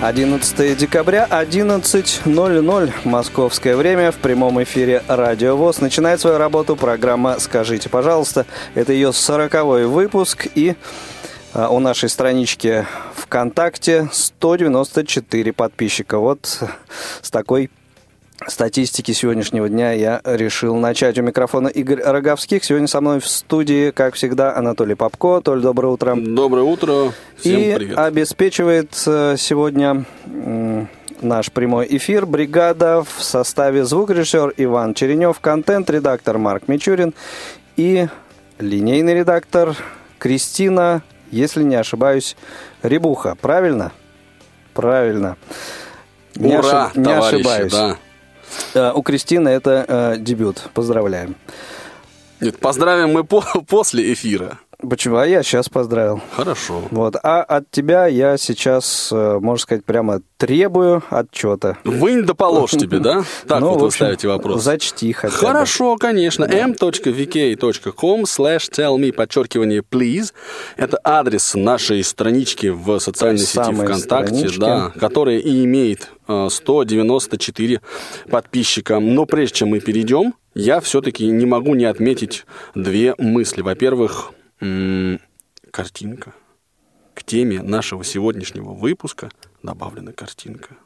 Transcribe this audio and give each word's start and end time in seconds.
11 0.00 0.76
декабря, 0.76 1.26
11.00 1.30 2.92
московское 3.04 3.76
время. 3.76 4.12
В 4.12 4.16
прямом 4.16 4.62
эфире 4.62 5.02
Радио 5.08 5.56
ВОЗ. 5.56 5.80
Начинает 5.80 6.20
свою 6.20 6.36
работу 6.36 6.76
программа 6.76 7.40
«Скажите, 7.40 7.88
пожалуйста». 7.88 8.44
Это 8.74 8.92
ее 8.92 9.14
сороковой 9.14 9.86
выпуск. 9.86 10.48
И 10.54 10.76
а, 11.54 11.70
у 11.70 11.78
нашей 11.78 12.10
странички 12.10 12.86
ВКонтакте 13.14 14.10
194 14.12 15.52
подписчика. 15.54 16.18
Вот 16.18 16.62
с 17.22 17.30
такой 17.30 17.70
статистики 18.46 19.12
сегодняшнего 19.12 19.68
дня 19.68 19.92
я 19.92 20.20
решил 20.24 20.76
начать. 20.76 21.18
У 21.18 21.22
микрофона 21.22 21.68
Игорь 21.68 22.02
Роговских. 22.02 22.64
Сегодня 22.64 22.86
со 22.86 23.00
мной 23.00 23.20
в 23.20 23.26
студии, 23.26 23.90
как 23.90 24.14
всегда, 24.14 24.54
Анатолий 24.56 24.94
Попко. 24.94 25.40
Толь, 25.40 25.60
доброе 25.62 25.88
утро. 25.88 26.14
Доброе 26.16 26.62
утро. 26.62 27.12
Всем 27.38 27.60
И 27.60 27.74
привет. 27.74 27.98
обеспечивает 27.98 28.92
э, 29.06 29.36
сегодня 29.38 30.04
наш 31.22 31.50
прямой 31.50 31.86
эфир 31.90 32.26
бригада 32.26 33.02
в 33.02 33.22
составе 33.22 33.84
звукорежиссер 33.84 34.52
Иван 34.58 34.92
Черенев, 34.94 35.40
контент-редактор 35.40 36.36
Марк 36.38 36.68
Мичурин 36.68 37.14
и 37.76 38.06
линейный 38.58 39.14
редактор 39.14 39.74
Кристина, 40.18 41.02
если 41.30 41.62
не 41.62 41.74
ошибаюсь, 41.76 42.36
Рябуха. 42.82 43.34
Правильно? 43.40 43.92
Правильно. 44.74 45.36
Не, 46.34 46.58
Ура, 46.58 46.90
ошиб- 46.92 46.98
не 46.98 47.04
товарищи, 47.04 47.34
ошибаюсь. 47.36 47.72
да. 47.72 47.96
Э, 48.74 48.92
У 48.94 49.02
Кристины 49.02 49.48
это 49.48 49.84
э, 49.88 50.16
дебют. 50.18 50.68
Поздравляем. 50.74 51.36
Нет, 52.40 52.58
поздравим 52.60 53.12
мы 53.12 53.24
по- 53.24 53.42
после 53.66 54.12
эфира. 54.12 54.58
Почему? 54.78 55.16
А 55.16 55.26
я 55.26 55.42
сейчас 55.42 55.68
поздравил. 55.68 56.20
Хорошо. 56.32 56.82
Вот. 56.90 57.16
А 57.22 57.42
от 57.42 57.70
тебя 57.70 58.06
я 58.06 58.36
сейчас, 58.36 59.08
э, 59.10 59.38
можно 59.40 59.62
сказать, 59.62 59.84
прямо 59.84 60.20
требую 60.36 61.02
отчета. 61.08 61.78
Вынь 61.84 62.24
да 62.24 62.34
положь 62.34 62.72
тебе, 62.72 62.98
да? 62.98 63.24
Так 63.48 63.60
Ну, 63.60 63.70
вот 63.70 63.80
вы 63.80 63.86
общем, 63.86 63.96
ставите 63.96 64.28
вопрос. 64.28 64.62
Зачти 64.62 65.12
хотя 65.12 65.32
бы. 65.32 65.38
Хорошо, 65.38 65.96
конечно. 65.96 66.44
m.vk.com 66.44 68.22
slash 68.24 68.70
tell 68.70 68.98
me, 68.98 69.12
подчеркивание, 69.12 69.80
please. 69.80 70.32
Это 70.76 70.98
адрес 71.02 71.54
нашей 71.54 72.04
странички 72.04 72.66
в 72.66 72.98
социальной 72.98 73.38
сети 73.38 73.72
ВКонтакте, 73.72 74.34
странички. 74.34 74.58
да, 74.58 74.92
которая 74.98 75.38
и 75.38 75.64
имеет 75.64 76.10
э, 76.28 76.48
194 76.50 77.80
подписчика. 78.30 79.00
Но 79.00 79.24
прежде 79.24 79.56
чем 79.56 79.68
мы 79.70 79.80
перейдем, 79.80 80.34
я 80.54 80.80
все-таки 80.80 81.26
не 81.26 81.46
могу 81.46 81.74
не 81.74 81.84
отметить 81.84 82.44
две 82.74 83.14
мысли. 83.18 83.62
Во-первых, 83.62 84.32
м, 84.60 85.20
картинка. 85.70 86.34
К 87.14 87.22
теме 87.22 87.62
нашего 87.62 88.04
сегодняшнего 88.04 88.72
выпуска 88.72 89.30
добавлена 89.62 90.12
картинка. 90.12 90.76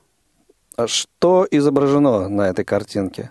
А 0.76 0.86
что 0.86 1.46
изображено 1.50 2.28
на 2.28 2.48
этой 2.48 2.64
картинке? 2.64 3.30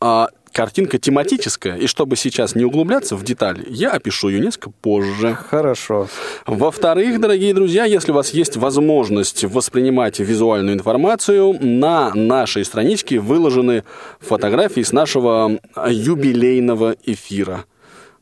А 0.00 0.28
картинка 0.52 0.98
тематическая, 0.98 1.76
и 1.76 1.86
чтобы 1.86 2.16
сейчас 2.16 2.54
не 2.54 2.64
углубляться 2.64 3.16
в 3.16 3.22
детали, 3.22 3.64
я 3.68 3.90
опишу 3.90 4.28
ее 4.28 4.40
несколько 4.40 4.70
позже. 4.70 5.34
Хорошо. 5.34 6.08
Во-вторых, 6.46 7.20
дорогие 7.20 7.54
друзья, 7.54 7.84
если 7.84 8.12
у 8.12 8.14
вас 8.14 8.30
есть 8.30 8.56
возможность 8.56 9.44
воспринимать 9.44 10.18
визуальную 10.18 10.74
информацию, 10.74 11.58
на 11.60 12.12
нашей 12.14 12.64
страничке 12.64 13.20
выложены 13.20 13.84
фотографии 14.20 14.82
с 14.82 14.92
нашего 14.92 15.60
юбилейного 15.88 16.96
эфира. 17.04 17.66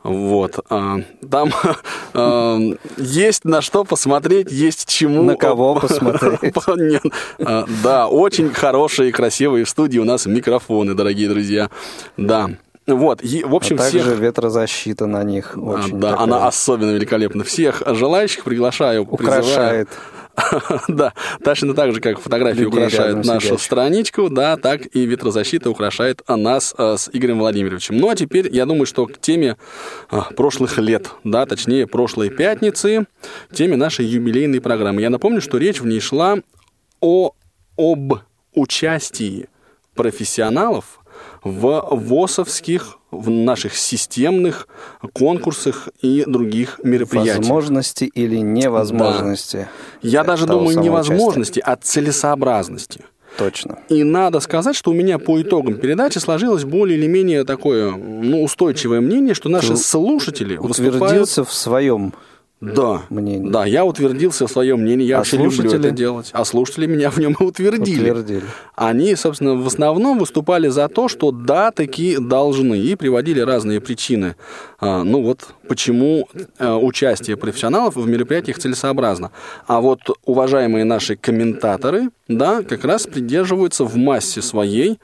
Вот. 0.08 0.58
а, 0.70 1.00
Там 1.30 1.50
а, 2.14 2.58
есть 2.96 3.44
на 3.44 3.60
что 3.60 3.84
посмотреть, 3.84 4.50
есть 4.50 4.88
чему... 4.88 5.22
На 5.22 5.36
кого 5.36 5.74
посмотреть? 5.80 6.54
А, 7.40 7.64
Да, 7.82 8.08
очень 8.08 8.50
хорошие 8.50 9.10
и 9.10 9.12
красивые 9.12 9.64
в 9.64 9.68
студии 9.68 9.98
у 9.98 10.04
нас 10.04 10.26
микрофоны, 10.26 10.94
дорогие 10.94 11.28
друзья. 11.28 11.70
Да. 12.16 12.50
Вот, 12.86 13.22
и, 13.22 13.44
в 13.44 13.52
А 13.52 13.56
общем, 13.56 13.76
также 13.76 14.00
всех... 14.00 14.18
ветрозащита 14.18 15.06
на 15.06 15.22
них 15.22 15.52
А, 15.56 15.60
очень 15.60 16.00
да, 16.00 16.12
такая 16.12 16.24
она 16.24 16.46
особенно 16.46 16.90
великолепна. 16.92 17.44
Всех 17.44 17.82
желающих 17.86 18.44
приглашаю, 18.44 19.04
призываю. 19.04 19.86
Да, 20.88 21.12
точно 21.42 21.74
так 21.74 21.92
же, 21.92 22.00
как 22.00 22.20
фотографии 22.20 22.60
Людей 22.60 22.68
украшают 22.68 23.24
нашу 23.24 23.58
страничку, 23.58 24.28
да, 24.28 24.56
так 24.56 24.94
и 24.94 25.06
ветрозащита 25.06 25.70
украшает 25.70 26.22
нас 26.28 26.74
э, 26.76 26.96
с 26.96 27.10
Игорем 27.12 27.38
Владимировичем. 27.38 27.96
Ну, 27.96 28.08
а 28.08 28.16
теперь, 28.16 28.48
я 28.54 28.66
думаю, 28.66 28.86
что 28.86 29.06
к 29.06 29.18
теме 29.18 29.56
а, 30.10 30.22
прошлых 30.34 30.78
лет, 30.78 31.10
да, 31.24 31.46
точнее, 31.46 31.86
прошлой 31.86 32.30
пятницы, 32.30 33.06
теме 33.52 33.76
нашей 33.76 34.06
юбилейной 34.06 34.60
программы. 34.60 35.00
Я 35.02 35.10
напомню, 35.10 35.40
что 35.40 35.58
речь 35.58 35.80
в 35.80 35.86
ней 35.86 36.00
шла 36.00 36.38
о, 37.00 37.32
об 37.76 38.14
участии 38.54 39.48
профессионалов 39.94 41.00
в 41.42 41.88
ВОСовских, 41.90 42.97
в 43.10 43.30
наших 43.30 43.74
системных 43.74 44.68
конкурсах 45.12 45.88
и 46.02 46.24
других 46.26 46.80
мероприятиях. 46.82 47.38
Возможности 47.38 48.04
или 48.04 48.36
невозможности. 48.36 49.68
Я 50.02 50.24
даже 50.24 50.46
думаю, 50.46 50.78
не 50.78 50.84
самого 50.84 50.96
возможности, 50.98 51.60
а 51.64 51.76
целесообразности. 51.76 53.04
Точно. 53.38 53.78
И 53.88 54.02
надо 54.02 54.40
сказать, 54.40 54.74
что 54.74 54.90
у 54.90 54.94
меня 54.94 55.18
по 55.18 55.40
итогам 55.40 55.74
передачи 55.74 56.18
сложилось 56.18 56.64
более 56.64 56.98
или 56.98 57.06
менее 57.06 57.44
такое 57.44 57.92
ну, 57.92 58.42
устойчивое 58.42 59.00
мнение, 59.00 59.34
что 59.34 59.48
наши 59.48 59.68
Ты 59.68 59.76
слушатели 59.76 60.56
выступают... 60.56 60.96
Утвердился 60.96 61.44
в 61.44 61.52
своем 61.52 62.14
Да, 62.60 63.02
мнении. 63.08 63.48
да, 63.48 63.64
я 63.64 63.84
утвердился 63.84 64.48
в 64.48 64.50
своем 64.50 64.80
мнении, 64.80 65.06
я 65.06 65.16
А 65.16 65.18
вообще 65.18 65.36
люблю 65.36 65.52
слушатели? 65.52 65.78
это 65.78 65.90
делать. 65.92 66.30
А 66.32 66.44
слушатели 66.44 66.86
меня 66.86 67.10
в 67.10 67.18
нем 67.18 67.36
и 67.38 67.44
утвердили. 67.44 68.10
Утвердили. 68.10 68.42
Они, 68.74 69.14
собственно, 69.14 69.54
в 69.54 69.66
основном 69.66 70.18
выступали 70.18 70.66
за 70.68 70.88
то, 70.88 71.06
что 71.06 71.30
да, 71.30 71.70
такие 71.70 72.18
должны, 72.18 72.76
и 72.76 72.96
приводили 72.96 73.40
разные 73.40 73.80
причины. 73.80 74.34
А, 74.80 75.04
ну 75.04 75.22
вот, 75.22 75.48
почему 75.68 76.28
а, 76.58 76.76
участие 76.76 77.36
профессионалов 77.36 77.94
в 77.94 78.08
мероприятиях 78.08 78.58
целесообразно. 78.58 79.30
А 79.68 79.80
вот 79.80 80.00
уважаемые 80.24 80.84
наши 80.84 81.14
комментаторы, 81.16 82.10
да, 82.26 82.62
как 82.64 82.84
раз 82.84 83.06
придерживаются 83.06 83.84
в 83.84 83.96
массе 83.96 84.42
своей 84.42 84.98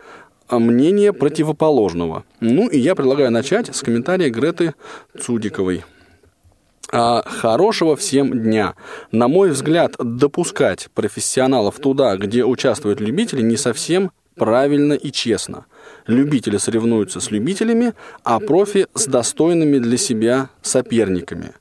а, 0.48 0.58
мнения 0.58 1.12
противоположного. 1.12 2.24
Ну 2.40 2.66
и 2.68 2.78
я 2.78 2.96
предлагаю 2.96 3.30
начать 3.30 3.74
с 3.74 3.80
комментария 3.82 4.28
Греты 4.28 4.74
Цудиковой. 5.18 5.84
А, 6.96 7.24
Хорошего 7.26 7.96
всем 7.96 8.30
дня. 8.30 8.76
На 9.10 9.26
мой 9.26 9.50
взгляд, 9.50 9.96
допускать 9.98 10.90
профессионалов 10.94 11.80
туда, 11.80 12.16
где 12.16 12.44
участвуют 12.44 13.00
любители, 13.00 13.42
не 13.42 13.56
совсем 13.56 14.12
правильно 14.36 14.92
и 14.92 15.10
честно. 15.10 15.66
Любители 16.06 16.56
соревнуются 16.56 17.18
с 17.18 17.32
любителями, 17.32 17.94
а 18.22 18.38
профи 18.38 18.86
с 18.94 19.06
достойными 19.06 19.78
для 19.78 19.96
себя 19.96 20.50
соперниками. 20.62 21.54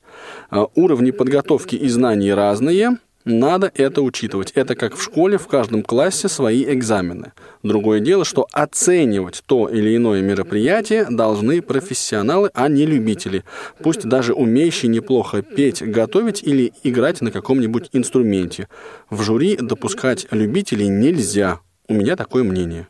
А, 0.51 0.67
Уровни 0.75 1.09
подготовки 1.09 1.75
и 1.75 1.89
знаний 1.89 2.31
разные, 2.31 2.99
надо 3.25 3.71
это 3.75 4.01
учитывать. 4.01 4.51
Это 4.51 4.75
как 4.75 4.95
в 4.95 5.01
школе, 5.01 5.37
в 5.37 5.47
каждом 5.47 5.83
классе 5.83 6.27
свои 6.27 6.63
экзамены. 6.65 7.33
Другое 7.63 7.99
дело, 7.99 8.25
что 8.25 8.47
оценивать 8.51 9.43
то 9.45 9.69
или 9.69 9.95
иное 9.95 10.21
мероприятие 10.21 11.05
должны 11.09 11.61
профессионалы, 11.61 12.49
а 12.53 12.67
не 12.67 12.85
любители. 12.85 13.43
Пусть 13.81 14.03
даже 14.03 14.33
умеющие 14.33 14.89
неплохо 14.89 15.41
петь, 15.41 15.81
готовить 15.81 16.43
или 16.43 16.73
играть 16.83 17.21
на 17.21 17.31
каком-нибудь 17.31 17.89
инструменте. 17.93 18.67
В 19.09 19.21
жюри 19.21 19.57
допускать 19.57 20.27
любителей 20.31 20.87
нельзя. 20.87 21.59
У 21.87 21.93
меня 21.93 22.15
такое 22.15 22.43
мнение. 22.43 22.87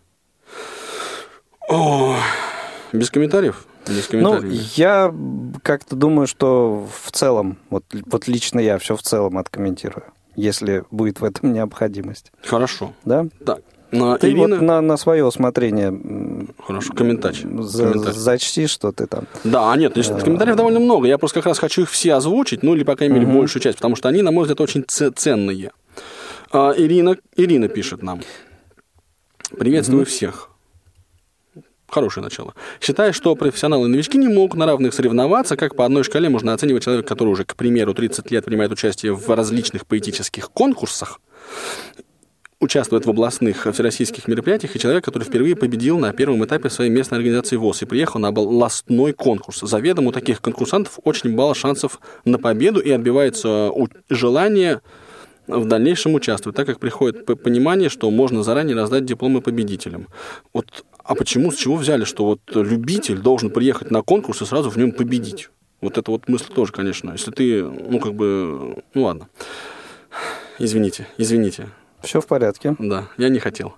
О, 1.69 2.17
без 2.91 3.09
комментариев? 3.09 3.65
Ну, 4.11 4.41
я 4.75 5.13
как-то 5.61 5.95
думаю, 5.95 6.27
что 6.27 6.87
в 7.01 7.11
целом, 7.11 7.57
вот, 7.69 7.83
вот 8.05 8.27
лично 8.27 8.59
я 8.59 8.77
все 8.77 8.95
в 8.95 9.01
целом 9.01 9.37
откомментирую, 9.37 10.05
если 10.35 10.83
будет 10.91 11.19
в 11.21 11.23
этом 11.23 11.53
необходимость. 11.53 12.31
Хорошо. 12.43 12.93
Да? 13.05 13.25
Так, 13.45 13.59
на 13.91 14.17
Ты 14.17 14.29
Ирина... 14.31 14.55
вот 14.57 14.61
на, 14.61 14.81
на 14.81 14.97
свое 14.97 15.23
усмотрение 15.25 16.47
Хорошо, 16.65 16.93
комментач. 16.93 17.41
за- 17.43 17.89
Комментарий. 17.91 18.17
зачти, 18.17 18.67
что 18.67 18.91
ты 18.91 19.05
там. 19.05 19.25
Да, 19.43 19.71
а 19.71 19.77
нет, 19.77 19.93
значит, 19.93 20.23
комментариев 20.23 20.55
довольно 20.55 20.79
много. 20.79 21.07
Я 21.07 21.17
просто 21.17 21.39
как 21.41 21.45
раз 21.47 21.59
хочу 21.59 21.83
их 21.83 21.89
все 21.91 22.15
озвучить, 22.15 22.63
ну 22.63 22.73
или, 22.75 22.83
по 22.83 22.95
крайней 22.95 23.15
мере, 23.19 23.27
большую 23.27 23.61
часть, 23.61 23.77
потому 23.77 23.95
что 23.95 24.09
они, 24.09 24.21
на 24.23 24.31
мой 24.31 24.43
взгляд, 24.43 24.61
очень 24.61 24.83
ценные. 24.87 25.71
А, 26.51 26.73
Ирина, 26.75 27.17
Ирина 27.35 27.67
пишет 27.67 28.01
нам. 28.01 28.21
Приветствую 29.57 30.05
всех. 30.05 30.49
Хорошее 31.93 32.23
начало. 32.23 32.55
Считаю, 32.81 33.13
что 33.13 33.35
профессионалы 33.35 33.87
и 33.87 33.91
новички 33.91 34.17
не 34.17 34.27
могут 34.27 34.57
на 34.57 34.65
равных 34.65 34.95
соревноваться, 34.95 35.55
как 35.55 35.75
по 35.75 35.85
одной 35.85 36.03
шкале 36.03 36.27
можно 36.27 36.51
оценивать 36.51 36.83
человека, 36.83 37.07
который 37.07 37.29
уже, 37.29 37.45
к 37.45 37.55
примеру, 37.55 37.93
30 37.93 38.31
лет 38.31 38.43
принимает 38.45 38.71
участие 38.71 39.13
в 39.13 39.29
различных 39.29 39.85
поэтических 39.85 40.49
конкурсах, 40.49 41.21
участвует 42.59 43.05
в 43.05 43.11
областных 43.11 43.67
всероссийских 43.71 44.27
мероприятиях, 44.27 44.75
и 44.75 44.79
человек, 44.79 45.05
который 45.05 45.25
впервые 45.25 45.55
победил 45.55 45.99
на 45.99 46.11
первом 46.13 46.43
этапе 46.43 46.71
своей 46.71 46.89
местной 46.89 47.19
организации 47.19 47.57
ВОЗ 47.57 47.83
и 47.83 47.85
приехал 47.85 48.19
на 48.19 48.29
областной 48.29 49.13
конкурс. 49.13 49.59
Заведомо 49.59 50.09
у 50.09 50.11
таких 50.11 50.41
конкурсантов 50.41 50.97
очень 51.03 51.35
мало 51.35 51.53
шансов 51.53 51.99
на 52.25 52.39
победу 52.39 52.79
и 52.79 52.89
отбивается 52.89 53.69
желание 54.09 54.81
в 55.45 55.65
дальнейшем 55.65 56.15
участвовать, 56.15 56.55
так 56.55 56.65
как 56.65 56.79
приходит 56.79 57.25
понимание, 57.25 57.89
что 57.89 58.09
можно 58.09 58.41
заранее 58.41 58.75
раздать 58.75 59.05
дипломы 59.05 59.41
победителям. 59.41 60.07
Вот 60.53 60.85
а 61.03 61.15
почему, 61.15 61.51
с 61.51 61.55
чего 61.55 61.75
взяли, 61.75 62.05
что 62.05 62.25
вот 62.25 62.41
любитель 62.53 63.19
должен 63.19 63.49
приехать 63.49 63.91
на 63.91 64.01
конкурс 64.01 64.41
и 64.41 64.45
сразу 64.45 64.69
в 64.69 64.77
нем 64.77 64.91
победить? 64.91 65.49
Вот 65.81 65.97
это 65.97 66.11
вот 66.11 66.29
мысль 66.29 66.53
тоже, 66.53 66.71
конечно. 66.71 67.11
Если 67.11 67.31
ты, 67.31 67.63
ну, 67.63 67.99
как 67.99 68.13
бы, 68.13 68.83
ну, 68.93 69.03
ладно. 69.03 69.27
Извините, 70.59 71.07
извините. 71.17 71.69
Все 72.01 72.21
в 72.21 72.27
порядке. 72.27 72.75
Да, 72.79 73.09
я 73.17 73.29
не 73.29 73.39
хотел. 73.39 73.73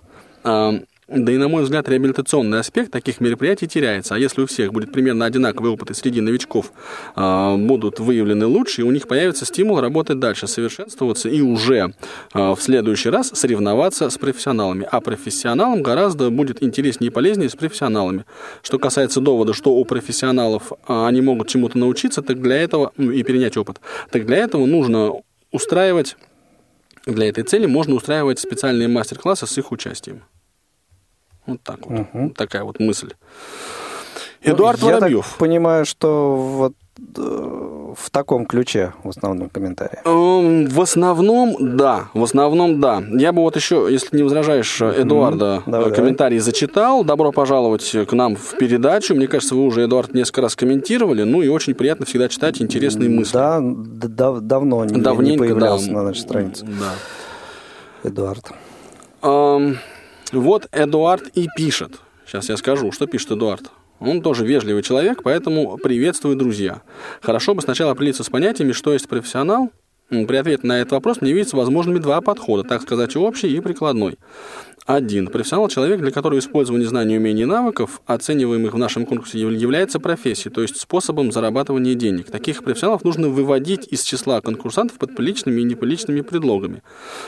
Да 1.08 1.30
и, 1.30 1.36
на 1.36 1.46
мой 1.46 1.62
взгляд, 1.62 1.88
реабилитационный 1.88 2.58
аспект 2.58 2.90
таких 2.90 3.20
мероприятий 3.20 3.68
теряется. 3.68 4.16
А 4.16 4.18
если 4.18 4.42
у 4.42 4.46
всех 4.46 4.72
будет 4.72 4.90
примерно 4.90 5.24
одинаковый 5.24 5.70
опыт, 5.70 5.92
и 5.92 5.94
среди 5.94 6.20
новичков 6.20 6.72
э, 7.14 7.56
будут 7.56 8.00
выявлены 8.00 8.46
лучшие, 8.46 8.84
у 8.84 8.90
них 8.90 9.06
появится 9.06 9.44
стимул 9.44 9.80
работать 9.80 10.18
дальше, 10.18 10.48
совершенствоваться 10.48 11.28
и 11.28 11.40
уже 11.42 11.94
э, 12.34 12.54
в 12.54 12.58
следующий 12.58 13.10
раз 13.10 13.28
соревноваться 13.28 14.10
с 14.10 14.18
профессионалами. 14.18 14.88
А 14.90 15.00
профессионалам 15.00 15.80
гораздо 15.84 16.28
будет 16.30 16.60
интереснее 16.60 17.10
и 17.10 17.12
полезнее 17.12 17.50
с 17.50 17.54
профессионалами. 17.54 18.24
Что 18.62 18.80
касается 18.80 19.20
довода, 19.20 19.52
что 19.52 19.74
у 19.74 19.84
профессионалов 19.84 20.72
э, 20.72 21.06
они 21.06 21.20
могут 21.20 21.46
чему-то 21.46 21.78
научиться, 21.78 22.20
так 22.20 22.42
для 22.42 22.56
этого, 22.56 22.90
ну, 22.96 23.12
и 23.12 23.22
перенять 23.22 23.56
опыт, 23.56 23.80
так 24.10 24.26
для 24.26 24.38
этого 24.38 24.66
нужно 24.66 25.12
устраивать, 25.52 26.16
для 27.06 27.28
этой 27.28 27.44
цели 27.44 27.66
можно 27.66 27.94
устраивать 27.94 28.40
специальные 28.40 28.88
мастер-классы 28.88 29.46
с 29.46 29.56
их 29.56 29.70
участием. 29.70 30.22
Вот 31.46 31.62
так 31.62 31.86
вот. 31.86 32.06
Угу. 32.12 32.30
Такая 32.30 32.64
вот 32.64 32.80
мысль. 32.80 33.10
Ну, 34.44 34.52
Эдуард 34.52 34.80
ну, 34.80 34.86
Воробьев. 34.86 35.24
Я 35.24 35.30
так 35.30 35.38
понимаю, 35.38 35.84
что 35.84 36.36
вот 36.36 36.74
э, 37.16 37.94
в 37.96 38.10
таком 38.10 38.46
ключе 38.46 38.92
в 39.02 39.08
основном 39.08 39.48
комментарии. 39.48 39.98
Эм, 40.04 40.66
в 40.66 40.80
основном, 40.80 41.56
да. 41.76 42.10
В 42.14 42.22
основном, 42.22 42.80
да. 42.80 43.02
Я 43.12 43.32
бы 43.32 43.42
вот 43.42 43.56
еще, 43.56 43.88
если 43.90 44.16
не 44.16 44.22
возражаешь, 44.22 44.80
Эдуарда 44.80 45.62
mm 45.66 45.70
давай, 45.70 45.92
комментарий 45.92 46.38
давай. 46.38 46.52
зачитал. 46.52 47.04
Добро 47.04 47.32
пожаловать 47.32 47.90
к 47.90 48.12
нам 48.12 48.36
в 48.36 48.56
передачу. 48.58 49.14
Мне 49.14 49.26
кажется, 49.26 49.54
вы 49.54 49.64
уже, 49.64 49.84
Эдуард, 49.84 50.14
несколько 50.14 50.42
раз 50.42 50.54
комментировали. 50.54 51.24
Ну 51.24 51.42
и 51.42 51.48
очень 51.48 51.74
приятно 51.74 52.06
всегда 52.06 52.28
читать 52.28 52.60
интересные 52.60 53.08
мысли. 53.08 53.32
Да, 53.32 53.60
да 53.60 54.40
давно 54.40 54.84
не, 54.84 55.30
не 55.30 55.38
появлялся 55.38 55.86
да. 55.88 55.92
на 55.92 56.02
нашей 56.04 56.20
странице. 56.20 56.64
Да. 56.64 58.08
Эдуард. 58.08 58.44
Um, 59.22 59.76
вот 60.32 60.68
Эдуард 60.72 61.28
и 61.34 61.46
пишет. 61.56 62.00
Сейчас 62.26 62.48
я 62.48 62.56
скажу, 62.56 62.92
что 62.92 63.06
пишет 63.06 63.32
Эдуард. 63.32 63.70
Он 64.00 64.20
тоже 64.20 64.44
вежливый 64.44 64.82
человек, 64.82 65.22
поэтому 65.22 65.78
приветствую, 65.78 66.36
друзья. 66.36 66.82
Хорошо 67.22 67.54
бы 67.54 67.62
сначала 67.62 67.92
определиться 67.92 68.24
с 68.24 68.28
понятиями, 68.28 68.72
что 68.72 68.92
есть 68.92 69.08
профессионал, 69.08 69.70
при 70.08 70.36
ответе 70.36 70.66
на 70.66 70.78
этот 70.80 70.92
вопрос 70.92 71.20
мне 71.20 71.32
видится 71.32 71.56
возможными 71.56 71.98
два 71.98 72.20
подхода, 72.20 72.62
так 72.62 72.82
сказать, 72.82 73.16
общий 73.16 73.48
и 73.48 73.60
прикладной. 73.60 74.18
Один. 74.86 75.26
Профессионал– 75.26 75.68
человек, 75.68 76.00
для 76.00 76.12
которого 76.12 76.38
использование 76.38 76.86
знаний, 76.86 77.16
умений 77.16 77.42
и 77.42 77.44
навыков, 77.44 78.00
оцениваемых 78.06 78.72
в 78.72 78.78
нашем 78.78 79.04
конкурсе, 79.04 79.40
является 79.40 79.98
профессией, 79.98 80.54
то 80.54 80.62
есть 80.62 80.78
способом 80.80 81.32
зарабатывания 81.32 81.94
денег. 81.94 82.30
Таких 82.30 82.62
профессионалов 82.62 83.02
нужно 83.02 83.28
выводить 83.28 83.88
из 83.90 84.04
числа 84.04 84.40
конкурсантов 84.40 84.98
под 84.98 85.16
приличными 85.16 85.60
и 85.60 85.64
неприличными 85.64 86.20
предлогами, 86.20 86.84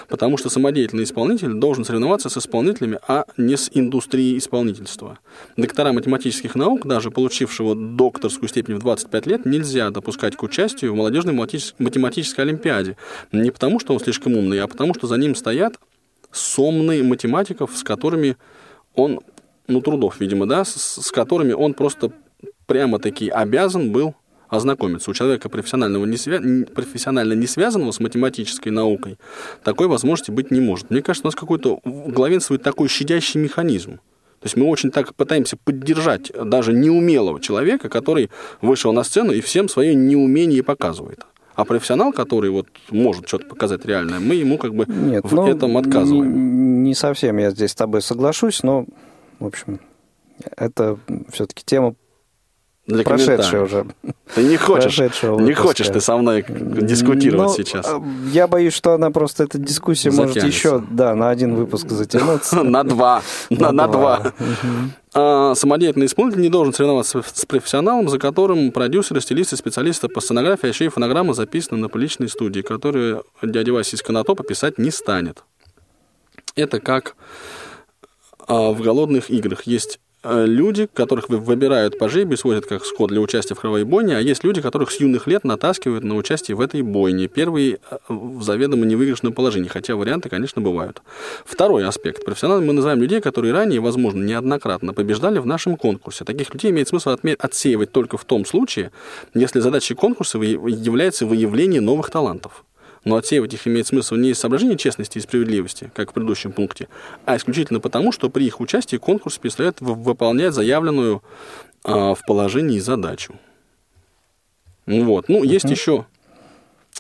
потому 0.09 0.37
что 0.37 0.51
самодеятельный 0.51 1.03
исполнитель 1.03 1.55
должен 1.55 1.85
соревноваться 1.85 2.29
с 2.29 2.39
исполнителями, 2.39 3.01
а 3.09 3.25
не 3.37 3.57
с 3.57 3.69
индустрией 3.75 4.39
исполнительства. 4.39 5.19
Доктора 5.57 5.93
математических 5.93 6.55
наук, 6.55 6.87
даже 6.87 7.11
получившего 7.11 7.75
докторскую 7.75 8.49
степень 8.49 8.77
в 8.77 8.79
25 8.79 9.27
лет, 9.27 9.47
нельзя 9.47 9.91
допускать 9.91 10.37
к 10.37 10.45
участию 10.45 10.93
в 10.93 10.97
молодежной 10.97 11.35
математической 11.35 12.43
олимпиаде. 12.43 12.97
Не 13.33 13.51
потому, 13.51 13.81
что 13.81 13.95
он 13.95 13.99
слишком 13.99 14.37
умный, 14.37 14.61
а 14.61 14.69
потому, 14.69 14.95
что 14.95 15.09
за 15.09 15.17
ним 15.17 15.35
стоят 15.35 15.75
сомны 16.33 17.03
математиков, 17.03 17.77
с 17.77 17.83
которыми 17.83 18.37
он, 18.95 19.21
ну, 19.67 19.81
трудов, 19.81 20.21
видимо, 20.21 20.47
да, 20.47 20.65
с, 20.65 21.01
с 21.03 21.11
которыми 21.11 21.53
он 21.53 21.75
просто 21.75 22.13
прямо-таки 22.67 23.29
обязан 23.29 23.93
был 23.93 24.15
ознакомиться. 24.49 25.11
У 25.11 25.15
человека 25.15 25.49
профессионального 25.49 26.05
не 26.07 26.17
свя... 26.17 26.41
профессионально 26.75 27.35
не 27.35 27.47
связанного 27.47 27.93
с 27.93 28.01
математической 28.01 28.71
наукой 28.71 29.19
такой 29.63 29.89
возможности 29.89 30.31
быть 30.31 30.51
не 30.51 30.61
может. 30.61 30.91
Мне 30.91 31.03
кажется, 31.03 31.27
у 31.27 31.29
нас 31.29 31.35
какой-то 31.35 31.81
главенствует 31.85 32.63
такой 32.63 32.89
щадящий 32.89 33.41
механизм. 33.41 34.01
То 34.41 34.45
есть 34.45 34.57
мы 34.57 34.67
очень 34.67 34.91
так 34.91 35.15
пытаемся 35.15 35.57
поддержать 35.57 36.31
даже 36.33 36.73
неумелого 36.73 37.41
человека, 37.41 37.89
который 37.89 38.31
вышел 38.61 38.93
на 38.93 39.03
сцену 39.03 39.33
и 39.33 39.41
всем 39.41 39.69
свое 39.69 39.95
неумение 39.95 40.63
показывает. 40.63 41.27
А 41.59 41.65
профессионал, 41.65 42.13
который 42.13 42.51
вот 42.51 42.69
может 42.89 43.27
что-то 43.27 43.47
показать 43.47 43.85
реальное, 43.85 44.21
мы 44.21 44.37
ему 44.37 44.59
как 44.59 44.77
бы 44.77 44.85
Нет, 44.87 45.25
в 45.25 45.35
ну, 45.35 45.49
этом 45.49 45.77
отказываем. 45.77 46.85
Не, 46.85 46.91
не 46.91 46.95
совсем 46.95 47.37
я 47.39 47.51
здесь 47.51 47.73
с 47.73 47.75
тобой 47.75 48.01
соглашусь, 48.01 48.63
но, 48.63 48.87
в 49.41 49.47
общем, 49.47 49.81
это 50.57 51.01
все-таки 51.33 51.65
тема 51.67 51.97
для 52.89 53.05
прошедшая 53.05 53.63
уже. 53.63 53.87
Ты 54.35 54.45
не 54.45 54.57
хочешь, 54.57 54.99
не 54.99 55.53
хочешь 55.53 55.89
ты 55.89 56.01
со 56.01 56.17
мной 56.17 56.45
дискутировать 56.49 57.49
ну, 57.49 57.55
сейчас. 57.55 57.87
А, 57.87 58.03
я 58.33 58.49
боюсь, 58.49 58.73
что 58.73 58.95
она 58.95 59.11
просто, 59.11 59.45
эта 59.45 59.59
дискуссия 59.59 60.11
Затянется. 60.11 60.41
может 60.41 60.55
еще, 60.55 60.83
да, 60.91 61.15
на 61.15 61.29
один 61.29 61.55
выпуск 61.55 61.91
затянуться. 61.91 62.63
На 62.63 62.85
два. 62.85 63.23
На 63.51 63.87
два. 63.87 64.33
А, 65.13 65.55
самодеятельный 65.55 66.07
исполнитель 66.07 66.41
не 66.41 66.49
должен 66.49 66.73
соревноваться 66.73 67.23
с 67.23 67.45
профессионалом, 67.45 68.09
за 68.09 68.19
которым 68.19 68.73
продюсеры, 68.73 69.21
стилисты, 69.21 69.57
специалисты 69.57 70.09
по 70.09 70.21
сценографии, 70.21 70.67
а 70.67 70.69
еще 70.69 70.87
и 70.87 70.89
фонограмма 70.89 71.35
записаны 71.35 71.79
на 71.79 71.89
публичной 71.91 72.29
студии, 72.29 72.63
которую 72.63 73.25
дядя 73.43 73.73
Вася 73.73 73.97
из 73.97 74.03
Конотопа 74.03 74.45
писать 74.45 74.79
не 74.79 74.91
станет. 74.91 75.45
Это 76.57 76.81
как 76.81 77.17
а, 78.47 78.71
в 78.73 78.81
голодных 78.81 79.29
играх 79.31 79.65
есть 79.65 80.01
люди, 80.25 80.89
которых 80.93 81.29
выбирают 81.29 81.99
по 81.99 82.09
жребию, 82.09 82.37
сводят 82.37 82.67
как 82.67 82.85
скот 82.85 83.11
для 83.11 83.21
участия 83.21 83.55
в 83.55 83.61
кровавой 83.61 83.85
бойне, 83.85 84.17
а 84.17 84.21
есть 84.21 84.45
люди, 84.45 84.61
которых 84.61 84.91
с 84.91 85.01
юных 85.01 85.27
лет 85.27 85.45
натаскивают 85.45 86.05
на 86.05 86.17
участие 86.17 86.57
в 86.57 86.61
этой 86.61 86.83
бойне. 86.83 87.29
Первый 87.29 87.79
э, 87.91 87.99
в 88.09 88.43
заведомо 88.43 88.85
невыигрышном 88.85 89.33
положении, 89.33 89.69
хотя 89.69 89.95
варианты, 89.95 90.29
конечно, 90.29 90.61
бывают. 90.61 91.03
Второй 91.45 91.85
аспект. 91.87 92.25
Профессионалами 92.25 92.67
мы 92.67 92.73
называем 92.73 93.01
людей, 93.01 93.21
которые 93.21 93.53
ранее, 93.53 93.81
возможно, 93.81 94.23
неоднократно 94.23 94.93
побеждали 94.93 95.39
в 95.39 95.47
нашем 95.47 95.77
конкурсе. 95.77 96.25
Таких 96.25 96.53
людей 96.53 96.71
имеет 96.71 96.89
смысл 96.89 97.17
отсеивать 97.39 97.93
только 97.93 98.19
в 98.19 98.25
том 98.25 98.45
случае, 98.45 98.91
если 99.35 99.61
задачей 99.61 99.95
конкурса 99.95 100.39
является 100.39 101.27
выявление 101.27 101.81
новых 101.81 102.11
талантов. 102.11 102.65
Но 103.09 103.17
отсеивать 103.17 103.55
их 103.55 103.67
имеет 103.67 103.87
смысл 103.87 104.17
не 104.17 104.31
из 104.31 104.39
соображения 104.39 104.77
честности 104.77 105.17
и 105.17 105.23
справедливости, 105.23 105.91
как 105.95 106.11
в 106.11 106.13
предыдущем 106.13 106.53
пункте, 106.53 106.89
а 107.25 107.39
исключительно 107.39 107.81
потому, 107.81 108.13
что 108.13 108.29
при 108.29 108.45
их 108.45 108.61
участии 108.61 108.99
конкурс 108.99 109.39
перестает 109.39 109.81
выполнять 109.81 110.53
заявленную 110.53 111.23
а, 111.85 112.15
в 112.15 112.21
положении 112.27 112.79
задачу. 112.79 113.35
Вот. 114.85 115.31
Ну, 115.31 115.43
есть 115.43 115.65
еще 115.65 116.05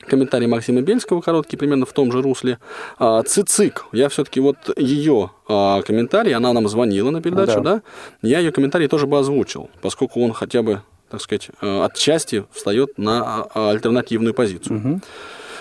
комментарий 0.06 0.46
Максима 0.46 0.80
Бельского, 0.80 1.20
короткий, 1.20 1.58
примерно 1.58 1.84
в 1.84 1.92
том 1.92 2.10
же 2.10 2.22
русле. 2.22 2.58
А, 2.98 3.22
Цицик, 3.22 3.84
я 3.92 4.08
все-таки 4.08 4.40
вот 4.40 4.56
ее 4.78 5.30
а, 5.46 5.82
комментарий, 5.82 6.32
она 6.32 6.54
нам 6.54 6.70
звонила 6.70 7.10
на 7.10 7.20
передачу, 7.20 7.60
да. 7.60 7.74
да? 7.74 7.82
Я 8.22 8.38
ее 8.38 8.50
комментарий 8.50 8.88
тоже 8.88 9.06
бы 9.06 9.18
озвучил, 9.18 9.68
поскольку 9.82 10.22
он 10.22 10.32
хотя 10.32 10.62
бы, 10.62 10.80
так 11.10 11.20
сказать, 11.20 11.50
а, 11.60 11.84
отчасти 11.84 12.46
встает 12.50 12.96
на 12.96 13.46
а, 13.54 13.70
альтернативную 13.72 14.32
позицию. 14.32 14.78
Угу. 14.78 15.00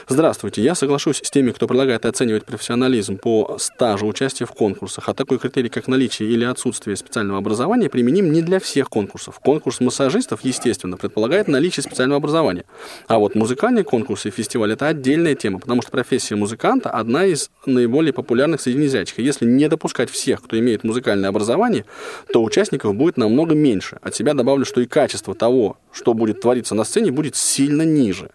Здравствуйте, 0.10 0.62
я 0.62 0.74
соглашусь 0.74 1.20
с 1.22 1.30
теми, 1.30 1.52
кто 1.52 1.68
предлагает 1.68 2.06
оценивать 2.06 2.46
профессионализм 2.46 3.18
по 3.18 3.58
стажу 3.60 4.08
участия 4.08 4.46
в 4.46 4.54
конкурсах, 4.54 5.10
а 5.10 5.14
такой 5.14 5.38
критерий, 5.38 5.68
как 5.68 5.90
наличие 5.90 6.30
или 6.30 6.46
отсутствие 6.46 6.96
специального 6.96 7.40
образования, 7.40 7.90
применим 7.90 8.32
не 8.32 8.42
для 8.42 8.62
всех 8.62 8.90
конкурсов. 8.90 9.42
Конкурс 9.42 9.82
массажистов, 9.82 10.46
естественно, 10.46 10.96
предполагает 10.96 11.50
наличие 11.50 11.84
специального 11.84 12.20
образования. 12.20 12.64
А 13.08 13.20
вот 13.20 13.36
музыкальные 13.36 13.84
конкурсы 13.84 14.30
и 14.30 14.32
фестиваль– 14.32 14.72
это 14.74 14.88
отдельная 14.88 15.36
тема, 15.36 15.60
потому 15.60 15.82
что 15.82 15.92
профессия 15.92 16.38
музыканта– 16.38 16.90
одна 16.92 17.26
из 17.26 17.52
наиболее 17.66 18.14
популярных 18.14 18.62
среди 18.62 18.80
незрячих. 18.80 19.20
И 19.20 19.24
если 19.24 19.46
не 19.46 19.68
допускать 19.68 20.10
всех, 20.10 20.42
кто 20.42 20.58
имеет 20.58 20.86
музыкальное 20.86 21.28
образование, 21.28 21.84
то 22.32 22.42
участников 22.42 22.96
будет 22.96 23.18
намного 23.18 23.56
меньше. 23.56 24.00
От 24.02 24.16
себя 24.16 24.34
добавлю, 24.34 24.64
что 24.64 24.80
и 24.80 24.86
качество 24.86 25.36
того, 25.36 25.76
что 25.92 26.14
будет 26.14 26.40
твориться 26.40 26.76
на 26.76 26.86
сцене, 26.86 27.12
будет 27.12 27.36
сильно 27.36 27.82
ниже. 27.82 28.30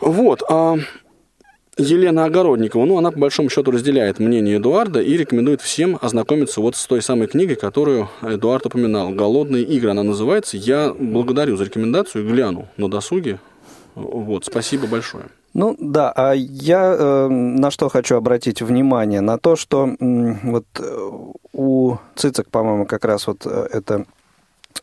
Вот. 0.00 0.42
А 0.48 0.76
Елена 1.76 2.24
Огородникова, 2.24 2.84
ну, 2.84 2.98
она 2.98 3.10
по 3.10 3.18
большому 3.18 3.48
счету 3.48 3.70
разделяет 3.70 4.18
мнение 4.18 4.56
Эдуарда 4.56 5.00
и 5.00 5.16
рекомендует 5.16 5.60
всем 5.60 5.98
ознакомиться 6.00 6.60
вот 6.60 6.76
с 6.76 6.86
той 6.86 7.02
самой 7.02 7.28
книгой, 7.28 7.56
которую 7.56 8.08
Эдуард 8.22 8.66
упоминал. 8.66 9.10
«Голодные 9.10 9.62
игры» 9.62 9.90
она 9.90 10.02
называется. 10.02 10.56
Я 10.56 10.94
благодарю 10.98 11.56
за 11.56 11.64
рекомендацию, 11.64 12.26
гляну 12.26 12.68
на 12.76 12.88
досуге. 12.90 13.38
Вот, 13.94 14.44
спасибо 14.44 14.86
большое. 14.86 15.24
Ну 15.52 15.76
да, 15.80 16.12
а 16.14 16.32
я 16.32 16.94
э, 16.96 17.28
на 17.28 17.72
что 17.72 17.88
хочу 17.88 18.14
обратить 18.14 18.62
внимание, 18.62 19.20
на 19.20 19.36
то, 19.36 19.56
что 19.56 19.88
э, 19.88 20.34
вот 20.44 20.64
у 21.52 21.96
Цицик, 22.14 22.50
по-моему, 22.50 22.86
как 22.86 23.04
раз 23.04 23.26
вот 23.26 23.46
э, 23.46 23.68
эта 23.72 24.06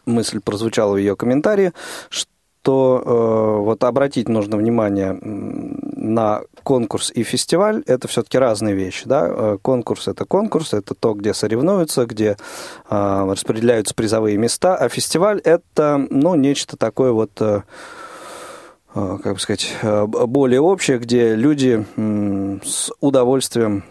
мысль 0.06 0.42
прозвучала 0.42 0.94
в 0.94 0.98
ее 0.98 1.16
комментарии, 1.16 1.72
что 2.10 2.30
э, 2.66 3.62
вот 3.62 3.84
обратить 3.84 4.30
нужно 4.30 4.58
внимание 4.58 5.18
на 5.22 6.42
конкурс 6.64 7.12
и 7.12 7.24
фестиваль, 7.24 7.84
это 7.86 8.08
все-таки 8.08 8.38
разные 8.38 8.76
вещи, 8.76 9.04
да, 9.06 9.28
э, 9.28 9.58
конкурс 9.62 10.08
это 10.08 10.26
конкурс, 10.26 10.74
это 10.74 10.94
то, 10.94 11.14
где 11.14 11.34
соревнуются, 11.34 12.06
где 12.06 12.38
э, 12.90 13.28
распределяются 13.30 13.96
призовые 13.96 14.38
места, 14.38 14.76
а 14.76 14.90
фестиваль 14.90 15.40
это, 15.44 16.06
ну, 16.10 16.36
нечто 16.36 16.78
такое 16.78 17.12
вот... 17.12 17.32
Э, 17.40 17.62
Э, 18.98 19.20
как 19.22 19.34
бы 19.34 19.40
сказать, 19.40 19.76
э, 19.84 20.06
более 20.08 20.60
общее, 20.60 20.98
где 20.98 21.36
люди 21.36 21.86
с 22.66 22.92
удовольствием 23.00 23.84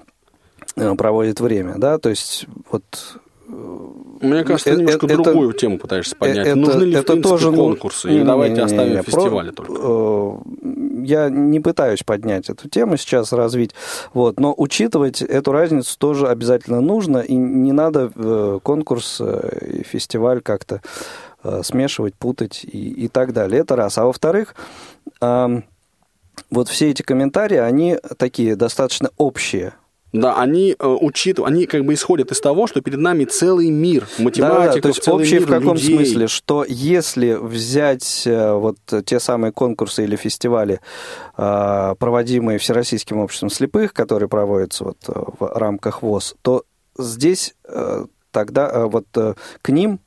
проводят 0.75 1.41
время, 1.41 1.75
да, 1.77 1.99
то 1.99 2.09
есть 2.09 2.47
вот 2.71 3.19
мне 3.49 4.45
кажется, 4.45 4.71
ты 4.71 4.77
немножко 4.77 5.07
это, 5.07 5.17
другую 5.17 5.53
тему 5.53 5.79
пытаешься 5.79 6.17
поднять. 6.17 6.47
Это, 6.47 6.57
Нужны 6.57 6.83
ли, 6.83 6.93
это 6.95 7.03
в 7.03 7.07
принципе, 7.07 7.29
тоже, 7.29 7.53
конкурсы? 7.53 8.09
Или 8.11 8.23
давайте 8.23 8.57
не, 8.57 8.61
оставим 8.61 8.97
не, 8.97 9.03
фестивали 9.03 9.51
про, 9.51 9.65
только? 9.65 10.41
Я 11.05 11.29
не 11.29 11.61
пытаюсь 11.61 12.03
поднять 12.03 12.51
эту 12.51 12.69
тему 12.69 12.97
сейчас, 12.97 13.33
развить. 13.33 13.73
Вот, 14.15 14.41
но 14.41 14.55
учитывать 14.57 15.23
эту 15.23 15.53
разницу 15.53 15.97
тоже 15.99 16.29
обязательно 16.29 16.81
нужно. 16.81 17.19
И 17.19 17.35
не 17.35 17.73
надо 17.73 18.61
конкурс 18.63 19.21
и 19.21 19.83
фестиваль 19.83 20.41
как-то 20.41 20.81
Э, 21.49 21.63
смешивать, 21.63 22.17
путать 22.17 22.65
и, 22.65 23.05
и 23.05 23.09
так 23.09 23.33
далее. 23.33 23.61
Это 23.61 23.77
раз. 23.77 23.99
А 23.99 24.05
во-вторых, 24.05 24.57
вот 25.21 26.69
все 26.69 26.91
эти 26.91 27.03
комментарии, 27.03 27.59
они 27.59 27.99
такие 28.19 28.57
достаточно 28.57 29.11
общие. 29.17 29.75
Да, 30.13 30.41
они 30.41 30.75
э, 30.79 30.87
учитывают, 30.87 31.53
они 31.53 31.67
как 31.67 31.85
бы 31.85 31.95
исходят 31.95 32.31
из 32.31 32.41
того, 32.41 32.67
что 32.67 32.81
перед 32.81 32.99
нами 32.99 33.25
целый 33.25 33.71
мир 33.71 34.07
математиков, 34.19 34.65
да, 34.65 34.75
да, 34.75 34.81
то 34.81 34.89
есть 34.89 35.03
целый 35.03 35.23
общие 35.23 35.41
мир 35.41 35.49
в 35.49 35.51
каком 35.51 35.75
людей. 35.75 35.97
смысле, 35.97 36.29
что 36.29 36.65
если 36.67 37.33
взять 37.35 38.23
э, 38.27 38.53
вот 38.53 38.77
те 39.05 39.21
самые 39.21 39.53
конкурсы 39.53 40.05
или 40.05 40.17
фестивали, 40.17 40.81
э, 41.37 41.95
проводимые 41.99 42.59
Всероссийским 42.59 43.19
обществом 43.19 43.51
слепых, 43.51 43.93
которые 43.93 44.29
проводятся 44.29 44.85
вот 44.85 44.99
в 45.07 45.53
рамках 45.55 46.03
ВОЗ, 46.03 46.37
то 46.43 46.65
здесь 46.99 47.55
тогда 48.31 48.87
вот 48.87 49.07
к 49.13 49.69
ним 49.69 50.01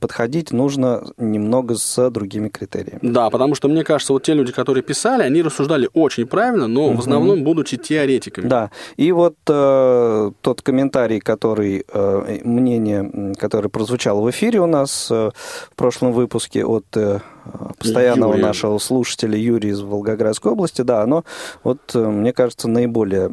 подходить 0.00 0.52
нужно 0.52 1.04
немного 1.18 1.74
с 1.76 2.10
другими 2.10 2.48
критериями. 2.48 3.00
Да, 3.02 3.30
потому 3.30 3.54
что 3.54 3.68
мне 3.68 3.84
кажется, 3.84 4.12
вот 4.12 4.22
те 4.22 4.34
люди, 4.34 4.52
которые 4.52 4.82
писали, 4.82 5.22
они 5.22 5.42
рассуждали 5.42 5.88
очень 5.92 6.26
правильно, 6.26 6.66
но 6.66 6.86
угу. 6.86 6.96
в 6.96 7.00
основном 7.00 7.44
будучи 7.44 7.76
теоретиками. 7.76 8.48
Да, 8.48 8.70
и 8.96 9.12
вот 9.12 9.36
э, 9.48 10.30
тот 10.40 10.62
комментарий, 10.62 11.20
который, 11.20 11.84
э, 11.92 12.40
мнение, 12.44 13.34
которое 13.38 13.68
прозвучало 13.68 14.20
в 14.20 14.30
эфире 14.30 14.60
у 14.60 14.66
нас 14.66 15.08
э, 15.10 15.30
в 15.70 15.76
прошлом 15.76 16.12
выпуске 16.12 16.64
от 16.64 16.86
э, 16.96 17.20
постоянного 17.78 18.32
Юрия. 18.32 18.46
нашего 18.46 18.78
слушателя 18.78 19.36
Юрия 19.36 19.70
из 19.70 19.80
Волгоградской 19.80 20.52
области, 20.52 20.82
да, 20.82 21.02
оно, 21.02 21.24
вот, 21.62 21.80
э, 21.94 21.98
мне 21.98 22.32
кажется, 22.32 22.68
наиболее 22.68 23.30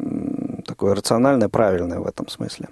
такое 0.66 0.94
рациональное, 0.94 1.48
правильное 1.48 1.98
в 2.00 2.06
этом 2.06 2.28
смысле. 2.28 2.68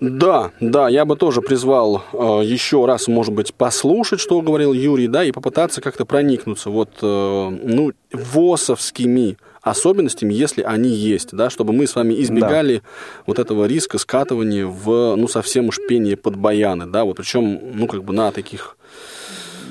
Да, 0.00 0.50
да, 0.60 0.88
я 0.88 1.04
бы 1.04 1.16
тоже 1.16 1.42
призвал 1.42 2.02
э, 2.12 2.16
еще 2.44 2.86
раз, 2.86 3.08
может 3.08 3.34
быть, 3.34 3.54
послушать, 3.54 4.20
что 4.20 4.40
говорил 4.40 4.72
Юрий, 4.72 5.08
да, 5.08 5.24
и 5.24 5.32
попытаться 5.32 5.80
как-то 5.80 6.04
проникнуться 6.04 6.70
вот, 6.70 6.90
э, 7.02 7.48
ну, 7.62 7.92
ВОСовскими 8.12 9.36
особенностями, 9.62 10.32
если 10.32 10.62
они 10.62 10.88
есть, 10.88 11.32
да, 11.32 11.50
чтобы 11.50 11.72
мы 11.72 11.86
с 11.86 11.94
вами 11.94 12.20
избегали 12.22 12.78
да. 12.78 12.82
вот 13.26 13.38
этого 13.38 13.66
риска 13.66 13.98
скатывания 13.98 14.66
в, 14.66 15.16
ну, 15.16 15.28
совсем 15.28 15.68
уж 15.68 15.78
пение 15.88 16.16
под 16.16 16.36
баяны, 16.36 16.86
да, 16.86 17.04
вот 17.04 17.16
причем, 17.16 17.60
ну, 17.74 17.86
как 17.86 18.04
бы 18.04 18.12
на 18.12 18.32
таких... 18.32 18.76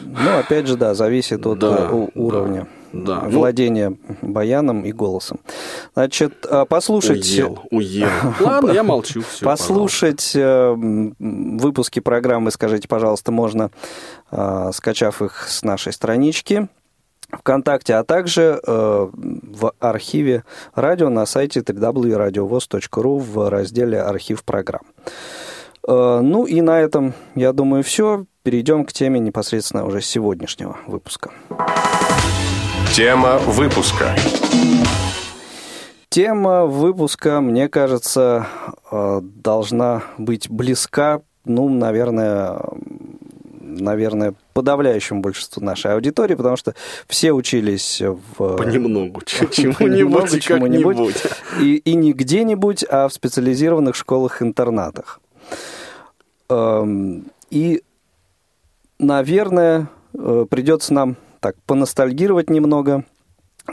Ну, 0.06 0.40
опять 0.40 0.68
же, 0.68 0.76
да, 0.76 0.94
зависит 0.94 1.46
от 1.46 1.60
да, 1.60 1.90
э, 1.92 2.08
уровня. 2.16 2.62
Да 2.62 2.79
да, 2.94 3.22
владение 3.22 3.90
ну... 3.90 3.98
баяном 4.22 4.84
и 4.86 4.92
голосом. 4.92 5.40
Значит, 5.94 6.46
а, 6.50 6.66
послушать... 6.66 7.30
Уел, 7.30 7.60
уел. 7.72 8.10
Ладно, 8.40 8.72
я 8.72 8.84
молчу. 8.84 9.22
Все, 9.22 9.46
послушать 9.46 10.32
пожалуйста. 10.34 11.16
выпуски 11.20 12.00
программы, 12.00 12.52
скажите, 12.52 12.88
пожалуйста, 12.88 13.32
можно, 13.32 13.72
а, 14.32 14.72
скачав 14.72 15.22
их 15.22 15.48
с 15.48 15.64
нашей 15.64 15.94
странички 15.94 16.68
ВКонтакте, 17.32 17.96
а 17.96 18.04
также 18.04 18.60
э, 18.66 19.08
в 19.14 19.74
архиве 19.80 20.44
радио 20.74 21.10
на 21.10 21.26
сайте 21.26 21.60
www.radiovoz.ru 21.60 23.20
в 23.20 23.50
разделе 23.50 24.02
«Архив 24.02 24.44
программ». 24.44 24.82
Э, 25.88 26.20
ну 26.22 26.46
и 26.46 26.62
на 26.62 26.80
этом, 26.80 27.14
я 27.36 27.54
думаю, 27.54 27.84
все. 27.84 28.26
Перейдем 28.44 28.86
к 28.86 28.94
теме 28.94 29.20
непосредственно 29.20 29.86
уже 29.86 30.02
сегодняшнего 30.02 30.78
выпуска. 30.88 31.32
Тема 32.94 33.38
выпуска. 33.38 34.16
Тема 36.10 36.66
выпуска, 36.66 37.40
мне 37.40 37.70
кажется, 37.70 38.48
э, 38.92 39.22
должна 39.22 40.04
быть 40.18 40.50
близка, 40.50 41.22
ну, 41.46 41.70
наверное, 41.70 42.60
наверное, 43.62 44.34
подавляющему 44.54 45.22
большинству 45.22 45.64
нашей 45.64 45.94
аудитории, 45.94 46.34
потому 46.34 46.58
что 46.58 46.74
все 47.08 47.32
учились 47.32 48.02
в... 48.02 48.58
Понемногу, 48.58 49.22
чему-нибудь, 49.26 50.42
чему-нибудь. 50.42 51.24
И, 51.62 51.76
и 51.78 51.94
не 51.94 52.12
где-нибудь, 52.12 52.84
а 52.90 53.08
в 53.08 53.14
специализированных 53.14 53.96
школах-интернатах. 53.96 55.22
Эм, 56.50 57.26
и, 57.52 57.84
наверное, 58.98 59.90
э, 60.16 60.46
придется 60.50 60.94
нам 60.94 61.18
так 61.40 61.56
поностальгировать 61.66 62.50
немного, 62.50 63.04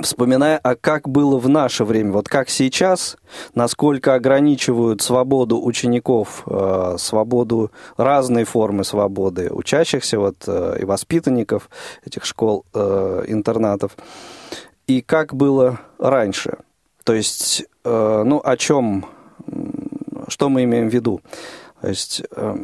вспоминая, 0.03 0.59
а 0.63 0.75
как 0.75 1.09
было 1.09 1.39
в 1.39 1.49
наше 1.49 1.85
время, 1.85 2.13
вот 2.13 2.29
как 2.29 2.49
сейчас, 2.49 3.17
насколько 3.55 4.15
ограничивают 4.15 5.03
свободу 5.03 5.63
учеников, 5.63 6.43
э, 6.47 6.97
свободу, 6.99 7.71
разной 7.97 8.45
формы 8.45 8.85
свободы 8.85 9.49
учащихся 9.51 10.19
вот, 10.19 10.37
э, 10.47 10.79
и 10.81 10.85
воспитанников 10.85 11.71
этих 12.05 12.25
школ, 12.25 12.65
э, 12.75 13.25
интернатов, 13.29 13.97
и 14.87 15.01
как 15.01 15.35
было 15.35 15.81
раньше. 15.99 16.59
То 17.05 17.15
есть, 17.15 17.65
ну, 17.85 18.41
о 18.45 18.57
чем, 18.57 19.07
что 20.27 20.49
мы 20.49 20.65
имеем 20.65 20.89
в 20.89 20.93
виду? 20.93 21.21
То 21.81 21.89
есть, 21.89 22.23
э, 22.35 22.57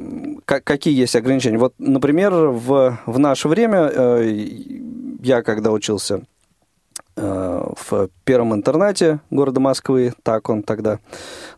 как, 0.45 0.65
какие 0.65 0.99
есть 0.99 1.15
ограничения? 1.15 1.59
Вот, 1.59 1.75
например, 1.79 2.33
в, 2.33 2.99
в 3.07 3.19
наше 3.19 3.47
время, 3.47 3.89
я 5.23 5.43
когда 5.43 5.71
учился 5.71 6.23
э, 7.17 7.65
в 7.77 8.09
первом 8.25 8.55
интернате 8.55 9.21
города 9.31 9.61
Москвы, 9.61 10.13
так 10.23 10.49
он 10.49 10.63
тогда 10.63 10.99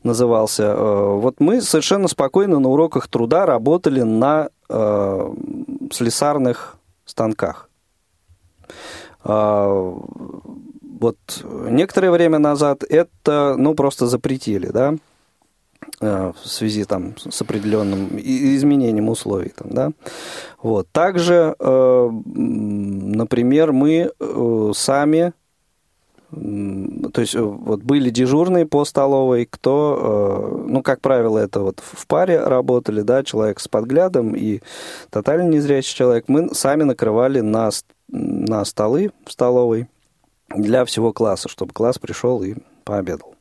назывался, 0.02 0.64
э, 0.64 1.14
вот 1.16 1.36
мы 1.40 1.60
совершенно 1.60 2.08
спокойно 2.08 2.58
на 2.60 2.68
уроках 2.68 3.08
труда 3.08 3.46
работали 3.46 4.02
на 4.02 4.48
э, 4.68 5.34
слесарных 5.92 6.76
станках. 7.06 7.68
Вот 11.04 11.16
некоторое 11.44 12.10
время 12.10 12.38
назад 12.38 12.84
это, 12.88 13.56
ну, 13.58 13.74
просто 13.74 14.06
запретили, 14.06 14.66
да, 14.68 14.94
в 16.00 16.34
связи 16.44 16.84
там, 16.84 17.14
с 17.16 17.40
определенным 17.40 18.18
изменением 18.18 19.08
условий. 19.08 19.52
Там, 19.56 19.70
да? 19.70 19.90
вот. 20.62 20.88
Также, 20.92 21.54
э, 21.58 22.10
например, 22.34 23.72
мы 23.72 24.10
э, 24.18 24.72
сами 24.74 25.32
то 27.12 27.20
есть 27.20 27.34
вот 27.36 27.82
были 27.82 28.10
дежурные 28.10 28.66
по 28.66 28.84
столовой, 28.84 29.46
кто, 29.48 30.64
ну, 30.66 30.82
как 30.82 31.00
правило, 31.00 31.38
это 31.38 31.60
вот 31.60 31.80
в 31.80 32.06
паре 32.06 32.40
работали, 32.40 33.02
да, 33.02 33.22
человек 33.22 33.60
с 33.60 33.68
подглядом 33.68 34.34
и 34.34 34.60
тотально 35.10 35.48
незрячий 35.48 35.94
человек. 35.94 36.24
Мы 36.26 36.52
сами 36.54 36.82
накрывали 36.82 37.40
на, 37.40 37.70
на 38.08 38.64
столы 38.64 39.12
в 39.26 39.32
столовой 39.32 39.88
для 40.54 40.84
всего 40.84 41.12
класса, 41.12 41.48
чтобы 41.48 41.72
класс 41.72 41.98
пришел 41.98 42.42
и 42.42 42.54
пообедал. 42.84 43.34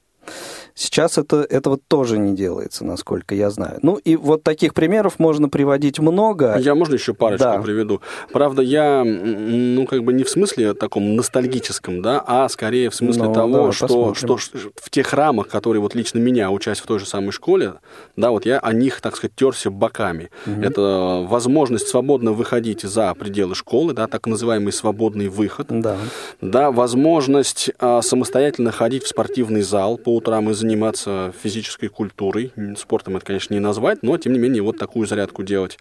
Сейчас 0.76 1.18
это, 1.18 1.46
этого 1.50 1.78
тоже 1.78 2.18
не 2.18 2.36
делается, 2.36 2.84
насколько 2.84 3.36
я 3.36 3.50
знаю. 3.50 3.80
Ну 3.82 3.98
и 3.98 4.16
вот 4.16 4.44
таких 4.44 4.74
примеров 4.74 5.20
можно 5.20 5.50
приводить 5.50 6.00
много. 6.00 6.58
Я 6.58 6.76
можно 6.76 6.96
еще 6.96 7.14
парочку 7.14 7.46
да. 7.46 7.62
приведу. 7.62 8.02
Правда, 8.32 8.62
я, 8.62 9.04
ну, 9.04 9.86
как 9.86 10.04
бы 10.04 10.14
не 10.14 10.24
в 10.24 10.30
смысле 10.30 10.74
таком 10.74 11.16
ностальгическом, 11.16 12.02
да, 12.02 12.24
а 12.26 12.50
скорее 12.50 12.90
в 12.90 12.96
смысле 12.96 13.24
ну, 13.24 13.34
того, 13.34 13.66
да, 13.68 13.72
что, 13.72 14.14
что 14.14 14.38
в 14.38 14.90
тех 14.90 15.14
рамах, 15.14 15.48
которые 15.48 15.82
вот 15.82 15.94
лично 15.96 16.18
меня, 16.20 16.50
учась 16.50 16.80
в 16.80 16.88
той 16.88 17.00
же 17.00 17.06
самой 17.06 17.32
школе, 17.32 17.76
да, 18.16 18.32
вот 18.32 18.46
я 18.46 18.60
о 18.60 18.74
них, 18.74 19.02
так 19.02 19.16
сказать, 19.16 19.36
терся 19.36 19.70
боками. 19.70 20.30
Угу. 20.48 20.62
Это 20.62 21.26
возможность 21.28 21.88
свободно 21.88 22.32
выходить 22.32 22.82
за 22.82 23.14
пределы 23.14 23.56
школы, 23.56 23.94
да, 23.94 24.08
так 24.08 24.26
называемый 24.26 24.74
свободный 24.74 25.28
выход. 25.28 25.68
Да. 25.70 25.98
Да, 26.42 26.72
возможность 26.72 27.72
а, 27.80 28.02
самостоятельно 28.02 28.72
ходить 28.72 29.04
в 29.04 29.08
спортивный 29.08 29.62
зал 29.62 29.98
по 29.98 30.16
утрам 30.16 30.50
и 30.50 30.54
заниматься 30.64 31.34
физической 31.44 31.88
культурой. 31.88 32.52
Спортом 32.78 33.18
это, 33.18 33.26
конечно, 33.26 33.54
не 33.54 33.60
назвать, 33.60 34.02
но, 34.02 34.18
тем 34.18 34.34
не 34.34 34.40
менее, 34.40 34.64
вот 34.64 34.78
такую 34.78 35.06
зарядку 35.06 35.44
делать. 35.44 35.78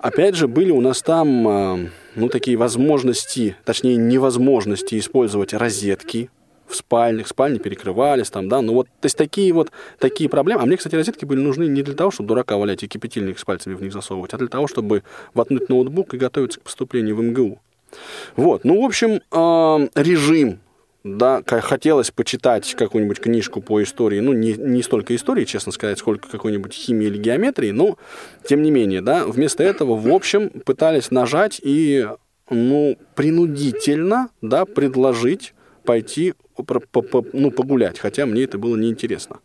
Опять 0.00 0.34
же, 0.34 0.48
были 0.48 0.70
у 0.70 0.80
нас 0.80 1.00
там, 1.00 1.48
а, 1.48 1.78
ну, 2.16 2.28
такие 2.28 2.56
возможности, 2.56 3.56
точнее, 3.64 3.96
невозможности 3.96 4.98
использовать 4.98 5.54
розетки 5.54 6.28
в 6.66 6.74
спальнях, 6.74 7.28
спальни 7.28 7.58
перекрывались 7.58 8.28
там, 8.28 8.48
да, 8.48 8.60
ну 8.60 8.74
вот, 8.74 8.88
то 9.00 9.06
есть 9.06 9.16
такие 9.16 9.52
вот, 9.52 9.70
такие 10.00 10.28
проблемы. 10.28 10.62
А 10.62 10.66
мне, 10.66 10.76
кстати, 10.76 10.96
розетки 10.96 11.24
были 11.24 11.40
нужны 11.40 11.68
не 11.68 11.82
для 11.82 11.94
того, 11.94 12.10
чтобы 12.10 12.28
дурака 12.28 12.56
валять 12.56 12.82
и 12.82 12.88
кипятильник 12.88 13.38
с 13.38 13.44
пальцами 13.44 13.74
в 13.74 13.82
них 13.82 13.92
засовывать, 13.92 14.34
а 14.34 14.38
для 14.38 14.48
того, 14.48 14.66
чтобы 14.66 15.04
воткнуть 15.32 15.68
ноутбук 15.68 16.14
и 16.14 16.18
готовиться 16.18 16.58
к 16.58 16.64
поступлению 16.64 17.14
в 17.14 17.22
МГУ. 17.22 17.60
Вот, 18.34 18.64
ну, 18.64 18.82
в 18.82 18.84
общем, 18.84 19.20
э, 19.30 19.88
режим 19.94 20.58
да, 21.06 21.42
хотелось 21.46 22.10
почитать 22.10 22.74
какую-нибудь 22.74 23.20
книжку 23.20 23.60
по 23.60 23.82
истории, 23.82 24.20
ну, 24.20 24.32
не, 24.32 24.54
не 24.54 24.82
столько 24.82 25.14
истории, 25.14 25.44
честно 25.44 25.70
сказать, 25.70 25.98
сколько 25.98 26.28
какой-нибудь 26.28 26.72
химии 26.74 27.06
или 27.06 27.18
геометрии, 27.18 27.70
но, 27.70 27.96
тем 28.44 28.62
не 28.62 28.70
менее, 28.70 29.00
да, 29.00 29.24
вместо 29.24 29.62
этого, 29.62 29.96
в 29.96 30.08
общем, 30.08 30.50
пытались 30.50 31.10
нажать 31.10 31.60
и, 31.62 32.08
ну, 32.50 32.98
принудительно, 33.14 34.30
да, 34.42 34.64
предложить 34.64 35.54
пойти 35.84 36.34
ну, 37.32 37.50
погулять, 37.50 37.98
хотя 37.98 38.26
мне 38.26 38.44
это 38.44 38.58
было 38.58 38.76
неинтересно. 38.76 39.40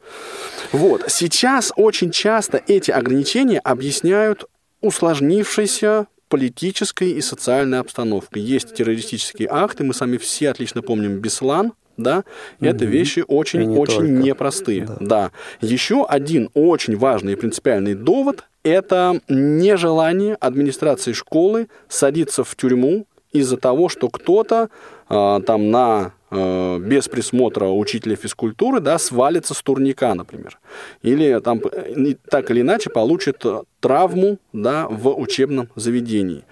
Вот. 0.71 1.03
Сейчас 1.07 1.73
очень 1.75 2.09
часто 2.09 2.61
эти 2.67 2.89
ограничения 2.89 3.59
объясняют 3.59 4.45
усложнившейся 4.79 6.07
политической 6.31 7.11
и 7.11 7.21
социальной 7.21 7.79
обстановкой. 7.79 8.41
Есть 8.41 8.73
террористические 8.73 9.49
акты, 9.51 9.83
мы 9.83 9.93
сами 9.93 10.15
все 10.17 10.49
отлично 10.49 10.81
помним 10.81 11.19
Беслан, 11.19 11.73
да, 11.97 12.23
угу. 12.59 12.69
это 12.69 12.85
вещи 12.85 13.23
очень-очень 13.27 14.03
не 14.05 14.29
непростые. 14.29 14.85
Да. 14.85 14.97
да. 14.99 15.31
Еще 15.59 16.05
один 16.05 16.49
очень 16.53 16.95
важный 16.97 17.33
и 17.33 17.35
принципиальный 17.35 17.95
довод– 17.95 18.45
это 18.63 19.19
нежелание 19.27 20.35
администрации 20.35 21.11
школы 21.11 21.67
садиться 21.89 22.45
в 22.45 22.55
тюрьму 22.55 23.05
из-за 23.31 23.57
того, 23.57 23.89
что 23.89 24.09
кто-то 24.09 24.69
э, 25.09 25.39
там 25.45 25.71
на 25.71 26.13
э, 26.29 26.77
без 26.79 27.07
присмотра 27.07 27.65
учителя 27.67 28.15
физкультуры, 28.15 28.79
да, 28.79 28.97
свалится 28.97 29.53
с 29.53 29.61
турника, 29.61 30.13
например. 30.13 30.59
Или 31.01 31.39
там 31.39 31.61
э, 31.71 32.15
так 32.29 32.51
или 32.51 32.61
иначе 32.61 32.89
получит 32.89 33.43
травму, 33.79 34.37
да, 34.53 34.87
в 34.89 35.17
учебном 35.19 35.69
заведении. 35.75 36.43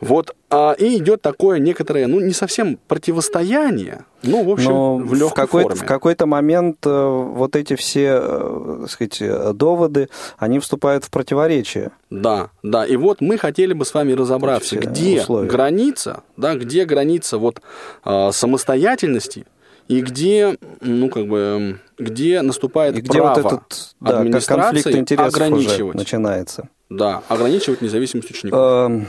Вот, 0.00 0.34
а, 0.50 0.72
и 0.72 0.98
идет 0.98 1.22
такое 1.22 1.58
некоторое, 1.58 2.06
ну, 2.06 2.20
не 2.20 2.32
совсем 2.32 2.78
противостояние, 2.86 4.04
ну, 4.22 4.44
в 4.44 4.50
общем, 4.50 4.70
Но 4.70 4.96
в 4.96 5.14
легкой 5.14 5.30
в 5.30 5.34
какой 5.34 5.62
форме. 5.62 5.80
В 5.80 5.84
какой-то 5.84 6.26
момент 6.26 6.78
э, 6.84 7.06
вот 7.06 7.56
эти 7.56 7.76
все, 7.76 8.18
э, 8.20 8.78
так 8.82 8.90
сказать, 8.90 9.22
э, 9.22 9.52
доводы, 9.54 10.08
они 10.36 10.58
вступают 10.58 11.04
в 11.04 11.10
противоречие. 11.10 11.92
Да, 12.10 12.50
да, 12.62 12.84
и 12.84 12.96
вот 12.96 13.20
мы 13.20 13.38
хотели 13.38 13.72
бы 13.72 13.86
с 13.86 13.94
вами 13.94 14.12
разобраться, 14.12 14.76
где 14.76 15.20
условия. 15.22 15.48
граница, 15.48 16.22
да, 16.36 16.56
где 16.56 16.84
граница 16.84 17.38
вот 17.38 17.62
э, 18.04 18.30
самостоятельности 18.32 19.46
и 19.88 20.02
где, 20.02 20.58
ну, 20.80 21.08
как 21.08 21.26
бы, 21.26 21.78
где 21.98 22.42
наступает 22.42 22.98
и 22.98 23.00
где 23.00 23.18
право 23.18 23.40
вот 23.40 23.52
этот, 23.52 23.94
да, 24.00 24.18
администрации 24.18 25.14
ограничивать. 25.14 25.94
начинается. 25.94 26.68
Да, 26.90 27.22
ограничивать 27.28 27.80
независимость 27.80 28.30
учеников. 28.30 29.06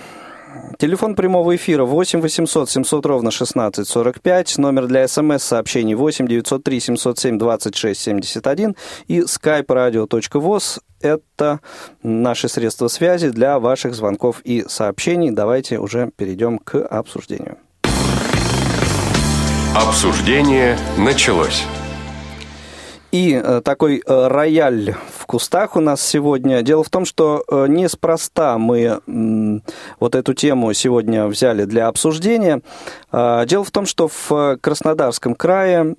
Телефон 0.77 1.15
прямого 1.15 1.55
эфира 1.55 1.85
8 1.85 2.21
800 2.21 2.69
700 2.69 3.05
ровно 3.05 3.31
16 3.31 3.87
45. 3.87 4.57
Номер 4.57 4.87
для 4.87 5.07
смс-сообщений 5.07 5.95
8 5.95 6.27
903 6.27 6.79
707 6.79 7.37
26 7.37 8.01
71. 8.01 8.75
И 9.07 9.21
skype 9.21 9.65
radio.voz– 9.65 10.79
это 11.01 11.59
наши 12.03 12.47
средства 12.47 12.87
связи 12.87 13.29
для 13.29 13.59
ваших 13.59 13.95
звонков 13.95 14.41
и 14.43 14.65
сообщений. 14.67 15.31
Давайте 15.31 15.79
уже 15.79 16.11
перейдем 16.15 16.59
к 16.59 16.75
обсуждению. 16.75 17.57
Обсуждение 19.75 20.77
началось. 20.97 21.65
И 23.11 23.41
э, 23.41 23.61
такой 23.63 24.03
э, 24.05 24.27
рояль 24.27 24.93
в 25.17 25.25
кустах 25.25 25.75
у 25.75 25.79
нас 25.79 26.01
сегодня. 26.01 26.61
Дело 26.61 26.83
в 26.83 26.89
том, 26.89 27.05
что 27.05 27.43
э, 27.47 27.65
неспроста 27.69 28.57
мы 28.57 29.61
вот 29.99 30.15
эту 30.15 30.33
тему 30.33 30.73
сегодня 30.73 31.27
взяли 31.27 31.65
для 31.65 31.87
обсуждения. 31.87 32.61
Дело 33.11 33.63
в 33.63 33.71
том, 33.71 33.85
что 33.85 34.09
в 34.09 34.57
Краснодарском 34.61 35.35
крае 35.35 35.95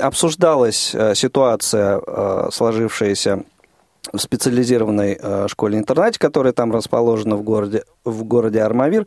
обсуждалась 0.00 0.94
ситуация, 1.14 2.50
сложившаяся 2.50 3.44
в 4.12 4.18
специализированной 4.18 5.48
школе-интернате, 5.48 6.18
которая 6.18 6.52
там 6.52 6.72
расположена 6.72 7.36
в 7.36 7.42
городе, 7.42 7.84
в 8.04 8.24
городе 8.24 8.62
Армавир. 8.62 9.06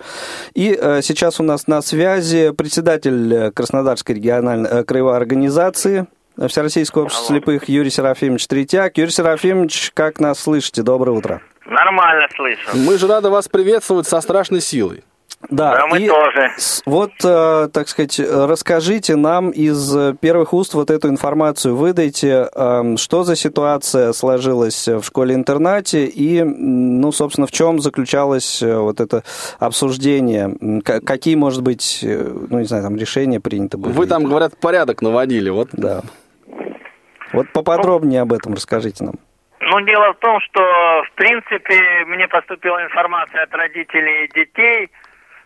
И 0.54 0.71
сейчас 1.01 1.39
у 1.39 1.43
нас 1.43 1.67
на 1.67 1.82
связи 1.82 2.51
председатель 2.51 3.51
Краснодарской 3.51 4.15
региональной 4.15 4.84
краевой 4.84 5.17
организации 5.17 6.08
Всероссийского 6.48 7.04
общества 7.04 7.28
Алло. 7.28 7.39
слепых 7.39 7.70
Юрий 7.70 7.89
Серафимович 7.89 8.48
Третьяк. 8.48 8.98
Юрий 8.98 9.12
Серафимович, 9.12 9.91
как 9.94 10.20
нас 10.20 10.39
слышите? 10.39 10.84
Доброе 10.84 11.12
утро. 11.12 11.41
Нормально 11.65 12.28
слышу. 12.36 12.70
Мы 12.74 12.98
же 12.98 13.08
рады 13.08 13.30
вас 13.30 13.48
приветствовать 13.48 14.08
со 14.08 14.20
страшной 14.22 14.62
силой. 14.62 15.04
Да, 15.50 15.76
да 15.76 15.88
мы 15.88 16.00
и 16.00 16.08
тоже. 16.08 16.52
Вот, 16.86 17.12
э, 17.24 17.70
так 17.74 17.89
сказать, 17.89 18.20
расскажите 18.20 19.15
нам 19.15 19.50
из 19.50 19.91
первых 20.20 20.54
уст 20.54 20.74
вот 20.76 20.91
эту 20.91 21.10
информацию, 21.10 21.76
выдайте, 21.76 22.48
э, 22.54 22.96
что 22.98 23.24
за 23.24 23.36
ситуация 23.36 24.13
сложилась 24.13 24.88
в 24.88 25.02
школе-интернате 25.02 26.06
и, 26.06 26.44
ну, 26.44 27.12
собственно, 27.12 27.48
в 27.48 27.52
чем 27.52 27.82
заключалось 27.82 28.62
э, 28.62 28.78
вот 28.78 29.00
это 29.02 29.24
обсуждение, 29.58 30.82
какие, 30.84 31.36
может 31.36 31.63
быть, 31.63 32.00
ну, 32.04 32.60
не 32.60 32.65
знаю, 32.65 32.84
там 32.84 32.96
решения 32.98 33.39
приняты 33.39 33.78
были. 33.78 33.94
Вы 33.94 34.06
там, 34.06 34.26
говорят, 34.26 34.56
порядок 34.58 35.02
наводили, 35.02 35.50
вот. 35.50 35.70
Да. 35.72 36.02
Вот 37.34 37.52
поподробнее 37.54 38.22
об 38.22 38.34
этом 38.34 38.54
расскажите 38.54 39.04
нам. 39.04 39.15
Ну, 39.60 39.80
дело 39.82 40.13
в 40.13 40.17
том, 40.17 40.39
что, 40.41 40.62
в 41.04 41.12
принципе, 41.15 42.06
мне 42.08 42.28
поступила 42.28 42.84
информация 42.84 43.44
от 43.44 43.54
родителей 43.54 44.30
детей– 44.34 44.89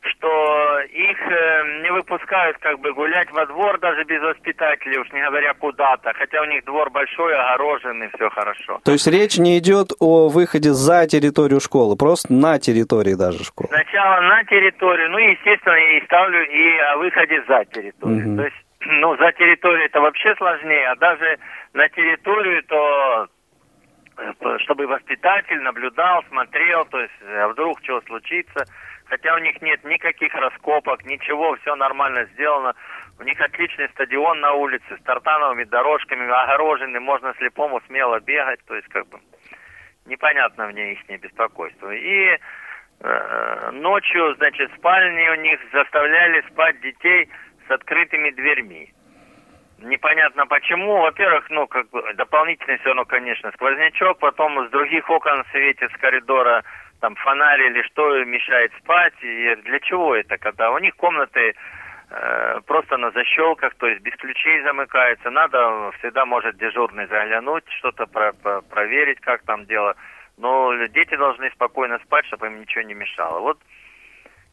что 0.09 0.79
их 0.81 1.17
э, 1.17 1.81
не 1.83 1.91
выпускают 1.91 2.57
как 2.59 2.79
бы 2.79 2.93
гулять 2.93 3.31
во 3.31 3.45
двор 3.45 3.79
даже 3.79 4.03
без 4.03 4.21
воспитателей, 4.21 4.97
уж 4.99 5.11
не 5.11 5.21
говоря 5.21 5.53
куда-то, 5.53 6.13
хотя 6.13 6.41
у 6.41 6.45
них 6.45 6.63
двор 6.65 6.89
большой, 6.89 7.35
огороженный, 7.35 8.09
все 8.15 8.29
хорошо. 8.29 8.79
То 8.83 8.91
есть 8.91 9.07
речь 9.07 9.37
не 9.37 9.57
идет 9.57 9.91
о 9.99 10.29
выходе 10.29 10.73
за 10.73 11.07
территорию 11.07 11.59
школы, 11.59 11.95
просто 11.95 12.33
на 12.33 12.59
территории 12.59 13.15
даже 13.15 13.43
школы? 13.43 13.69
Сначала 13.69 14.21
на 14.21 14.43
территорию, 14.45 15.11
ну, 15.11 15.17
естественно, 15.17 15.75
и 15.75 16.05
ставлю 16.05 16.43
и 16.43 16.77
о 16.93 16.97
выходе 16.97 17.43
за 17.47 17.65
территорию. 17.65 18.29
Угу. 18.29 18.37
То 18.37 18.43
есть, 18.45 18.64
ну, 18.85 19.17
за 19.17 19.31
территорию 19.33 19.85
это 19.85 20.01
вообще 20.01 20.35
сложнее, 20.35 20.87
а 20.87 20.95
даже 20.95 21.37
на 21.73 21.87
территорию, 21.89 22.63
то 22.63 23.27
э, 24.17 24.57
чтобы 24.59 24.87
воспитатель 24.87 25.61
наблюдал, 25.61 26.23
смотрел, 26.29 26.85
то 26.85 26.99
есть, 26.99 27.13
а 27.21 27.47
вдруг 27.49 27.79
что 27.83 28.01
случится– 28.01 28.65
хотя 29.05 29.35
у 29.35 29.39
них 29.39 29.61
нет 29.61 29.83
никаких 29.83 30.33
раскопок, 30.33 31.05
ничего, 31.05 31.55
все 31.61 31.75
нормально 31.75 32.25
сделано. 32.33 32.73
У 33.19 33.23
них 33.23 33.39
отличный 33.39 33.89
стадион 33.89 34.39
на 34.41 34.53
улице 34.53 34.97
с 34.97 35.03
тартановыми 35.03 35.63
дорожками, 35.63 36.25
огороженный, 36.25 36.99
можно 36.99 37.33
слепому 37.37 37.81
смело 37.87 38.19
бегать, 38.19 38.59
то 38.67 38.75
есть 38.75 38.87
как 38.89 39.07
бы 39.07 39.19
непонятно 40.05 40.67
мне 40.67 40.93
их 40.93 41.21
беспокойство. 41.21 41.91
И 41.93 42.37
э, 42.99 43.71
ночью, 43.71 44.35
значит, 44.35 44.71
в 44.71 44.75
спальне 44.77 45.31
у 45.31 45.35
них 45.35 45.59
заставляли 45.71 46.41
спать 46.51 46.79
детей 46.81 47.29
с 47.67 47.71
открытыми 47.71 48.31
дверьми. 48.31 48.91
Непонятно 49.79 50.47
почему. 50.47 51.01
Во-первых, 51.01 51.49
ну, 51.49 51.67
как 51.67 51.89
бы 51.89 52.01
дополнительный 52.13 52.77
все 52.77 52.87
равно, 52.87 53.05
конечно, 53.05 53.51
сквознячок, 53.51 54.19
потом 54.19 54.67
с 54.67 54.71
других 54.71 55.09
окон 55.09 55.43
светит 55.51 55.91
с 55.91 55.97
коридора 55.97 56.63
там 57.01 57.15
фонарь 57.15 57.61
или 57.61 57.81
что 57.83 58.23
мешает 58.23 58.71
спать, 58.79 59.13
и 59.21 59.55
для 59.63 59.79
чего 59.81 60.15
это, 60.15 60.37
когда 60.37 60.71
у 60.71 60.79
них 60.79 60.95
комнаты 60.95 61.53
э, 62.09 62.59
просто 62.65 62.97
на 62.97 63.11
защелках, 63.11 63.75
то 63.75 63.87
есть 63.87 64.01
без 64.01 64.15
ключей 64.15 64.61
замыкается. 64.63 65.29
Надо, 65.29 65.91
всегда 65.99 66.25
может 66.25 66.57
дежурный 66.57 67.07
заглянуть, 67.07 67.65
что-то 67.79 68.05
про 68.07 68.31
про 68.31 68.61
проверить, 68.61 69.19
как 69.19 69.43
там 69.43 69.65
дело. 69.65 69.95
Но 70.37 70.73
дети 70.87 71.15
должны 71.15 71.49
спокойно 71.51 71.99
спать, 71.99 72.25
чтобы 72.25 72.47
им 72.47 72.61
ничего 72.61 72.83
не 72.83 72.93
мешало. 72.93 73.39
Вот 73.39 73.59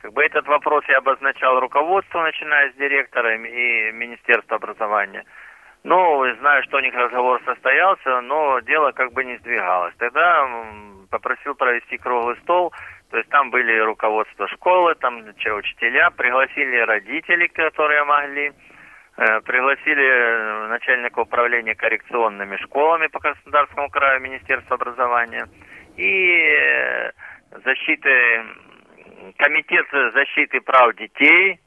как 0.02 0.12
бы 0.12 0.24
этот 0.24 0.46
вопрос 0.48 0.84
я 0.88 0.98
обозначал 0.98 1.60
руководству, 1.60 2.20
начиная 2.20 2.72
с 2.72 2.74
директора 2.74 3.36
и 3.36 3.92
Министерства 3.92 4.56
образования. 4.56 5.24
Ну, 5.84 6.24
знаю, 6.40 6.62
что 6.64 6.78
у 6.78 6.80
них 6.80 6.94
разговор 6.94 7.40
состоялся, 7.44 8.20
но 8.20 8.58
дело 8.60 8.90
как 8.92 9.12
бы 9.12 9.24
не 9.24 9.36
сдвигалось. 9.38 9.94
Тогда 9.98 10.48
попросил 11.10 11.54
провести 11.54 11.98
круглый 11.98 12.36
стол, 12.42 12.72
то 13.10 13.18
есть 13.18 13.28
там 13.30 13.50
были 13.50 13.78
руководство 13.78 14.48
школы, 14.48 14.94
там 14.96 15.18
учителя, 15.20 16.10
пригласили 16.10 16.78
родителей, 16.78 17.48
которые 17.48 18.04
могли, 18.04 18.52
э, 19.18 19.40
пригласили 19.42 20.04
э, 20.04 20.66
начальника 20.68 21.20
управления 21.20 21.74
коррекционными 21.74 22.56
школами 22.56 23.06
по 23.06 23.20
Краснодарскому 23.20 23.88
краю 23.90 24.20
Министерства 24.20 24.76
образования 24.76 25.48
и 25.96 26.48
э, 26.48 27.12
защиты, 27.64 28.44
комитет 29.38 29.86
защиты 30.14 30.60
прав 30.60 30.94
детей 30.96 31.60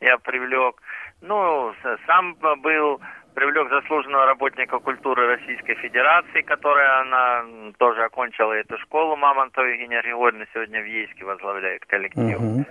я 0.00 0.18
привлек. 0.18 0.80
Ну, 1.22 1.74
сам 2.06 2.34
был 2.34 3.00
привлек 3.34 3.68
заслуженного 3.68 4.26
работника 4.26 4.78
культуры 4.78 5.26
Российской 5.36 5.74
Федерации, 5.74 6.40
которая 6.42 7.00
она 7.00 7.44
тоже 7.78 8.02
окончила 8.02 8.52
эту 8.52 8.78
школу. 8.78 9.16
Мамонтова 9.16 9.66
Евгения 9.66 10.02
Григорьевна 10.02 10.46
сегодня 10.52 10.80
в 10.80 10.86
Ейске 10.86 11.24
возглавляет 11.24 11.84
коллектив. 11.84 12.38
Угу. 12.40 12.64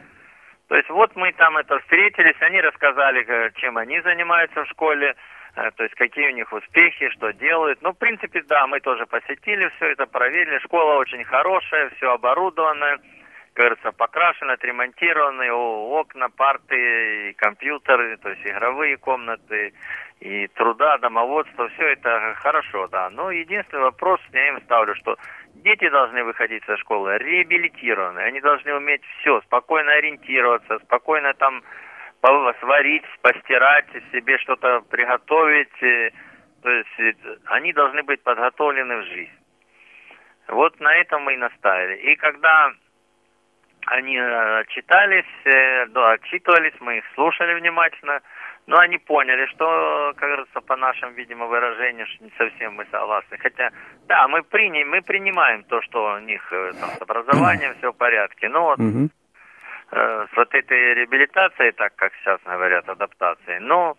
То 0.68 0.76
есть 0.76 0.90
вот 0.90 1.16
мы 1.16 1.32
там 1.34 1.58
это 1.58 1.80
встретились, 1.80 2.36
они 2.42 2.60
рассказали, 2.62 3.24
э, 3.28 3.52
чем 3.58 3.78
они 3.78 4.02
занимаются 4.02 4.64
в 4.64 4.68
школе, 4.70 5.16
э, 5.56 5.70
то 5.76 5.84
есть 5.84 5.94
какие 5.96 6.30
у 6.30 6.34
них 6.34 6.52
успехи, 6.52 7.10
что 7.10 7.32
делают. 7.34 7.80
Ну, 7.84 7.92
в 7.92 7.98
принципе, 7.98 8.42
да, 8.48 8.66
мы 8.66 8.80
тоже 8.80 9.06
посетили 9.06 9.72
все 9.76 9.92
это, 9.92 10.08
проверили. 10.08 10.58
Школа 10.60 10.98
очень 10.98 11.24
хорошая, 11.24 11.92
все 11.98 12.12
оборудованное 13.56 13.76
кажется, 13.76 13.92
покрашены, 13.92 14.52
отремонтированы, 14.52 15.52
окна, 15.52 16.30
парты, 16.30 17.34
компьютеры, 17.38 18.18
то 18.18 18.30
есть 18.30 18.46
игровые 18.46 18.98
комнаты, 18.98 19.74
и 20.20 20.48
труда, 20.48 20.98
домоводство, 20.98 21.68
все 21.70 21.94
это 21.94 22.36
хорошо, 22.38 22.88
да. 22.88 23.10
Но 23.10 23.32
единственный 23.32 23.84
вопрос 23.84 24.20
я 24.34 24.50
им 24.50 24.62
ставлю, 24.62 24.96
что 24.96 25.18
дети 25.56 25.90
должны 25.90 26.24
выходить 26.24 26.64
со 26.66 26.78
школы 26.78 27.18
реабилитированные, 27.18 28.26
они 28.26 28.42
должны 28.42 28.74
уметь 28.76 29.02
все, 29.20 29.42
спокойно 29.42 29.92
ориентироваться, 29.94 30.80
спокойно 30.80 31.34
там 31.34 31.64
сварить, 32.60 33.04
постирать, 33.22 33.86
себе 34.12 34.38
что-то 34.40 34.82
приготовить, 34.90 35.84
э, 35.84 36.10
то 36.64 36.70
есть 36.72 37.00
э, 37.00 37.14
они 37.46 37.72
должны 37.72 38.02
быть 38.04 38.24
подготовлены 38.24 38.98
в 38.98 39.06
жизнь. 39.06 39.38
Вот 40.48 40.80
на 40.80 40.96
этом 40.96 41.24
мы 41.24 41.34
и 41.34 41.38
наставили. 41.38 41.98
И 42.12 42.16
когда 42.16 42.72
они 43.86 44.18
э, 44.18 44.64
читались, 44.70 45.26
да, 45.90 46.12
отчитывались, 46.12 46.74
мы 46.80 46.98
их 46.98 47.04
слушали 47.16 47.54
внимательно– 47.54 48.22
но 48.68 48.80
они 48.80 48.98
поняли, 48.98 49.46
что, 49.48 50.14
как 50.16 50.28
говорится, 50.30 50.62
по 50.62 50.76
нашим, 50.76 51.14
видимо, 51.14 51.46
выражениям, 51.46 52.08
не 52.20 52.32
совсем 52.38 52.74
мы 52.74 52.86
согласны. 52.92 53.38
Хотя, 53.38 53.72
да, 54.08 54.28
мы, 54.28 54.42
приняли, 54.42 54.84
мы 54.84 55.02
принимаем 55.02 55.64
то, 55.64 55.82
что 55.82 56.16
у 56.16 56.20
них 56.20 56.42
э, 56.52 56.72
там, 56.80 56.90
с 56.90 57.02
образованием 57.02 57.76
все 57.78 57.92
в 57.92 57.98
порядке. 57.98 58.50
Но 58.50 58.64
вот 58.64 58.80
угу. 58.80 59.10
э, 59.92 60.26
с 60.32 60.36
вот 60.36 60.54
этой 60.56 60.96
реабилитацией, 60.96 61.74
так 61.74 61.96
как 61.96 62.12
сейчас 62.16 62.40
говорят, 62.44 62.90
адаптацией, 62.90 63.60
ну, 63.60 63.96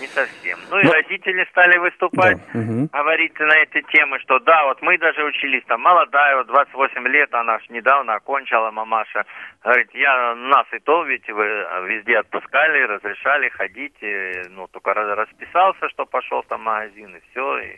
не 0.00 0.06
совсем. 0.08 0.58
Ну 0.70 0.78
и 0.78 0.84
Но... 0.84 0.92
родители 0.92 1.46
стали 1.50 1.78
выступать, 1.78 2.38
да. 2.52 2.60
угу. 2.60 2.88
говорить 2.92 3.38
на 3.38 3.56
эти 3.58 3.82
темы, 3.92 4.18
что 4.20 4.38
да, 4.40 4.64
вот 4.64 4.80
мы 4.82 4.98
даже 4.98 5.24
учились, 5.24 5.64
там 5.66 5.80
молодая, 5.80 6.36
вот 6.36 6.46
28 6.46 7.08
лет, 7.08 7.32
она 7.34 7.58
ж 7.58 7.68
недавно 7.68 8.14
окончила, 8.14 8.70
мамаша. 8.70 9.24
Говорит, 9.62 9.90
я 9.94 10.34
нас 10.34 10.66
и 10.72 10.78
то 10.78 11.04
ведь 11.04 11.28
вы 11.28 11.44
везде 11.86 12.18
отпускали, 12.18 12.82
разрешали 12.82 13.48
ходить, 13.50 13.96
и, 14.00 14.42
ну 14.50 14.66
только 14.68 14.94
расписался, 14.94 15.88
что 15.90 16.06
пошел 16.06 16.42
там 16.44 16.60
в 16.60 16.64
магазин 16.64 17.16
и 17.16 17.20
все. 17.30 17.58
И, 17.58 17.76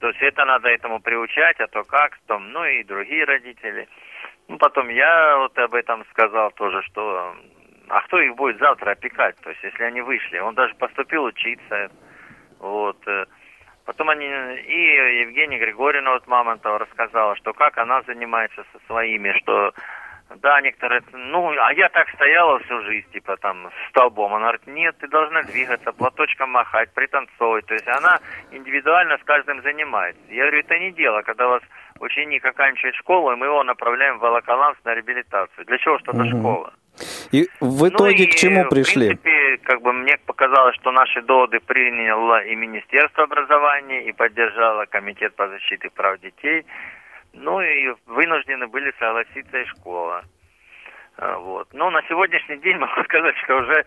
то 0.00 0.08
есть 0.08 0.22
это 0.22 0.44
надо 0.44 0.68
этому 0.68 1.00
приучать, 1.00 1.60
а 1.60 1.66
то 1.68 1.84
как, 1.84 2.18
там, 2.26 2.52
ну 2.52 2.64
и 2.64 2.82
другие 2.84 3.24
родители. 3.24 3.88
Ну 4.48 4.58
потом 4.58 4.88
я 4.88 5.38
вот 5.38 5.56
об 5.58 5.74
этом 5.74 6.04
сказал 6.10 6.50
тоже, 6.52 6.82
что 6.82 7.34
а 7.88 8.00
кто 8.02 8.20
их 8.20 8.34
будет 8.36 8.58
завтра 8.58 8.92
опекать? 8.92 9.36
То 9.42 9.50
есть, 9.50 9.62
если 9.62 9.82
они 9.84 10.00
вышли, 10.00 10.38
он 10.38 10.54
даже 10.54 10.74
поступил 10.74 11.24
учиться, 11.24 11.90
вот. 12.58 12.96
Э, 13.06 13.26
потом 13.84 14.10
они, 14.10 14.26
и 14.26 15.20
Евгения 15.20 15.58
Григорьевна 15.58 16.12
вот 16.12 16.26
Мамонтова 16.26 16.78
рассказала, 16.78 17.36
что 17.36 17.52
как 17.52 17.78
она 17.78 18.02
занимается 18.02 18.64
со 18.72 18.78
своими, 18.86 19.32
что 19.40 19.72
да, 20.40 20.60
некоторые, 20.60 21.02
ну, 21.12 21.50
а 21.50 21.72
я 21.74 21.88
так 21.88 22.08
стояла 22.10 22.58
всю 22.60 22.80
жизнь, 22.82 23.10
типа 23.12 23.36
там, 23.36 23.70
столбом. 23.90 24.34
Она 24.34 24.46
говорит, 24.46 24.66
нет, 24.66 24.96
ты 24.98 25.08
должна 25.08 25.42
двигаться, 25.42 25.92
платочком 25.92 26.50
махать, 26.50 26.92
пританцовывать. 26.94 27.66
То 27.66 27.74
есть 27.74 27.88
она 27.88 28.18
индивидуально 28.50 29.18
с 29.18 29.24
каждым 29.24 29.62
занимается. 29.62 30.22
Я 30.28 30.44
говорю, 30.44 30.60
это 30.60 30.78
не 30.78 30.92
дело, 30.92 31.22
когда 31.22 31.46
у 31.48 31.50
вас 31.50 31.62
ученик 32.00 32.44
оканчивает 32.44 32.94
школу, 32.94 33.32
и 33.32 33.36
мы 33.36 33.46
его 33.46 33.62
направляем 33.64 34.18
в 34.18 34.22
Волоколамск 34.22 34.84
на 34.84 34.94
реабилитацию. 34.94 35.66
Для 35.66 35.78
чего 35.78 35.98
что-то 35.98 36.22
угу. 36.22 36.28
школа? 36.28 36.72
И 37.32 37.48
в 37.60 37.88
итоге 37.88 38.24
ну, 38.24 38.30
к 38.30 38.34
чему 38.34 38.68
пришли? 38.68 39.14
В 39.14 39.20
принципе, 39.20 39.58
как 39.64 39.80
бы 39.82 39.92
мне 39.92 40.18
показалось, 40.26 40.76
что 40.76 40.92
наши 40.92 41.22
доводы 41.22 41.60
приняло 41.60 42.44
и 42.44 42.54
Министерство 42.54 43.24
образования, 43.24 44.04
и 44.04 44.12
поддержало 44.12 44.86
Комитет 44.86 45.34
по 45.34 45.48
защите 45.48 45.88
прав 45.90 46.20
детей. 46.20 46.66
Ну 47.32 47.60
и 47.60 47.94
вынуждены 48.06 48.66
были 48.66 48.92
согласиться 48.98 49.58
и 49.58 49.64
школа. 49.66 50.24
А, 51.16 51.38
вот. 51.38 51.68
Но 51.72 51.90
на 51.90 52.02
сегодняшний 52.08 52.58
день 52.58 52.76
могу 52.78 53.02
сказать, 53.04 53.36
что 53.38 53.56
уже 53.56 53.84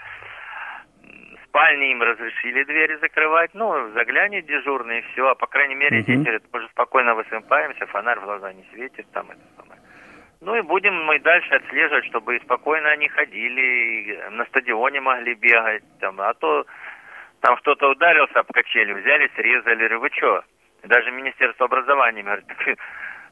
спальни 1.46 1.92
им 1.92 2.02
разрешили 2.02 2.64
двери 2.64 2.98
закрывать. 3.00 3.52
Ну, 3.54 3.92
заглянет 3.94 4.46
дежурный 4.46 5.00
и 5.00 5.06
все. 5.14 5.30
А 5.30 5.36
по 5.36 5.48
крайней 5.48 5.76
мере, 5.76 6.00
угу. 6.00 6.08
дети 6.08 6.24
говорят, 6.24 6.44
мы 6.52 6.62
же 6.62 6.68
спокойно 6.70 7.16
высыпаемся, 7.16 7.86
фонарь 7.88 8.20
в 8.20 8.26
глаза 8.26 8.52
не 8.54 8.66
светит, 8.74 9.06
там 9.12 9.30
это 9.30 9.42
самое. 9.56 9.80
Ну 10.46 10.56
и 10.56 10.62
будем 10.62 10.94
мы 11.06 11.18
дальше 11.20 11.56
отслеживать, 11.56 12.06
чтобы 12.06 12.40
спокойно 12.44 12.90
они 12.90 13.08
ходили, 13.08 14.30
на 14.30 14.46
стадионе 14.46 15.02
могли 15.02 15.34
бегать, 15.34 15.84
там, 16.00 16.22
а 16.22 16.36
то 16.36 16.68
там 17.42 17.56
кто-то 17.58 17.90
ударился 17.90 18.42
об 18.42 18.52
качели, 18.52 18.94
взяли, 18.94 19.28
срезали, 19.36 19.96
вы 19.96 20.08
что? 20.14 20.44
Даже 20.84 21.10
Министерство 21.10 21.66
образования 21.66 22.22
говорит, 22.22 22.46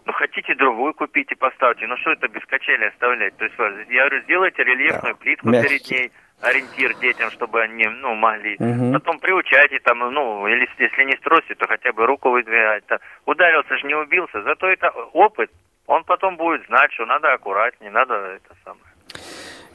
ну 0.06 0.12
хотите 0.14 0.56
другую 0.56 0.96
купите, 0.96 1.36
поставьте, 1.36 1.86
ну 1.86 1.98
что 1.98 2.14
это 2.14 2.28
без 2.30 2.44
качели 2.48 2.86
оставлять? 2.86 3.38
То 3.38 3.46
есть 3.46 3.56
я 3.92 4.08
говорю, 4.08 4.24
сделайте 4.24 4.64
рельефную 4.64 5.14
да. 5.14 5.20
плитку 5.20 5.50
Мягкий. 5.50 5.70
перед 5.70 5.92
ней, 5.92 6.12
ориентир 6.42 6.96
детям, 6.96 7.30
чтобы 7.30 7.62
они, 7.62 7.86
ну, 7.86 8.16
могли. 8.16 8.56
Угу. 8.56 8.92
Потом 8.94 9.20
приучайте 9.20 9.78
там, 9.82 10.00
ну, 10.00 10.48
или 10.48 10.68
если 10.80 11.04
не 11.04 11.16
стройте, 11.18 11.54
то 11.54 11.68
хотя 11.68 11.94
бы 11.94 12.08
руку 12.08 12.32
выдвигать. 12.32 12.86
Ударился 13.28 13.78
же, 13.78 13.86
не 13.86 13.94
убился, 13.94 14.42
зато 14.42 14.68
это 14.68 14.90
опыт, 14.90 15.52
он 15.88 16.04
потом 16.04 16.38
будет 16.38 16.66
знать, 16.68 16.92
что 16.94 17.06
надо 17.06 17.34
аккуратнее, 17.34 17.92
надо 17.92 18.14
это 18.14 18.56
самое. 18.64 18.84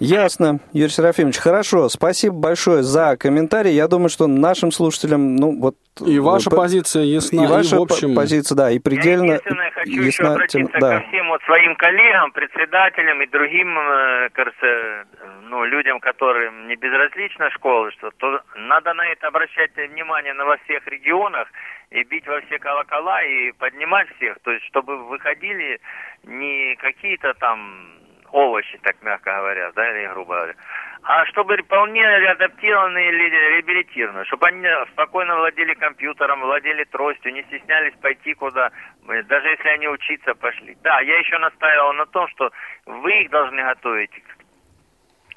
Ясно, 0.00 0.60
Юрий 0.72 0.90
Серафимович. 0.90 1.38
Хорошо, 1.38 1.88
спасибо 1.88 2.36
большое 2.36 2.84
за 2.84 3.16
комментарий. 3.16 3.72
Я 3.72 3.88
думаю, 3.88 4.08
что 4.08 4.28
нашим 4.28 4.70
слушателям, 4.70 5.34
ну 5.34 5.60
вот... 5.60 5.74
И 6.06 6.20
ваша 6.20 6.50
по... 6.50 6.56
позиция 6.56 7.02
ясна, 7.02 7.42
и, 7.42 7.44
и 7.44 7.48
ваша 7.48 7.76
в 7.76 7.82
общем... 7.82 8.14
позиция, 8.14 8.54
да, 8.54 8.70
и 8.70 8.78
предельно... 8.78 9.24
Я 9.24 9.34
единственное 9.34 9.70
хочу 9.72 9.90
ясна, 9.90 10.06
еще 10.06 10.22
обратиться 10.22 10.72
тем... 10.72 10.80
да. 10.80 11.00
ко 11.00 11.08
всем 11.08 11.28
вот 11.28 11.42
своим 11.42 11.74
коллегам, 11.74 12.30
председателям 12.30 13.22
и 13.22 13.26
другим, 13.26 13.76
э, 13.76 14.28
кажется, 14.34 15.04
ну, 15.48 15.64
людям, 15.64 15.98
которым 15.98 16.68
не 16.68 16.76
безразлична 16.76 17.50
школа, 17.50 17.90
что 17.90 18.10
то 18.18 18.40
надо 18.54 18.94
на 18.94 19.04
это 19.08 19.26
обращать 19.26 19.72
внимание 19.74 20.32
на 20.34 20.44
во 20.44 20.58
всех 20.58 20.86
регионах, 20.86 21.48
и 21.90 22.02
бить 22.04 22.26
во 22.26 22.40
все 22.42 22.58
колокола 22.58 23.22
и 23.22 23.52
поднимать 23.52 24.08
всех, 24.16 24.38
то 24.40 24.50
есть 24.50 24.64
чтобы 24.66 24.96
выходили 25.04 25.80
не 26.24 26.76
какие-то 26.76 27.34
там 27.34 27.98
овощи, 28.30 28.78
так 28.82 29.00
мягко 29.02 29.34
говоря, 29.36 29.72
да, 29.72 29.90
или 29.90 30.06
грубо 30.08 30.34
говоря, 30.34 30.54
а 31.02 31.24
чтобы 31.26 31.56
вполне 31.56 32.04
адаптированные 32.04 33.08
или 33.08 33.30
реабилитированные, 33.30 34.24
чтобы 34.26 34.48
они 34.48 34.66
спокойно 34.92 35.36
владели 35.36 35.72
компьютером, 35.74 36.40
владели 36.40 36.84
тростью, 36.84 37.32
не 37.32 37.42
стеснялись 37.44 37.94
пойти 38.02 38.34
куда, 38.34 38.70
даже 39.06 39.48
если 39.48 39.68
они 39.68 39.88
учиться 39.88 40.34
пошли. 40.34 40.76
Да, 40.82 41.00
я 41.00 41.18
еще 41.18 41.38
настаивал 41.38 41.94
на 41.94 42.06
том, 42.06 42.28
что 42.28 42.50
вы 42.84 43.22
их 43.22 43.30
должны 43.30 43.62
готовить 43.62 44.10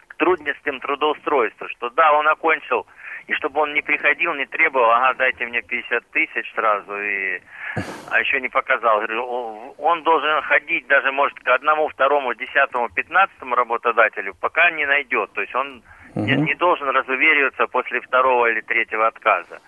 к 0.08 0.16
трудностям 0.16 0.80
трудоустройства, 0.82 1.70
что 1.70 1.90
да, 1.92 2.12
он 2.14 2.28
окончил 2.28 2.86
и 3.28 3.34
чтобы 3.34 3.62
он 3.62 3.74
не 3.74 3.82
приходил, 3.82 4.34
не 4.34 4.46
требовал, 4.46 4.90
ага, 4.92 5.14
дайте 5.14 5.46
мне 5.46 5.62
50 5.62 6.12
тысяч 6.12 6.52
сразу, 6.54 6.98
и, 6.98 7.40
а 8.10 8.20
еще 8.20 8.42
не 8.42 8.50
показал. 8.50 9.02
Он 9.78 10.04
должен 10.04 10.42
ходить 10.42 10.88
даже, 10.88 11.12
может, 11.12 11.40
к 11.40 11.48
одному, 11.48 11.88
второму, 11.90 12.34
десятому, 12.34 12.90
пятнадцатому 12.90 13.56
работодателю, 13.56 14.34
пока 14.40 14.72
не 14.72 14.86
найдет. 14.86 15.32
То 15.34 15.42
есть 15.42 15.56
он 15.56 15.84
угу. 16.16 16.26
не, 16.26 16.34
не 16.34 16.56
должен 16.56 16.90
разувериваться 16.90 17.68
после 17.68 18.02
второго 18.02 18.48
или 18.48 18.62
третьего 18.62 19.08
отказа. 19.08 19.60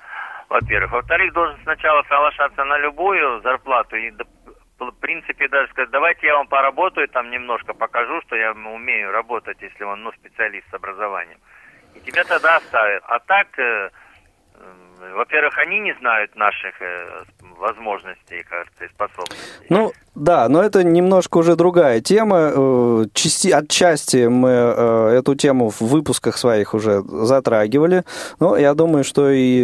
Во-первых. 0.50 0.92
Во-вторых, 0.92 1.34
должен 1.34 1.58
сначала 1.63 2.04
соглашаться 2.04 2.63
на 2.66 2.78
любую 2.78 3.42
зарплату 3.42 3.96
и 3.96 4.12
в 4.80 4.92
принципе 5.00 5.48
даже 5.48 5.70
сказать, 5.72 5.92
давайте 5.92 6.28
я 6.28 6.36
вам 6.36 6.48
поработаю 6.48 7.08
там 7.08 7.30
немножко, 7.30 7.74
покажу, 7.74 8.22
что 8.22 8.36
я 8.36 8.52
умею 8.52 9.12
работать, 9.12 9.58
если 9.62 9.84
он 9.84 10.04
ну, 10.04 10.12
специалист 10.12 10.70
с 10.70 10.74
образованием. 10.74 11.38
И 11.95 11.99
тебя 11.99 12.23
тогда 12.23 12.58
оставят. 12.58 13.03
А 13.08 13.19
так 13.19 13.47
э, 13.58 13.89
во-первых, 15.12 15.58
они 15.58 15.79
не 15.79 15.93
знают 15.99 16.36
наших 16.36 16.82
э, 16.82 17.23
возможностей, 17.58 18.43
кажется, 18.49 18.86
и 18.86 18.88
способностей. 18.88 19.65
Ну, 19.69 19.91
да, 20.15 20.47
но 20.49 20.63
это 20.63 20.84
немножко 20.84 21.38
уже 21.38 21.56
другая 21.56 22.01
тема. 22.01 22.51
Э, 22.56 23.06
части, 23.13 23.49
отчасти 23.49 24.27
мы 24.27 24.49
э, 24.49 25.17
эту 25.19 25.36
тему 25.36 25.69
в 25.69 25.82
выпусках 25.82 26.38
своих 26.38 26.73
уже 26.73 27.01
затрагивали. 27.01 28.03
Но 28.39 28.58
я 28.58 28.73
думаю, 28.73 29.03
что 29.03 29.29
и 29.29 29.60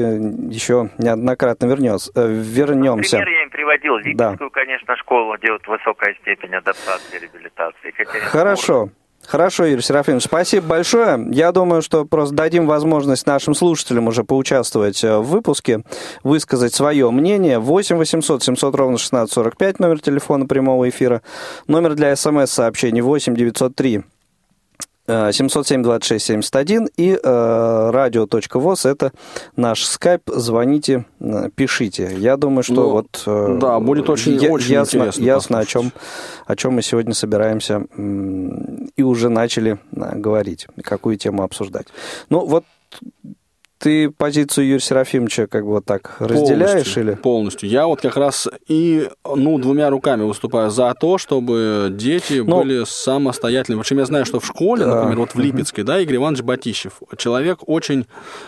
еще 0.50 0.90
неоднократно 0.98 1.66
вернется, 1.66 2.12
вернемся. 2.16 3.18
Например, 3.18 3.40
я 3.40 3.44
им 3.44 3.50
приводил 3.50 3.98
Липецкую, 3.98 4.50
да. 4.54 4.62
конечно, 4.62 4.96
школу, 4.98 5.36
где 5.38 5.52
вот 5.52 5.68
высокая 5.68 6.16
степень 6.22 6.56
адаптации 6.56 7.20
реабилитации. 7.20 7.94
Хорошо. 8.28 8.90
Хорошо, 9.30 9.66
Юрий 9.66 9.84
Серафимович, 9.84 10.24
спасибо 10.24 10.66
большое. 10.66 11.24
Я 11.30 11.52
думаю, 11.52 11.84
что 11.84 12.04
просто 12.04 12.34
дадим 12.34 12.66
возможность 12.66 13.28
нашим 13.28 13.54
слушателям 13.54 14.08
уже 14.08 14.24
поучаствовать 14.24 15.04
э, 15.04 15.20
в 15.20 15.28
выпуске, 15.28 15.84
высказать 16.24 16.74
свое 16.74 17.12
мнение. 17.12 17.60
8 17.60 17.98
800 17.98 18.42
700 18.42 18.74
ровно 18.74 18.96
1645, 18.96 19.78
номер 19.78 20.00
телефона 20.00 20.48
прямого 20.48 20.90
эфира. 20.90 21.22
Номер 21.68 21.94
для 21.94 22.16
смс-сообщений 22.16 23.02
8 23.02 23.36
903 23.36 24.04
707-26-71 25.10 26.92
и 26.98 27.20
э, 27.22 27.90
радио.воз 27.92 28.86
это 28.86 29.12
наш 29.56 29.84
скайп. 29.84 30.22
Звоните, 30.28 31.06
э, 31.20 31.50
пишите. 31.56 32.16
Я 32.18 32.38
думаю, 32.38 32.64
что 32.64 32.76
ну, 32.76 32.90
вот... 32.90 33.24
Э, 33.26 33.58
да, 33.60 33.80
будет 33.80 34.10
очень, 34.10 34.36
я, 34.36 34.52
очень 34.52 34.74
ясно, 34.74 34.98
интересно. 34.98 35.24
Ясно, 35.24 35.60
о 35.60 35.66
чем, 35.66 35.92
о 36.46 36.56
чем 36.56 36.74
мы 36.74 36.82
сегодня 36.82 37.14
собираемся 37.14 37.84
и 38.96 39.04
уже 39.04 39.30
начали 39.30 39.80
э, 39.96 40.16
говорить, 40.16 40.68
какую 40.84 41.18
тему 41.18 41.44
обсуждать. 41.44 41.88
Ну, 42.30 42.46
вот 42.46 42.64
ты 43.80 44.10
позицию 44.12 44.68
Юрия 44.68 44.80
Серафимовича 44.80 45.48
как 45.48 45.64
бы 45.64 45.72
вот 45.72 45.86
так 45.86 46.18
разделяешь 46.20 46.72
полностью, 46.72 47.04
или? 47.04 47.16
Полностью. 47.16 47.70
Я 47.70 47.88
вот 47.88 48.02
как 48.02 48.18
раз 48.18 48.48
и, 48.68 49.10
ну, 49.26 49.58
двумя 49.58 49.90
руками 49.90 50.24
выступаю 50.24 50.70
за 50.70 50.94
то, 51.00 51.18
чтобы 51.18 51.88
дети. 51.92 52.44
Ну, 52.46 52.58
были 52.58 52.84
самостоятельными. 52.86 53.82
Причем 53.82 54.00
я 54.00 54.06
знаю, 54.06 54.26
что 54.26 54.40
в 54.40 54.46
школе, 54.46 54.86
да. 54.86 54.96
например, 54.96 55.20
вот 55.20 55.34
в 55.34 55.40
Липецкой, 55.40 55.86
да, 55.86 56.00
Игорь 56.00 56.18
Иванович 56.18 56.42
Батищев, 56.42 57.02
человек 57.18 57.60
очень, 57.68 58.06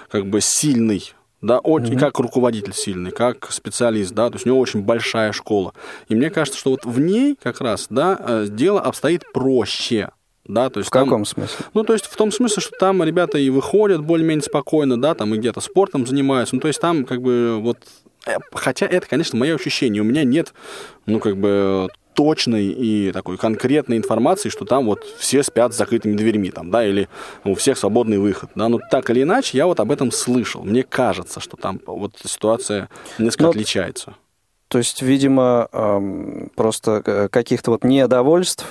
как 0.09 0.27
бы, 0.27 0.41
сильный, 0.41 1.13
да, 1.41 1.59
очень, 1.59 1.93
mm-hmm. 1.93 1.99
как 1.99 2.19
руководитель 2.19 2.73
сильный, 2.73 3.11
как 3.11 3.51
специалист, 3.51 4.11
да, 4.13 4.29
то 4.29 4.35
есть 4.35 4.45
у 4.45 4.49
него 4.49 4.59
очень 4.59 4.83
большая 4.83 5.31
школа. 5.31 5.73
И 6.09 6.15
мне 6.15 6.29
кажется, 6.29 6.59
что 6.59 6.71
вот 6.71 6.85
в 6.85 6.99
ней 6.99 7.37
как 7.41 7.61
раз, 7.61 7.87
да, 7.89 8.19
э, 8.19 8.47
дело 8.49 8.81
обстоит 8.81 9.23
проще. 9.33 10.09
Да, 10.45 10.69
то 10.69 10.79
есть 10.79 10.89
в 10.89 10.91
каком 10.91 11.25
смысле? 11.25 11.65
Ну, 11.73 11.83
то 11.83 11.93
есть 11.93 12.05
в 12.05 12.15
том 12.15 12.31
смысле, 12.31 12.61
что 12.61 12.71
там 12.79 13.03
ребята 13.03 13.37
и 13.37 13.49
выходят 13.49 14.01
более-менее 14.01 14.43
спокойно, 14.43 14.99
да, 14.99 15.13
там 15.13 15.33
и 15.35 15.37
где-то 15.37 15.61
спортом 15.61 16.07
занимаются. 16.07 16.55
Ну, 16.55 16.61
то 16.61 16.67
есть 16.67 16.81
там 16.81 17.05
как 17.05 17.21
бы 17.21 17.59
вот... 17.61 17.77
Э, 18.25 18.37
хотя 18.53 18.85
это, 18.87 19.07
конечно, 19.07 19.37
мое 19.37 19.55
ощущение. 19.55 20.01
У 20.01 20.05
меня 20.05 20.23
нет, 20.23 20.53
ну, 21.05 21.19
как 21.19 21.37
бы 21.37 21.89
точной 22.13 22.65
и 22.65 23.11
такой 23.11 23.37
конкретной 23.37 23.97
информации, 23.97 24.49
что 24.49 24.65
там 24.65 24.85
вот 24.85 25.03
все 25.17 25.43
спят 25.43 25.73
с 25.73 25.77
закрытыми 25.77 26.15
дверьми, 26.15 26.51
там, 26.51 26.71
да, 26.71 26.85
или 26.85 27.07
у 27.43 27.55
всех 27.55 27.77
свободный 27.77 28.17
выход, 28.17 28.49
да, 28.55 28.67
но 28.67 28.79
так 28.89 29.09
или 29.09 29.23
иначе 29.23 29.57
я 29.57 29.65
вот 29.65 29.79
об 29.79 29.91
этом 29.91 30.11
слышал. 30.11 30.63
Мне 30.63 30.83
кажется, 30.83 31.39
что 31.39 31.55
там 31.55 31.79
вот 31.85 32.15
ситуация 32.23 32.89
несколько 33.17 33.43
но... 33.43 33.47
Ну, 33.47 33.51
отличается. 33.51 34.15
То 34.67 34.77
есть, 34.77 35.01
видимо, 35.01 35.67
просто 36.55 37.01
э, 37.05 37.27
каких-то 37.29 37.71
вот 37.71 37.83
недовольств 37.83 38.65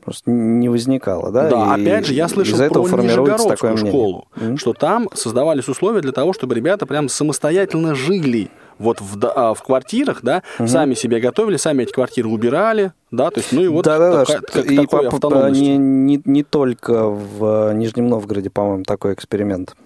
просто 0.00 0.30
не 0.30 0.68
возникало, 0.68 1.30
да? 1.30 1.48
Да, 1.48 1.76
и 1.76 1.82
опять 1.82 2.06
же, 2.06 2.14
я 2.14 2.28
слышал 2.28 2.56
из 2.56 2.60
этого 2.60 2.86
про 2.86 3.02
Нижегородскую 3.02 3.76
школу, 3.76 4.26
mm-hmm. 4.36 4.56
что 4.56 4.72
там 4.72 5.08
создавались 5.14 5.68
условия 5.68 6.00
для 6.00 6.12
того, 6.12 6.32
чтобы 6.32 6.54
ребята 6.54 6.86
прям 6.86 7.08
самостоятельно 7.08 7.94
жили 7.94 8.50
вот 8.78 9.00
в, 9.00 9.18
а, 9.36 9.52
в 9.52 9.62
квартирах, 9.62 10.20
да, 10.22 10.42
угу. 10.58 10.66
сами 10.66 10.94
себе 10.94 11.20
готовили, 11.20 11.58
сами 11.58 11.82
эти 11.82 11.92
квартиры 11.92 12.30
убирали, 12.30 12.92
да, 13.10 13.30
то 13.30 13.40
есть, 13.40 13.52
ну 13.52 13.62
и 13.62 13.68
вот 13.68 13.84
да, 13.84 13.98
да, 13.98 14.24
такая, 14.24 14.40
да, 14.54 14.60
и 14.62 14.76
такой 14.86 15.10
по, 15.10 15.50
не, 15.50 15.76
не, 15.76 16.22
не 16.24 16.42
только 16.42 17.04
в 17.04 17.74
Нижнем 17.74 18.08
Новгороде, 18.08 18.48
по-моему, 18.48 18.84
такой 18.84 19.12
эксперимент 19.12 19.76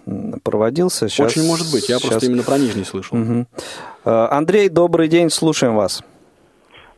проводился. 0.44 1.08
Сейчас, 1.08 1.32
Очень 1.32 1.48
может 1.48 1.72
быть, 1.72 1.88
я 1.88 1.98
сейчас... 1.98 2.08
просто 2.08 2.26
именно 2.26 2.44
про 2.44 2.56
Нижний 2.56 2.84
слышал. 2.84 3.18
Угу. 3.18 3.46
Андрей, 4.04 4.68
добрый 4.68 5.08
день, 5.08 5.28
слушаем 5.28 5.74
вас. 5.74 6.04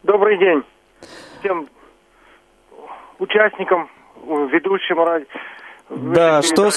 Добрый 0.02 0.38
день 0.38 0.62
всем 1.46 1.68
участникам, 3.18 3.88
ведущим 4.52 5.02
радио. 5.02 5.26
Да, 5.88 6.42
что, 6.42 6.70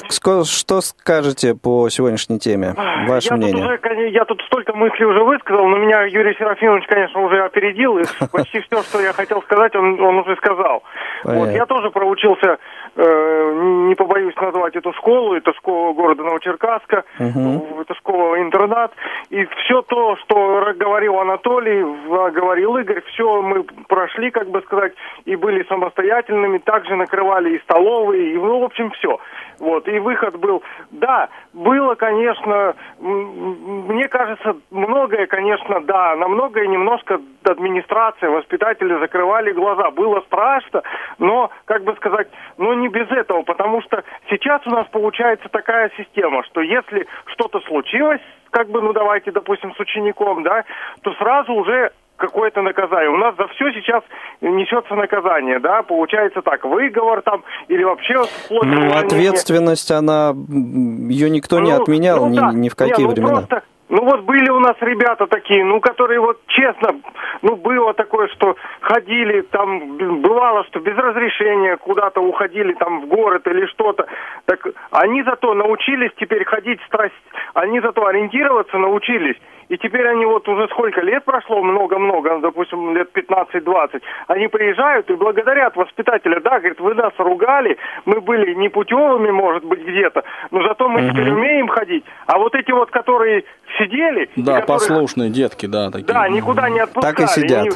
что 0.45 0.81
скажете 0.81 1.55
по 1.55 1.89
сегодняшней 1.89 2.37
теме? 2.37 2.75
Ваше 3.07 3.29
я 3.31 3.37
мнение? 3.37 3.77
Тут 3.77 3.91
уже, 3.91 4.09
я 4.09 4.25
тут 4.25 4.39
столько 4.45 4.73
мыслей 4.73 5.05
уже 5.05 5.23
высказал, 5.23 5.67
но 5.67 5.77
меня 5.77 6.03
Юрий 6.03 6.35
Серафимович, 6.37 6.85
конечно, 6.87 7.19
уже 7.21 7.43
опередил, 7.43 7.97
и 7.97 8.03
почти 8.31 8.61
все, 8.61 8.83
что 8.83 9.01
я 9.01 9.13
хотел 9.13 9.41
сказать, 9.41 9.75
он, 9.75 9.99
он 9.99 10.19
уже 10.19 10.35
сказал. 10.35 10.83
Вот, 11.23 11.49
я 11.49 11.65
тоже 11.65 11.89
проучился 11.89 12.59
не 12.95 13.95
побоюсь 13.95 14.35
назвать 14.35 14.75
эту 14.75 14.93
школу, 14.93 15.35
это 15.35 15.53
школа 15.53 15.93
города 15.93 16.23
Новочеркасска, 16.23 17.03
угу. 17.19 17.81
это 17.81 17.93
школа-интернат. 17.95 18.91
И 19.29 19.45
все 19.45 19.81
то, 19.83 20.15
что 20.17 20.73
говорил 20.75 21.19
Анатолий, 21.19 21.83
говорил 22.31 22.77
Игорь, 22.77 23.01
все 23.13 23.41
мы 23.41 23.63
прошли, 23.87 24.31
как 24.31 24.49
бы 24.49 24.61
сказать, 24.61 24.93
и 25.25 25.35
были 25.35 25.63
самостоятельными, 25.63 26.57
также 26.59 26.95
накрывали 26.95 27.55
и 27.55 27.61
столовые, 27.61 28.33
и, 28.33 28.37
ну, 28.37 28.59
в 28.59 28.63
общем, 28.63 28.91
все. 28.91 29.19
Вот, 29.59 29.87
и 29.87 29.99
выход 29.99 30.37
был. 30.37 30.63
Да, 30.91 31.29
было, 31.53 31.95
конечно, 31.95 32.75
мне 32.99 34.07
кажется, 34.07 34.55
многое, 34.71 35.27
конечно, 35.27 35.81
да, 35.81 36.15
на 36.15 36.27
многое 36.27 36.67
немножко 36.67 37.19
администрация, 37.43 38.29
воспитатели 38.29 38.97
закрывали 38.99 39.51
глаза. 39.51 39.91
Было 39.91 40.21
страшно, 40.21 40.83
но, 41.17 41.49
как 41.65 41.83
бы 41.83 41.93
сказать, 41.95 42.29
ну 42.57 42.73
не 42.79 42.87
без 42.87 43.09
этого, 43.11 43.43
потому 43.43 43.81
что 43.81 44.03
сейчас 44.29 44.65
у 44.65 44.69
нас 44.69 44.87
получается 44.91 45.49
такая 45.49 45.91
система, 45.97 46.43
что 46.43 46.61
если 46.61 47.07
что-то 47.25 47.59
случилось, 47.61 48.21
как 48.51 48.69
бы, 48.69 48.81
ну 48.81 48.93
давайте, 48.93 49.31
допустим, 49.31 49.73
с 49.75 49.79
учеником, 49.79 50.43
да, 50.43 50.63
то 51.01 51.13
сразу 51.13 51.53
уже 51.53 51.91
какое-то 52.19 52.61
наказание. 52.61 53.09
У 53.09 53.17
нас 53.17 53.35
за 53.37 53.47
все 53.47 53.71
сейчас 53.71 54.03
несется 54.41 54.93
наказание, 54.93 55.59
да, 55.59 55.81
получается 55.83 56.41
так, 56.41 56.63
выговор 56.65 57.21
там 57.21 57.43
или 57.69 57.83
вообще 57.83 58.21
Ну, 58.49 58.97
ответственность, 58.97 59.89
она, 59.89 60.33
ее 60.49 61.29
никто 61.29 61.59
ну, 61.59 61.65
не 61.65 61.71
отменял 61.71 62.27
ну, 62.27 62.35
да. 62.35 62.51
ни, 62.51 62.57
ни 62.57 62.69
в 62.69 62.75
какие 62.75 63.05
не, 63.05 63.05
ну, 63.05 63.11
времена. 63.11 63.33
Просто, 63.37 63.63
ну 63.89 64.03
вот 64.03 64.21
были 64.21 64.49
у 64.51 64.59
нас 64.59 64.75
ребята 64.81 65.25
такие, 65.25 65.65
ну 65.65 65.81
которые 65.81 66.19
вот 66.19 66.39
честно, 66.47 66.99
ну 67.41 67.55
было 67.55 67.93
такое, 67.95 68.27
что 68.27 68.55
ходили 68.81 69.41
там, 69.41 69.97
бывало, 70.21 70.63
что 70.65 70.79
без 70.79 70.95
разрешения 70.95 71.75
куда-то 71.77 72.21
уходили 72.21 72.73
там 72.73 73.01
в 73.01 73.07
город 73.07 73.47
или 73.47 73.65
что-то. 73.65 74.05
Так 74.45 74.67
они 74.91 75.23
зато 75.23 75.55
научились 75.55 76.11
теперь 76.17 76.45
ходить 76.45 76.79
страсть, 76.85 77.13
они 77.55 77.79
зато 77.79 78.05
ориентироваться 78.05 78.77
научились. 78.77 79.37
И 79.69 79.77
теперь 79.77 80.07
они 80.07 80.25
вот 80.25 80.47
уже 80.47 80.67
сколько 80.69 81.01
лет 81.01 81.23
прошло, 81.23 81.61
много-много, 81.61 82.39
допустим, 82.39 82.95
лет 82.95 83.09
15-20, 83.13 84.01
они 84.27 84.47
приезжают 84.47 85.09
и 85.11 85.13
благодарят 85.13 85.75
воспитателя, 85.75 86.39
да, 86.41 86.59
говорят, 86.59 86.79
вы 86.79 86.95
нас 86.95 87.13
ругали, 87.19 87.77
мы 88.05 88.19
были 88.19 88.55
непутевыми, 88.55 89.29
может 89.29 89.63
быть, 89.63 89.81
где-то, 89.81 90.23
но 90.49 90.63
зато 90.63 90.89
мы 90.89 91.01
угу. 91.01 91.11
теперь 91.11 91.29
умеем 91.29 91.67
ходить. 91.67 92.03
А 92.25 92.39
вот 92.39 92.55
эти 92.55 92.71
вот, 92.71 92.89
которые 92.89 93.43
сидели... 93.77 94.29
Да, 94.35 94.61
которых, 94.61 94.65
послушные 94.65 95.29
детки, 95.29 95.67
да, 95.67 95.91
такие. 95.91 96.07
Да, 96.07 96.27
никуда 96.27 96.69
не 96.69 96.79
отпускали. 96.79 97.15
Так 97.15 97.25
и 97.25 97.27
сидят. 97.27 97.61
Они, 97.61 97.71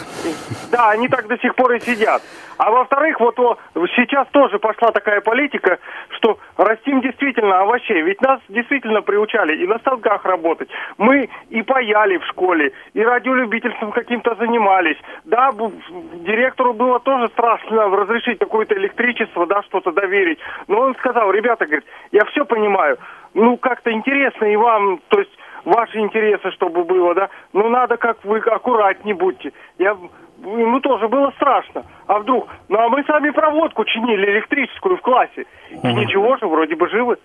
да, 0.71 0.89
они 0.89 1.07
так 1.07 1.27
до 1.27 1.37
сих 1.37 1.53
пор 1.53 1.73
и 1.73 1.79
сидят. 1.79 2.23
А 2.57 2.71
во-вторых, 2.71 3.19
вот 3.19 3.39
о, 3.39 3.57
сейчас 3.95 4.27
тоже 4.31 4.59
пошла 4.59 4.91
такая 4.91 5.21
политика, 5.21 5.79
что 6.09 6.39
растим 6.57 7.01
действительно 7.01 7.61
овощей. 7.61 8.01
Ведь 8.01 8.21
нас 8.21 8.39
действительно 8.49 9.01
приучали 9.01 9.63
и 9.63 9.67
на 9.67 9.79
станках 9.79 10.23
работать. 10.25 10.69
Мы 10.97 11.29
и 11.49 11.61
паяли 11.83 12.17
в 12.17 12.25
школе, 12.27 12.71
и 12.93 13.03
радиолюбительством 13.03 13.91
каким-то 13.91 14.35
занимались. 14.35 14.97
Да, 15.25 15.51
директору 15.51 16.73
было 16.73 16.99
тоже 16.99 17.27
страшно 17.29 17.89
разрешить 17.89 18.39
какое-то 18.39 18.75
электричество, 18.75 19.45
да, 19.45 19.61
что-то 19.63 19.91
доверить. 19.91 20.39
Но 20.67 20.79
он 20.79 20.95
сказал, 20.95 21.31
ребята, 21.31 21.65
говорит, 21.65 21.85
я 22.11 22.23
все 22.25 22.45
понимаю, 22.45 22.97
ну 23.33 23.57
как-то 23.57 23.91
интересно 23.91 24.45
и 24.45 24.55
вам, 24.55 24.99
то 25.09 25.19
есть 25.19 25.31
ваши 25.65 25.99
интересы, 25.99 26.51
чтобы 26.51 26.83
было, 26.83 27.13
да, 27.13 27.29
ну 27.51 27.69
надо 27.69 27.97
как 27.97 28.23
вы 28.23 28.39
аккуратнее 28.39 29.15
будьте. 29.15 29.51
Я 29.77 29.97
ему 30.41 30.79
тоже 30.79 31.07
было 31.07 31.31
страшно. 31.31 31.83
А 32.07 32.19
вдруг? 32.19 32.47
Ну, 32.69 32.79
а 32.79 32.89
мы 32.89 33.03
сами 33.05 33.29
проводку 33.29 33.85
чинили 33.85 34.25
электрическую 34.25 34.97
в 34.97 35.01
классе. 35.01 35.45
И 35.69 35.93
ничего 35.93 36.37
же, 36.37 36.47
вроде 36.47 36.75
бы 36.75 36.89
живы. 36.89 37.17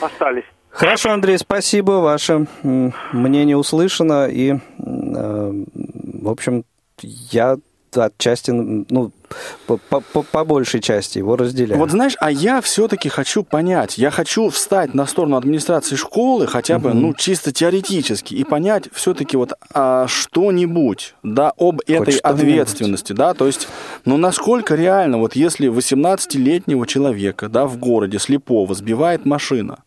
остались. 0.00 0.44
Хорошо, 0.70 1.10
Андрей, 1.10 1.38
спасибо. 1.38 1.92
Ваше 1.92 2.46
мнение 2.62 3.56
услышано. 3.56 4.26
И, 4.28 4.52
э, 4.52 4.58
в 4.78 6.28
общем, 6.28 6.64
я 7.02 7.56
отчасти, 7.96 8.50
ну, 8.50 9.10
по, 9.66 9.76
по, 9.76 10.22
по 10.22 10.44
большей 10.44 10.80
части 10.80 11.18
его 11.18 11.36
разделяю. 11.36 11.80
Вот 11.80 11.90
знаешь, 11.90 12.16
а 12.20 12.30
я 12.30 12.60
все-таки 12.60 13.08
хочу 13.08 13.42
понять, 13.42 13.98
я 13.98 14.10
хочу 14.10 14.48
встать 14.50 14.94
на 14.94 15.06
сторону 15.06 15.36
администрации 15.36 15.96
школы 15.96 16.46
хотя 16.46 16.78
бы, 16.78 16.90
угу. 16.90 16.98
ну, 16.98 17.14
чисто 17.14 17.52
теоретически, 17.52 18.34
и 18.34 18.44
понять 18.44 18.88
все-таки 18.92 19.36
вот 19.36 19.52
а, 19.72 20.06
что-нибудь, 20.06 21.14
да, 21.22 21.52
об 21.56 21.78
Хоть 21.78 21.88
этой 21.88 22.16
ответственности, 22.18 23.12
да, 23.12 23.34
то 23.34 23.46
есть, 23.46 23.68
ну, 24.04 24.16
насколько 24.16 24.74
реально, 24.74 25.18
вот 25.18 25.34
если 25.34 25.68
18-летнего 25.68 26.86
человека, 26.86 27.48
да, 27.48 27.66
в 27.66 27.76
городе 27.78 28.18
слепого 28.18 28.74
сбивает 28.74 29.24
машина, 29.24 29.78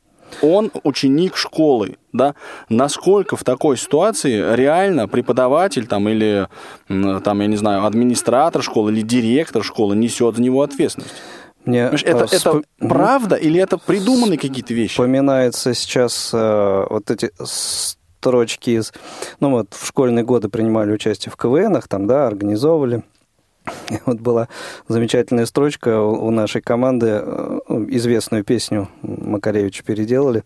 он 0.42 0.72
ученик 0.84 1.36
школы, 1.36 1.98
да, 2.12 2.36
насколько 2.70 3.36
в 3.36 3.44
такой 3.44 3.78
ситуации 3.78 4.56
реально 4.56 5.08
преподаватель 5.08 5.88
там 5.88 6.08
или, 6.10 6.48
там, 6.88 7.42
я 7.42 7.48
не 7.48 7.56
знаю, 7.56 7.86
администратор 7.86 8.62
школы 8.62 8.92
или 8.92 9.02
директор 9.02 9.64
школы 9.64 9.96
несет 9.96 10.36
за 10.36 10.42
него 10.42 10.62
ответственность? 10.62 11.14
Мне 11.66 11.84
это, 11.84 11.96
э, 11.96 12.26
это 12.26 12.38
сп... 12.38 12.66
правда 12.80 13.36
или 13.36 13.60
это 13.60 13.78
придуманные 13.78 14.38
какие-то 14.38 14.74
вещи? 14.74 14.94
Вспоминается 14.94 15.74
сейчас 15.74 16.32
э, 16.34 16.86
вот 16.90 17.10
эти 17.10 17.32
строчки 17.44 18.72
из... 18.72 18.94
Ну 19.40 19.52
вот 19.52 19.74
в 19.74 19.88
школьные 19.88 20.26
годы 20.26 20.50
принимали 20.50 20.92
участие 20.92 21.32
в 21.32 21.38
КВНах, 21.38 21.88
там, 21.88 22.08
да, 22.08 22.28
организовывали. 22.28 23.04
Вот 24.06 24.20
была 24.20 24.48
замечательная 24.88 25.46
строчка 25.46 26.00
у 26.02 26.30
нашей 26.32 26.62
команды, 26.62 27.22
э, 27.24 27.60
известную 27.90 28.44
песню 28.44 28.90
Макаревича 29.02 29.84
переделали. 29.84 30.44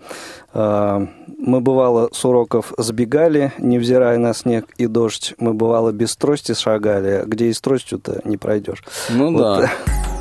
А, 0.53 1.07
«Мы, 1.37 1.61
бывало, 1.61 2.09
с 2.11 2.23
уроков 2.25 2.73
сбегали, 2.77 3.53
невзирая 3.57 4.17
на 4.17 4.33
снег 4.33 4.65
и 4.77 4.87
дождь. 4.87 5.33
Мы, 5.39 5.53
бывало, 5.53 5.91
без 5.91 6.15
трости 6.15 6.53
шагали, 6.53 7.23
где 7.25 7.47
и 7.47 7.53
с 7.53 7.61
тростью-то 7.61 8.21
не 8.23 8.37
пройдешь». 8.37 8.83
Ну 9.09 9.31
вот. 9.31 9.61
да. 9.61 9.71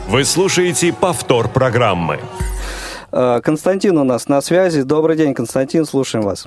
Вы 0.09 0.24
слушаете 0.24 0.92
повтор 0.92 1.48
программы. 1.48 2.20
А, 3.12 3.40
Константин 3.40 3.98
у 3.98 4.04
нас 4.04 4.28
на 4.28 4.40
связи. 4.40 4.82
Добрый 4.82 5.16
день, 5.16 5.35
Константин, 5.35 5.85
слушаем 5.85 6.24
вас. 6.24 6.46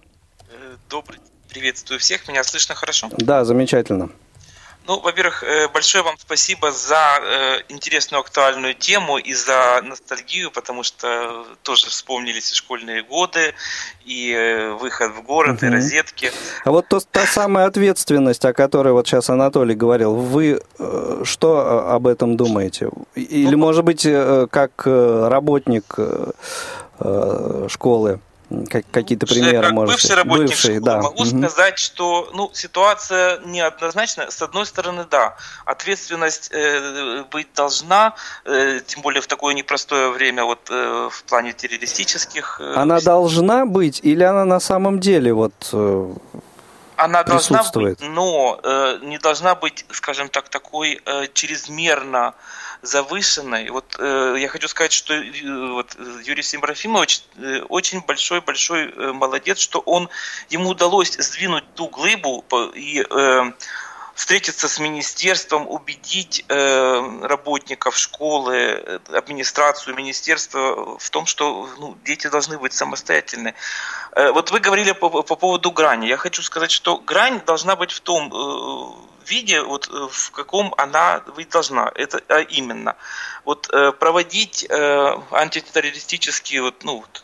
Э, 0.49 0.75
добрый, 0.89 1.19
приветствую 1.49 1.99
всех. 1.99 2.27
Меня 2.27 2.43
слышно 2.43 2.75
хорошо? 2.75 3.09
Да, 3.17 3.43
замечательно. 3.45 4.09
Ну, 4.89 4.99
во-первых, 5.01 5.43
э, 5.43 5.67
большое 5.67 6.03
вам 6.03 6.15
спасибо 6.17 6.71
за 6.71 6.95
э, 7.21 7.61
интересную 7.69 8.21
актуальную 8.21 8.73
тему 8.73 9.19
и 9.19 9.35
за 9.35 9.81
ностальгию, 9.83 10.49
потому 10.49 10.81
что 10.81 11.45
тоже 11.61 11.91
вспомнились 11.91 12.51
и 12.51 12.55
школьные 12.55 13.03
годы, 13.03 13.53
и 14.03 14.33
э, 14.33 14.71
выход 14.71 15.11
в 15.11 15.21
город, 15.21 15.57
угу. 15.57 15.67
и 15.67 15.69
розетки. 15.69 16.31
А 16.65 16.71
вот 16.71 16.87
то, 16.87 16.99
та 17.01 17.27
самая 17.27 17.67
ответственность, 17.67 18.43
о 18.45 18.53
которой 18.53 18.91
вот 18.93 19.07
сейчас 19.07 19.29
Анатолий 19.29 19.75
говорил, 19.75 20.15
вы 20.15 20.59
что 21.23 21.93
об 21.93 22.07
этом 22.07 22.35
думаете? 22.35 22.89
Или, 23.13 23.51
ну, 23.51 23.57
может 23.59 23.85
быть, 23.85 24.07
как 24.49 24.87
работник 24.87 25.85
школы? 27.69 28.19
Как, 28.69 28.85
какие-то 28.89 29.27
примеры 29.27 29.61
как 29.61 29.71
можете? 29.73 29.95
Бывший 29.95 30.15
работник 30.15 30.47
бывший, 30.47 30.75
школы, 30.75 30.79
да. 30.81 31.01
могу 31.01 31.21
угу. 31.21 31.25
сказать, 31.25 31.77
что 31.77 32.31
ну, 32.33 32.49
ситуация 32.53 33.39
неоднозначна. 33.45 34.31
С 34.31 34.41
одной 34.41 34.65
стороны, 34.65 35.05
да, 35.09 35.35
ответственность 35.65 36.49
э, 36.51 37.23
быть 37.31 37.47
должна, 37.55 38.15
э, 38.45 38.79
тем 38.85 39.03
более 39.03 39.21
в 39.21 39.27
такое 39.27 39.53
непростое 39.53 40.09
время 40.09 40.45
вот 40.45 40.67
э, 40.71 41.09
в 41.11 41.23
плане 41.25 41.53
террористических. 41.53 42.59
Э, 42.59 42.73
она 42.75 42.99
должна 42.99 43.67
быть 43.67 43.99
или 44.01 44.23
она 44.23 44.45
на 44.45 44.59
самом 44.59 44.99
деле 44.99 45.31
вот 45.33 45.53
э, 45.73 46.13
она 46.99 47.23
должна 47.23 47.63
быть, 47.73 48.01
но 48.01 48.59
э, 48.61 48.99
не 49.03 49.17
должна 49.19 49.55
быть, 49.55 49.85
скажем 49.91 50.27
так, 50.27 50.49
такой 50.49 50.99
э, 51.05 51.27
чрезмерно 51.33 52.33
завышенной. 52.81 53.69
Вот 53.69 53.95
э, 53.99 54.35
я 54.37 54.47
хочу 54.47 54.67
сказать, 54.67 54.91
что 54.91 55.13
э, 55.13 55.71
вот, 55.71 55.95
Юрий 56.23 56.43
Симбрафимович 56.43 57.23
э, 57.37 57.61
очень 57.69 58.01
большой-большой 58.01 58.91
э, 58.91 59.11
молодец, 59.11 59.59
что 59.59 59.79
он 59.79 60.09
ему 60.49 60.69
удалось 60.69 61.13
сдвинуть 61.17 61.65
ту 61.75 61.87
глыбу 61.87 62.43
и 62.73 63.01
э, 63.01 63.51
встретиться 64.19 64.67
с 64.67 64.79
министерством, 64.79 65.65
убедить 65.67 66.43
э, 66.49 67.25
работников 67.25 67.97
школы, 67.97 68.99
администрацию 69.07 69.95
министерства 69.95 70.97
в 70.99 71.09
том, 71.09 71.25
что 71.25 71.69
ну, 71.79 71.97
дети 72.03 72.27
должны 72.27 72.57
быть 72.57 72.73
самостоятельны. 72.73 73.55
Э, 74.11 74.31
вот 74.31 74.51
вы 74.51 74.59
говорили 74.59 74.91
по, 74.91 75.09
по 75.09 75.35
поводу 75.35 75.71
грани. 75.71 76.07
Я 76.07 76.17
хочу 76.17 76.41
сказать, 76.41 76.71
что 76.71 76.97
грань 76.97 77.41
должна 77.45 77.77
быть 77.77 77.91
в 77.91 78.01
том 78.01 78.29
э, 78.33 79.08
виде, 79.29 79.61
вот 79.61 79.89
э, 79.89 80.07
в 80.11 80.31
каком 80.31 80.73
она 80.77 81.19
быть 81.35 81.49
должна. 81.49 81.91
Это 81.95 82.21
а 82.27 82.39
именно 82.39 82.95
вот 83.45 83.69
э, 83.71 83.91
проводить 83.91 84.65
э, 84.69 85.17
антитеррористические 85.31 86.61
вот, 86.61 86.83
ну, 86.83 86.97
вот, 86.97 87.23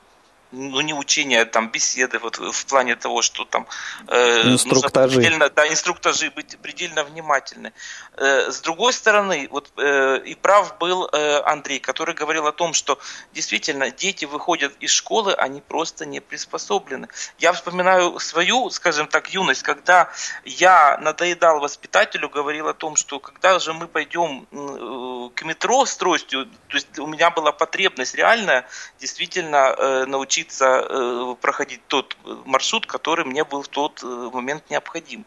ну 0.56 0.82
не 0.82 0.94
учения, 0.94 1.42
а 1.42 1.46
там 1.46 1.70
беседы 1.70 2.20
вот 2.20 2.38
в 2.38 2.66
плане 2.66 2.96
того, 2.96 3.22
что 3.22 3.46
там 3.46 3.68
э, 4.08 4.54
инструктажи. 4.54 5.20
предельно, 5.20 5.50
да, 5.50 5.68
инструктажи 5.68 6.32
быть 6.32 6.58
предельно 6.60 7.04
внимательны. 7.04 7.74
Э, 8.18 8.52
с 8.52 8.62
другой 8.62 8.94
стороны, 8.94 9.48
вот 9.52 9.72
э, 9.78 10.20
и 10.26 10.36
прав 10.36 10.78
был 10.78 11.10
э, 11.12 11.42
Андрей, 11.46 11.80
который 11.80 12.16
говорил 12.16 12.48
о 12.48 12.52
том, 12.52 12.74
что 12.74 12.98
действительно 13.34 13.92
дети 13.92 14.26
выходят 14.26 14.74
из 14.80 14.92
школы, 14.92 15.34
они 15.34 15.62
просто 15.62 16.06
не 16.06 16.22
приспособлены. 16.22 17.08
Я 17.38 17.52
вспоминаю 17.54 18.20
свою, 18.20 18.70
скажем 18.70 19.08
так, 19.08 19.34
юность, 19.34 19.64
когда 19.64 20.10
я 20.46 20.98
надоедал 21.02 21.60
воспитателю, 21.60 22.30
говорил 22.30 22.68
о 22.68 22.74
том, 22.74 22.96
что 22.96 23.20
когда 23.20 23.60
же 23.60 23.74
мы 23.74 23.88
пойдем 23.88 24.48
э, 24.52 25.30
к 25.36 25.44
метро 25.44 25.86
с 25.86 25.98
тростью, 25.98 26.46
то 26.46 26.78
есть 26.78 27.00
у 27.00 27.08
меня 27.08 27.30
была 27.30 27.52
потребность 27.52 28.16
реальная 28.16 28.66
действительно 29.00 29.76
э, 29.78 30.06
научиться 30.06 30.45
научиться 30.46 30.86
э, 30.90 31.36
проходить 31.42 31.82
тот 31.88 32.18
маршрут, 32.46 32.86
который 32.86 33.26
мне 33.26 33.44
был 33.44 33.62
в 33.62 33.68
тот 33.68 34.04
э, 34.04 34.30
момент 34.34 34.70
необходим. 34.70 35.26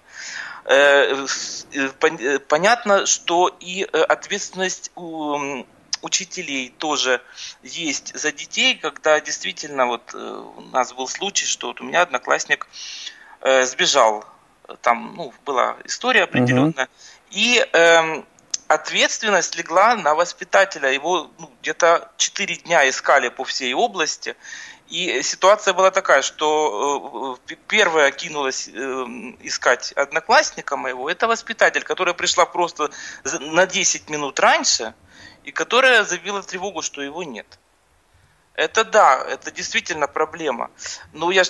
Э, 0.64 1.26
понятно, 2.48 3.06
что 3.06 3.48
и 3.60 3.82
ответственность 3.82 4.90
у 4.96 5.64
учителей 6.02 6.72
тоже 6.78 7.20
есть 7.62 8.16
за 8.16 8.30
детей, 8.30 8.76
когда 8.76 9.20
действительно 9.20 9.86
вот 9.86 10.14
у 10.14 10.60
нас 10.72 10.92
был 10.92 11.08
случай, 11.08 11.46
что 11.46 11.68
вот 11.68 11.80
у 11.80 11.84
меня 11.84 12.02
одноклассник 12.02 12.68
сбежал, 13.62 14.24
там 14.82 15.14
ну, 15.16 15.32
была 15.44 15.76
история 15.84 16.24
определенная, 16.24 16.84
угу. 16.84 16.92
и 17.30 17.66
э, 17.72 18.22
ответственность 18.68 19.56
легла 19.56 19.96
на 19.96 20.14
воспитателя. 20.14 20.92
Его 20.92 21.30
ну, 21.38 21.50
где-то 21.60 22.12
4 22.18 22.56
дня 22.56 22.88
искали 22.88 23.28
по 23.28 23.44
всей 23.44 23.74
области, 23.74 24.36
и 24.88 25.22
ситуация 25.22 25.74
была 25.74 25.90
такая, 25.90 26.22
что 26.22 27.38
э, 27.48 27.54
первая 27.68 28.10
кинулась 28.10 28.68
э, 28.68 28.72
искать 29.40 29.92
одноклассника 29.92 30.76
моего, 30.76 31.10
это 31.10 31.28
воспитатель, 31.28 31.82
которая 31.82 32.14
пришла 32.14 32.46
просто 32.46 32.90
на 33.40 33.66
10 33.66 34.08
минут 34.08 34.40
раньше, 34.40 34.94
и 35.44 35.52
которая 35.52 36.04
забила 36.04 36.42
тревогу, 36.42 36.82
что 36.82 37.02
его 37.02 37.22
нет. 37.22 37.58
Это 38.54 38.84
да, 38.84 39.22
это 39.28 39.50
действительно 39.50 40.08
проблема. 40.08 40.70
Но 41.12 41.30
я, 41.30 41.42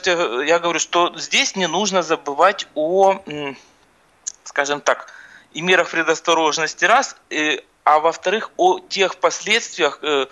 я 0.45 0.59
говорю, 0.59 0.79
что 0.79 1.17
здесь 1.17 1.57
не 1.57 1.67
нужно 1.67 2.03
забывать 2.03 2.67
о, 2.75 3.23
скажем 4.45 4.81
так, 4.81 5.13
и 5.53 5.63
мерах 5.63 5.91
предосторожности 5.91 6.85
раз, 6.85 7.17
а 7.85 8.01
во-вторых, 8.01 8.51
о 8.59 8.81
тех 8.81 9.17
последствиях, 9.17 10.01
Э, 10.03 10.27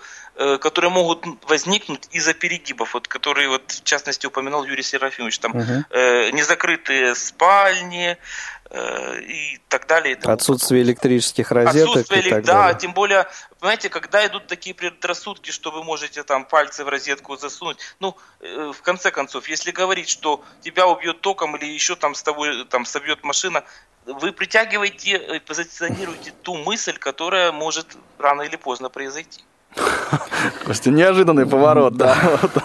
которые 0.59 0.91
могут 0.91 1.25
возникнуть 1.47 2.07
из-за 2.11 2.33
перегибов, 2.33 2.93
вот, 2.93 3.07
которые, 3.07 3.49
вот, 3.49 3.71
в 3.71 3.83
частности, 3.83 4.27
упоминал 4.27 4.63
Юрий 4.65 4.83
Серафимович, 4.83 5.39
там, 5.39 5.55
угу. 5.55 5.83
э, 5.89 6.29
незакрытые 6.29 7.15
спальни 7.15 8.17
э, 8.69 9.21
и 9.21 9.59
так 9.67 9.87
далее. 9.87 10.13
И 10.15 10.27
Отсутствие 10.27 10.83
электрических 10.83 11.51
розеток 11.51 11.89
Отсутствие, 11.89 12.21
и 12.21 12.29
так 12.29 12.43
да, 12.43 12.53
далее. 12.53 12.79
тем 12.79 12.93
более, 12.93 13.25
понимаете, 13.59 13.89
когда 13.89 14.25
идут 14.27 14.45
такие 14.45 14.75
предрассудки, 14.75 15.49
что 15.49 15.71
вы 15.71 15.83
можете 15.83 16.21
там 16.21 16.45
пальцы 16.45 16.83
в 16.83 16.89
розетку 16.89 17.35
засунуть, 17.35 17.79
ну, 17.99 18.15
э, 18.39 18.71
в 18.75 18.81
конце 18.83 19.09
концов, 19.09 19.49
если 19.49 19.71
говорить, 19.71 20.07
что 20.07 20.43
тебя 20.61 20.85
убьет 20.85 21.21
током 21.21 21.55
или 21.55 21.65
еще 21.65 21.95
там 21.95 22.13
с 22.13 22.21
тобой 22.21 22.63
там 22.65 22.85
собьет 22.85 23.23
машина, 23.23 23.63
вы 24.05 24.31
притягиваете, 24.31 25.41
позиционируете 25.47 26.31
ту 26.43 26.55
мысль, 26.57 26.97
которая 26.97 27.51
может 27.51 27.97
рано 28.19 28.43
или 28.43 28.55
поздно 28.55 28.89
произойти. 28.89 29.43
Костя, 30.65 30.91
неожиданный 30.91 31.45
поворот, 31.45 31.95
да, 31.95 32.15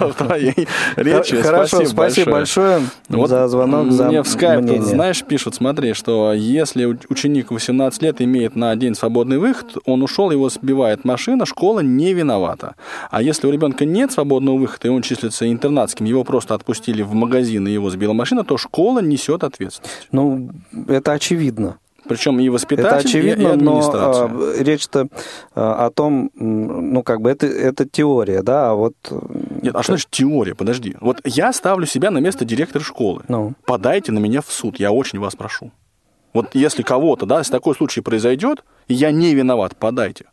в 0.00 0.14
твоей 0.14 0.68
речи. 0.96 1.40
Хорошо, 1.40 1.84
спасибо 1.84 2.32
большое 2.32 2.82
за 3.08 3.48
звонок, 3.48 3.92
за 3.92 4.08
Мне 4.08 4.22
в 4.22 4.28
скайп, 4.28 4.82
знаешь, 4.82 5.22
пишут, 5.22 5.54
смотри, 5.54 5.94
что 5.94 6.32
если 6.32 6.84
ученик 7.08 7.50
18 7.50 8.02
лет 8.02 8.20
имеет 8.20 8.56
на 8.56 8.74
день 8.76 8.94
свободный 8.94 9.38
выход, 9.38 9.76
он 9.86 10.02
ушел, 10.02 10.30
его 10.30 10.48
сбивает 10.48 11.04
машина, 11.04 11.46
школа 11.46 11.80
не 11.80 12.12
виновата. 12.12 12.74
А 13.10 13.22
если 13.22 13.46
у 13.46 13.50
ребенка 13.50 13.84
нет 13.84 14.12
свободного 14.12 14.56
выхода, 14.56 14.88
и 14.88 14.90
он 14.90 15.02
числится 15.02 15.50
интернатским, 15.50 16.06
его 16.06 16.24
просто 16.24 16.54
отпустили 16.54 17.02
в 17.02 17.14
магазин, 17.14 17.66
и 17.66 17.70
его 17.70 17.90
сбила 17.90 18.12
машина, 18.12 18.44
то 18.44 18.56
школа 18.56 19.00
несет 19.00 19.44
ответственность. 19.44 20.08
Ну, 20.12 20.50
это 20.88 21.12
очевидно. 21.12 21.78
Причем 22.08 22.40
и 22.40 22.48
воспитатель, 22.48 22.88
это 22.88 23.08
очевидно, 23.08 23.48
и 23.48 23.50
администрация. 23.52 24.28
но 24.28 24.44
а, 24.44 24.62
речь-то 24.62 25.08
а, 25.54 25.86
о 25.86 25.90
том, 25.90 26.30
ну, 26.34 27.02
как 27.02 27.20
бы 27.20 27.30
это, 27.30 27.46
это 27.46 27.88
теория, 27.88 28.42
да, 28.42 28.70
а 28.70 28.74
вот... 28.74 28.94
Нет, 29.62 29.74
а 29.74 29.82
что 29.82 29.92
значит 29.92 30.10
теория? 30.10 30.54
Подожди. 30.54 30.96
Вот 31.00 31.20
я 31.24 31.52
ставлю 31.52 31.86
себя 31.86 32.10
на 32.10 32.18
место 32.18 32.44
директора 32.44 32.82
школы. 32.82 33.22
Ну. 33.28 33.54
Подайте 33.66 34.12
на 34.12 34.18
меня 34.18 34.42
в 34.42 34.50
суд, 34.50 34.80
я 34.80 34.92
очень 34.92 35.18
вас 35.18 35.36
прошу. 35.36 35.70
Вот 36.34 36.54
если 36.54 36.82
кого-то, 36.82 37.26
да, 37.26 37.38
если 37.38 37.52
такой 37.52 37.74
случай 37.74 38.00
произойдет, 38.00 38.64
и 38.88 38.94
я 38.94 39.10
не 39.10 39.34
виноват, 39.34 39.76
подайте. 39.76 40.26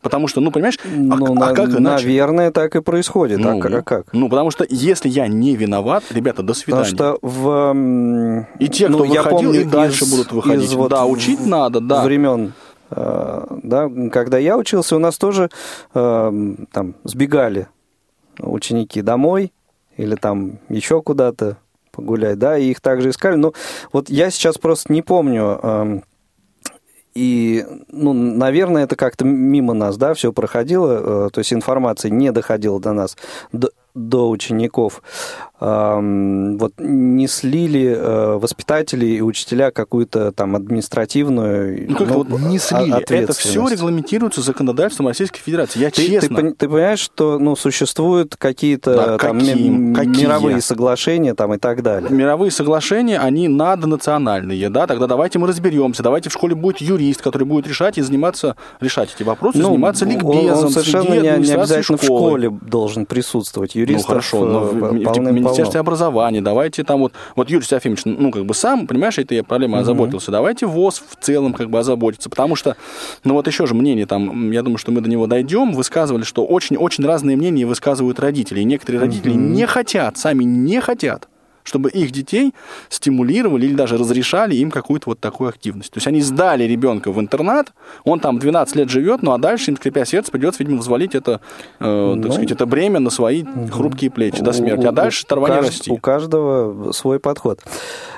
Потому 0.00 0.28
что, 0.28 0.40
ну, 0.40 0.52
понимаешь, 0.52 0.78
а 0.84 0.88
ну, 0.88 1.32
а, 1.32 1.34
на, 1.34 1.48
а 1.48 1.54
как 1.54 1.70
иначе? 1.70 2.06
Наверное, 2.06 2.52
так 2.52 2.76
и 2.76 2.80
происходит. 2.80 3.40
Ну, 3.40 3.60
а, 3.60 3.78
а 3.78 3.82
как? 3.82 4.06
Ну, 4.12 4.28
потому 4.28 4.52
что 4.52 4.64
если 4.68 5.08
я 5.08 5.26
не 5.26 5.56
виноват, 5.56 6.04
ребята, 6.10 6.42
до 6.42 6.54
свидания. 6.54 6.84
Потому 6.84 7.16
что 7.16 7.18
в... 7.20 8.46
И 8.60 8.68
те, 8.68 8.88
кто 8.88 8.98
ну, 8.98 9.04
выходил, 9.06 9.30
помню, 9.30 9.60
и 9.60 9.64
дальше 9.64 10.04
из, 10.04 10.10
будут 10.10 10.32
выходить. 10.32 10.64
Из, 10.64 10.74
вот, 10.74 10.90
да, 10.90 11.04
учить 11.04 11.44
надо, 11.44 11.80
да. 11.80 12.04
Времен 12.04 12.52
э, 12.90 13.46
да, 13.62 13.90
когда 14.12 14.38
я 14.38 14.56
учился, 14.56 14.94
у 14.94 15.00
нас 15.00 15.18
тоже 15.18 15.50
э, 15.94 16.54
там 16.70 16.94
сбегали 17.02 17.66
ученики 18.38 19.02
домой 19.02 19.52
или 19.96 20.14
там 20.14 20.60
еще 20.68 21.02
куда-то 21.02 21.56
погулять, 21.90 22.38
да, 22.38 22.56
и 22.56 22.70
их 22.70 22.80
также 22.80 23.10
искали. 23.10 23.34
Но 23.34 23.52
вот 23.92 24.10
я 24.10 24.30
сейчас 24.30 24.58
просто 24.58 24.92
не 24.92 25.02
помню, 25.02 25.58
эм, 25.60 26.04
и, 27.18 27.66
ну, 27.90 28.12
наверное, 28.12 28.84
это 28.84 28.94
как-то 28.94 29.24
мимо 29.24 29.74
нас, 29.74 29.96
да, 29.96 30.14
все 30.14 30.32
проходило, 30.32 31.26
э, 31.26 31.30
то 31.30 31.40
есть 31.40 31.52
информация 31.52 32.10
не 32.10 32.30
доходила 32.30 32.80
до 32.80 32.92
нас, 32.92 33.16
до, 33.98 34.30
учеников 34.30 35.02
вот 35.60 36.74
не 36.78 37.26
слили 37.26 37.92
э, 37.96 38.36
воспитатели 38.36 39.06
и 39.06 39.20
учителя 39.20 39.72
какую-то 39.72 40.30
там 40.30 40.54
административную 40.54 41.90
ну, 41.90 41.96
как 41.96 42.08
ну, 42.08 42.14
вот 42.22 42.40
не 42.40 42.58
слили. 42.58 43.02
Это 43.12 43.32
все 43.32 43.66
регламентируется 43.66 44.40
законодательством 44.40 45.08
Российской 45.08 45.40
Федерации. 45.40 45.80
Я 45.80 45.90
ты, 45.90 46.06
честно. 46.06 46.36
Ты, 46.36 46.50
ты 46.52 46.68
понимаешь, 46.68 47.00
что 47.00 47.40
ну, 47.40 47.56
существуют 47.56 48.36
какие-то 48.36 48.94
да, 48.94 49.18
там, 49.18 49.40
каким? 49.40 49.94
Какие? 49.94 50.26
мировые 50.26 50.60
соглашения 50.60 51.34
там, 51.34 51.54
и 51.54 51.58
так 51.58 51.82
далее. 51.82 52.08
Мировые 52.08 52.52
соглашения, 52.52 53.18
они 53.18 53.48
наднациональные, 53.48 54.70
да, 54.70 54.86
тогда 54.86 55.08
давайте 55.08 55.40
мы 55.40 55.48
разберемся, 55.48 56.04
давайте 56.04 56.30
в 56.30 56.32
школе 56.32 56.54
будет 56.54 56.80
юрист, 56.80 57.20
который 57.20 57.44
будет 57.44 57.66
решать 57.66 57.98
и 57.98 58.02
заниматься, 58.02 58.54
решать 58.80 59.12
эти 59.12 59.24
вопросы, 59.24 59.58
ну, 59.58 59.70
заниматься 59.70 60.04
ликбезом, 60.04 60.58
он, 60.58 60.64
он 60.66 60.70
совершенно 60.70 61.14
не, 61.14 61.20
не 61.20 61.52
обязательно 61.52 61.82
школы. 61.82 61.98
в 61.98 62.04
школе 62.04 62.50
должен 62.62 63.06
присутствовать. 63.06 63.74
Юристов 63.88 64.08
ну, 64.08 64.14
хорошо, 64.14 64.44
но 64.44 64.60
в, 64.60 65.18
Министерстве 65.32 65.80
образования, 65.80 66.40
давайте 66.40 66.84
там 66.84 67.00
вот, 67.00 67.12
вот 67.36 67.50
Юрий 67.50 67.64
Серафимович, 67.64 68.02
ну, 68.04 68.30
как 68.30 68.46
бы 68.46 68.54
сам, 68.54 68.86
понимаешь, 68.86 69.18
этой 69.18 69.42
проблемой 69.42 69.80
озаботился, 69.80 70.30
давайте 70.30 70.66
ВОЗ 70.66 71.02
в 71.08 71.16
целом 71.22 71.52
как 71.52 71.70
бы 71.70 71.78
озаботиться, 71.78 72.30
потому 72.30 72.56
что, 72.56 72.76
ну, 73.24 73.34
вот 73.34 73.46
еще 73.46 73.66
же 73.66 73.74
мнение 73.74 74.06
там, 74.06 74.50
я 74.50 74.62
думаю, 74.62 74.78
что 74.78 74.92
мы 74.92 75.00
до 75.00 75.10
него 75.10 75.26
дойдем, 75.26 75.72
высказывали, 75.72 76.22
что 76.22 76.44
очень-очень 76.44 77.04
разные 77.04 77.36
мнения 77.36 77.66
высказывают 77.66 78.20
родители, 78.20 78.60
и 78.60 78.64
некоторые 78.64 79.00
родители 79.00 79.32
не 79.32 79.66
хотят, 79.66 80.18
сами 80.18 80.44
не 80.44 80.80
хотят 80.80 81.28
чтобы 81.68 81.90
их 81.90 82.10
детей 82.10 82.54
стимулировали 82.88 83.66
или 83.66 83.74
даже 83.74 83.98
разрешали 83.98 84.54
им 84.56 84.70
какую-то 84.70 85.10
вот 85.10 85.20
такую 85.20 85.50
активность. 85.50 85.92
То 85.92 85.98
есть 85.98 86.06
они 86.06 86.22
сдали 86.22 86.64
ребенка 86.64 87.12
в 87.12 87.20
интернат, 87.20 87.72
он 88.04 88.20
там 88.20 88.38
12 88.38 88.76
лет 88.76 88.88
живет, 88.88 89.22
ну 89.22 89.32
а 89.32 89.38
дальше 89.38 89.70
им, 89.70 89.76
скрипя 89.76 90.04
сердце, 90.04 90.32
придется, 90.32 90.62
видимо, 90.62 90.78
взвалить 90.78 91.14
это, 91.14 91.40
э, 91.78 92.14
ну, 92.14 92.22
так 92.22 92.32
сказать, 92.32 92.52
это 92.52 92.66
бремя 92.66 93.00
на 93.00 93.10
свои 93.10 93.44
хрупкие 93.70 94.10
плечи 94.10 94.42
до 94.42 94.52
смерти. 94.52 94.86
А 94.86 94.92
дальше 94.92 95.26
трава 95.26 95.50
не 95.50 95.60
расти. 95.60 95.90
У 95.90 95.98
каждого 95.98 96.92
свой 96.92 97.20
подход. 97.20 97.60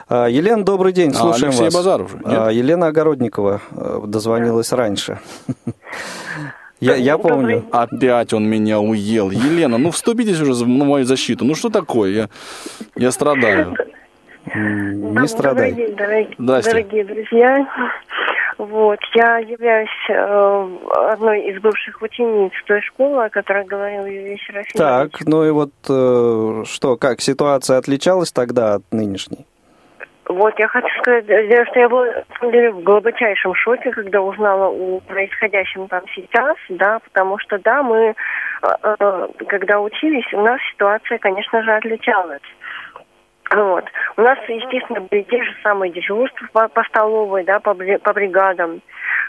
А, 0.08 0.28
Елена, 0.28 0.64
добрый 0.64 0.92
день, 0.92 1.10
а, 1.10 1.14
слушаем 1.14 1.46
а, 1.46 1.48
Алексей 1.48 1.64
вас. 1.64 1.74
Базаров. 1.74 2.14
Нет? 2.24 2.52
Елена 2.52 2.86
Огородникова 2.86 3.60
э, 3.72 4.02
дозвонилась 4.06 4.72
раньше. 4.72 5.18
Я, 6.80 6.94
я 6.96 7.18
помню. 7.18 7.64
Опять 7.70 8.32
он 8.32 8.48
меня 8.48 8.80
уел. 8.80 9.30
Елена, 9.30 9.78
ну 9.78 9.90
вступитесь 9.90 10.40
уже 10.40 10.66
на 10.66 10.84
мою 10.84 11.04
защиту. 11.04 11.44
Ну 11.44 11.54
что 11.54 11.68
такое? 11.68 12.10
Я, 12.10 12.28
я 12.96 13.10
страдаю. 13.10 13.76
Не 14.54 15.28
страдай. 15.28 15.70
Добрый 15.70 15.86
день, 15.86 15.96
дорогие, 15.96 16.62
дорогие 16.62 17.04
друзья. 17.04 17.66
Вот, 18.58 18.98
я 19.14 19.38
являюсь 19.38 19.88
э, 20.10 20.68
одной 21.12 21.50
из 21.50 21.62
бывших 21.62 22.02
учениц 22.02 22.52
той 22.66 22.82
школы, 22.82 23.24
о 23.24 23.30
которой 23.30 23.64
говорил 23.64 24.04
Юрий 24.04 24.38
Серафимович. 24.46 24.72
Так, 24.74 25.26
ну 25.26 25.44
и 25.44 25.50
вот 25.50 25.70
э, 25.88 26.64
что, 26.66 26.98
как 26.98 27.22
ситуация 27.22 27.78
отличалась 27.78 28.32
тогда 28.32 28.74
от 28.74 28.82
нынешней? 28.92 29.46
Вот, 30.30 30.56
я 30.60 30.68
хочу 30.68 30.86
сказать, 31.00 31.24
что 31.24 31.80
я 31.80 31.88
была, 31.88 32.06
в 32.40 32.82
глубочайшем 32.84 33.52
шоке, 33.56 33.90
когда 33.90 34.22
узнала 34.22 34.68
о 34.68 35.00
происходящем 35.00 35.88
там 35.88 36.02
сейчас, 36.14 36.56
да, 36.68 37.00
потому 37.00 37.36
что, 37.40 37.58
да, 37.58 37.82
мы, 37.82 38.14
э, 38.62 38.94
э, 39.00 39.28
когда 39.48 39.80
учились, 39.80 40.32
у 40.32 40.40
нас 40.40 40.60
ситуация, 40.70 41.18
конечно 41.18 41.64
же, 41.64 41.72
отличалась. 41.72 42.42
Вот. 43.50 43.84
У 44.16 44.20
нас, 44.20 44.38
естественно, 44.46 45.00
были 45.00 45.22
те 45.22 45.42
же 45.42 45.50
самые 45.64 45.90
дежурства 45.90 46.46
по, 46.52 46.68
по 46.68 46.84
столовой, 46.84 47.42
да, 47.42 47.58
по, 47.58 47.74
по 47.74 48.12
бригадам. 48.12 48.80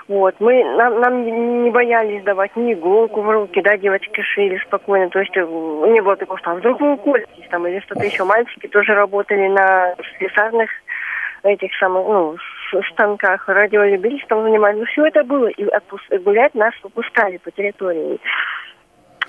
Вот. 0.07 0.35
Мы, 0.39 0.63
нам, 0.75 0.99
нам 0.99 1.63
не 1.63 1.71
боялись 1.71 2.23
давать 2.23 2.55
ни 2.55 2.73
иголку 2.73 3.21
в 3.21 3.29
руки, 3.29 3.61
да, 3.61 3.77
девочки 3.77 4.21
шили 4.21 4.57
спокойно. 4.57 5.09
То 5.09 5.19
есть 5.19 5.35
э, 5.35 5.41
не 5.41 6.01
было 6.01 6.15
такого, 6.15 6.37
что 6.37 6.51
а 6.51 6.55
вдруг 6.55 6.79
вы 6.79 6.93
уколитесь 6.93 7.47
там 7.49 7.65
или 7.65 7.79
что-то 7.79 8.05
еще. 8.05 8.23
Мальчики 8.23 8.67
тоже 8.67 8.93
работали 8.93 9.47
на 9.47 9.95
слесарных 10.17 10.69
этих 11.43 11.71
самых, 11.79 12.07
ну, 12.07 12.37
станках, 12.93 13.47
радиолюбительством 13.47 14.43
занимались. 14.43 14.79
Ну, 14.79 14.85
все 14.85 15.05
это 15.05 15.23
было. 15.23 15.47
И 15.47 15.65
отпуск... 15.65 16.03
гулять 16.23 16.55
нас 16.55 16.73
выпускали 16.83 17.37
по 17.37 17.51
территории. 17.51 18.19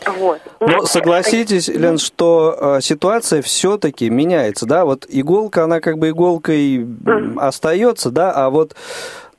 Вот. 0.07 0.41
Но 0.61 0.67
ну, 0.67 0.83
согласитесь, 0.87 1.69
Лен, 1.69 1.99
что 1.99 2.57
э, 2.59 2.81
ситуация 2.81 3.41
все-таки 3.43 4.11
меняется, 4.11 4.67
да? 4.67 4.85
Вот 4.85 5.07
иголка, 5.09 5.65
она 5.65 5.81
как 5.81 5.99
бы 5.99 6.11
иголкой 6.11 6.79
mm. 6.79 7.39
остается, 7.39 8.11
да, 8.11 8.33
а 8.33 8.51
вот, 8.51 8.75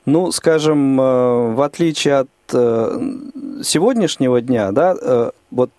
ну, 0.06 0.32
скажем, 0.32 0.98
э, 1.00 1.54
в 1.54 1.60
отличие 1.60 2.20
от 2.20 2.28
э, 2.52 2.98
сегодняшнего 3.62 4.40
дня, 4.40 4.72
да, 4.72 4.94
э, 5.00 5.30
вот 5.50 5.70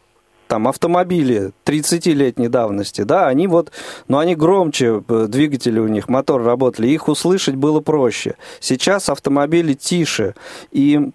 там 0.47 0.67
автомобили 0.67 1.51
30-летней 1.65 2.47
давности, 2.47 3.01
да, 3.01 3.27
они 3.27 3.47
вот, 3.47 3.71
ну, 4.07 4.17
они 4.17 4.35
громче, 4.35 5.03
э, 5.07 5.25
двигатели 5.27 5.79
у 5.79 5.87
них, 5.87 6.09
мотор 6.09 6.43
работали, 6.43 6.87
их 6.87 7.07
услышать 7.07 7.55
было 7.55 7.79
проще. 7.79 8.35
Сейчас 8.59 9.09
автомобили 9.09 9.73
тише, 9.73 10.35
и 10.71 11.11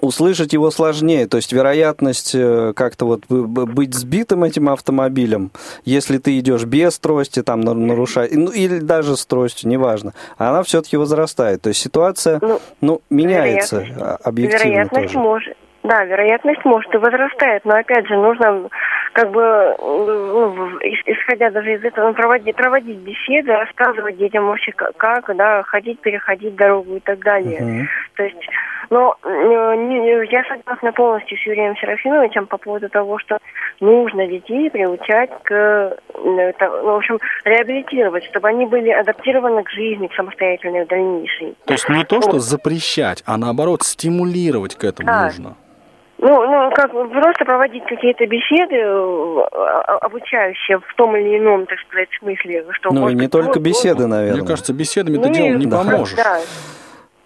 услышать 0.00 0.52
его 0.52 0.70
сложнее. 0.70 1.26
То 1.26 1.38
есть 1.38 1.52
вероятность 1.52 2.34
э, 2.34 2.72
как-то 2.76 3.06
вот 3.06 3.26
быть 3.28 3.94
сбитым 3.94 4.44
этим 4.44 4.68
автомобилем, 4.68 5.50
если 5.84 6.18
ты 6.18 6.38
идешь 6.38 6.64
без 6.64 6.98
трости, 6.98 7.42
там 7.42 7.60
нарушать, 7.60 8.32
ну 8.32 8.50
или 8.50 8.78
даже 8.78 9.16
с 9.16 9.24
тростью, 9.26 9.68
неважно, 9.68 10.14
она 10.36 10.62
все-таки 10.62 10.96
возрастает. 10.96 11.62
То 11.62 11.68
есть 11.68 11.80
ситуация, 11.80 12.38
ну, 12.42 12.60
ну 12.80 13.02
меняется 13.10 13.80
вероятность, 13.80 14.26
объективно 14.26 14.64
вероятность 14.64 15.12
тоже. 15.12 15.18
Может, 15.18 15.56
да, 15.88 16.04
вероятность 16.04 16.64
может 16.64 16.94
и 16.94 16.98
возрастает, 16.98 17.64
но 17.64 17.76
опять 17.76 18.06
же 18.06 18.14
нужно 18.14 18.68
как 19.14 19.30
бы, 19.30 19.74
ну, 19.78 20.78
исходя 20.80 21.50
даже 21.50 21.74
из 21.74 21.84
этого, 21.84 22.12
проводить, 22.12 22.54
проводить 22.54 22.98
беседы, 22.98 23.52
рассказывать 23.52 24.18
детям 24.18 24.46
вообще 24.46 24.72
как, 24.72 25.34
да, 25.34 25.62
ходить, 25.62 26.00
переходить 26.00 26.54
дорогу 26.56 26.96
и 26.96 27.00
так 27.00 27.20
далее. 27.20 27.60
Uh-huh. 27.60 27.86
То 28.16 28.22
есть, 28.22 28.48
но 28.90 29.16
не, 29.24 30.30
я 30.30 30.44
согласна 30.44 30.92
полностью 30.92 31.38
с 31.38 31.46
Юрием 31.46 31.74
Серафимовичем 31.76 32.46
по 32.46 32.58
поводу 32.58 32.90
того, 32.90 33.18
что 33.18 33.38
нужно 33.80 34.26
детей 34.26 34.70
приучать 34.70 35.30
к, 35.42 35.96
ну, 36.22 36.52
в 36.60 36.96
общем, 36.96 37.18
реабилитировать, 37.44 38.24
чтобы 38.26 38.48
они 38.48 38.66
были 38.66 38.90
адаптированы 38.90 39.64
к 39.64 39.70
жизни, 39.70 40.08
к 40.08 40.14
самостоятельной 40.14 40.84
дальнейшей. 40.84 41.56
То 41.64 41.72
есть 41.72 41.88
не 41.88 42.04
то, 42.04 42.20
что 42.20 42.38
запрещать, 42.40 43.22
а 43.24 43.38
наоборот 43.38 43.82
стимулировать 43.82 44.76
к 44.76 44.84
этому 44.84 45.06
да. 45.06 45.24
нужно. 45.24 45.56
Ну, 46.20 46.28
ну, 46.28 46.70
как 46.74 46.90
просто 46.90 47.44
проводить 47.44 47.84
какие-то 47.84 48.26
беседы 48.26 48.74
э, 48.74 49.40
обучающие 50.00 50.78
в 50.78 50.94
том 50.96 51.16
или 51.16 51.38
ином, 51.38 51.64
так 51.66 51.78
сказать, 51.86 52.08
смысле. 52.18 52.64
Что, 52.72 52.92
ну, 52.92 53.08
и 53.08 53.14
не 53.14 53.22
быть, 53.22 53.30
только 53.30 53.60
беседы, 53.60 54.08
наверное. 54.08 54.40
Мне 54.40 54.46
кажется, 54.46 54.72
беседами 54.72 55.16
ну, 55.16 55.22
ты 55.22 55.30
делом 55.30 55.58
не 55.60 55.66
да. 55.66 55.78
поможешь. 55.78 56.16
Да. 56.16 56.40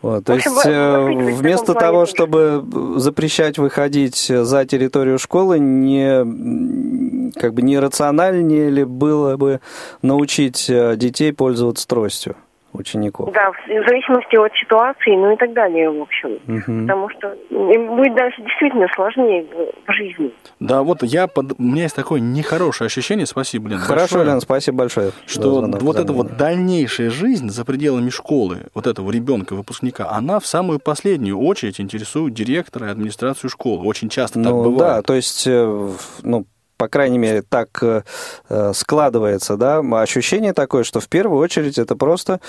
Вот, 0.03 0.24
то 0.24 0.34
общем, 0.34 0.53
есть 0.53 0.66
э, 0.66 1.32
вместо 1.36 1.74
того, 1.74 2.07
чтобы 2.07 2.64
запрещать 2.97 3.57
выходить 3.57 4.16
за 4.16 4.66
территорию 4.66 5.18
школы, 5.18 5.59
не 5.59 7.32
как 7.38 7.55
бы 7.55 7.62
нерациональнее 7.62 8.68
ли 8.68 8.84
было 8.84 9.36
бы 9.36 9.61
научить 10.03 10.68
э, 10.68 10.97
детей 10.97 11.32
пользоваться 11.32 11.86
тростью? 11.86 12.36
Учеников. 12.72 13.32
Да, 13.32 13.52
в 13.52 13.88
зависимости 13.88 14.36
от 14.36 14.52
ситуации, 14.54 15.16
ну 15.16 15.32
и 15.32 15.36
так 15.36 15.52
далее, 15.52 15.90
в 15.90 16.02
общем. 16.02 16.38
Угу. 16.48 16.82
Потому 16.82 17.08
что 17.10 17.34
им 17.50 17.96
будет 17.96 18.14
дальше 18.14 18.42
действительно 18.42 18.86
сложнее 18.94 19.46
в 19.86 19.92
жизни. 19.92 20.32
Да, 20.60 20.82
вот 20.82 21.02
я 21.02 21.26
под... 21.26 21.58
у 21.58 21.62
меня 21.62 21.84
есть 21.84 21.96
такое 21.96 22.20
нехорошее 22.20 22.86
ощущение, 22.86 23.26
спасибо, 23.26 23.68
Лен. 23.68 23.78
Хорошо, 23.78 24.16
большое, 24.16 24.24
Лен, 24.24 24.40
спасибо 24.40 24.78
большое. 24.78 25.12
Что 25.26 25.60
вот 25.60 25.96
эта 25.96 26.12
вот 26.12 26.36
дальнейшая 26.36 27.10
жизнь 27.10 27.48
за 27.48 27.64
пределами 27.64 28.10
школы, 28.10 28.58
вот 28.74 28.86
этого 28.86 29.10
ребенка, 29.10 29.54
выпускника, 29.54 30.10
она 30.10 30.40
в 30.40 30.46
самую 30.46 30.78
последнюю 30.78 31.38
очередь 31.38 31.80
интересует 31.80 32.34
директора 32.34 32.88
и 32.88 32.90
администрацию 32.90 33.50
школы. 33.50 33.84
Очень 33.86 34.08
часто 34.08 34.38
ну, 34.38 34.44
так 34.44 34.54
бывает. 34.54 34.78
Да, 34.78 35.02
то 35.02 35.14
есть, 35.14 35.46
э, 35.46 35.90
ну, 36.22 36.46
по 36.83 36.89
крайней 36.89 37.18
мере, 37.18 37.43
так 37.43 37.68
э, 37.83 38.03
э, 38.49 38.72
складывается, 38.74 39.57
да, 39.57 39.78
ощущение 40.01 40.53
такое, 40.53 40.83
что 40.83 40.99
в 40.99 41.07
первую 41.07 41.41
очередь 41.41 41.78
это 41.78 41.95
просто 41.95 42.41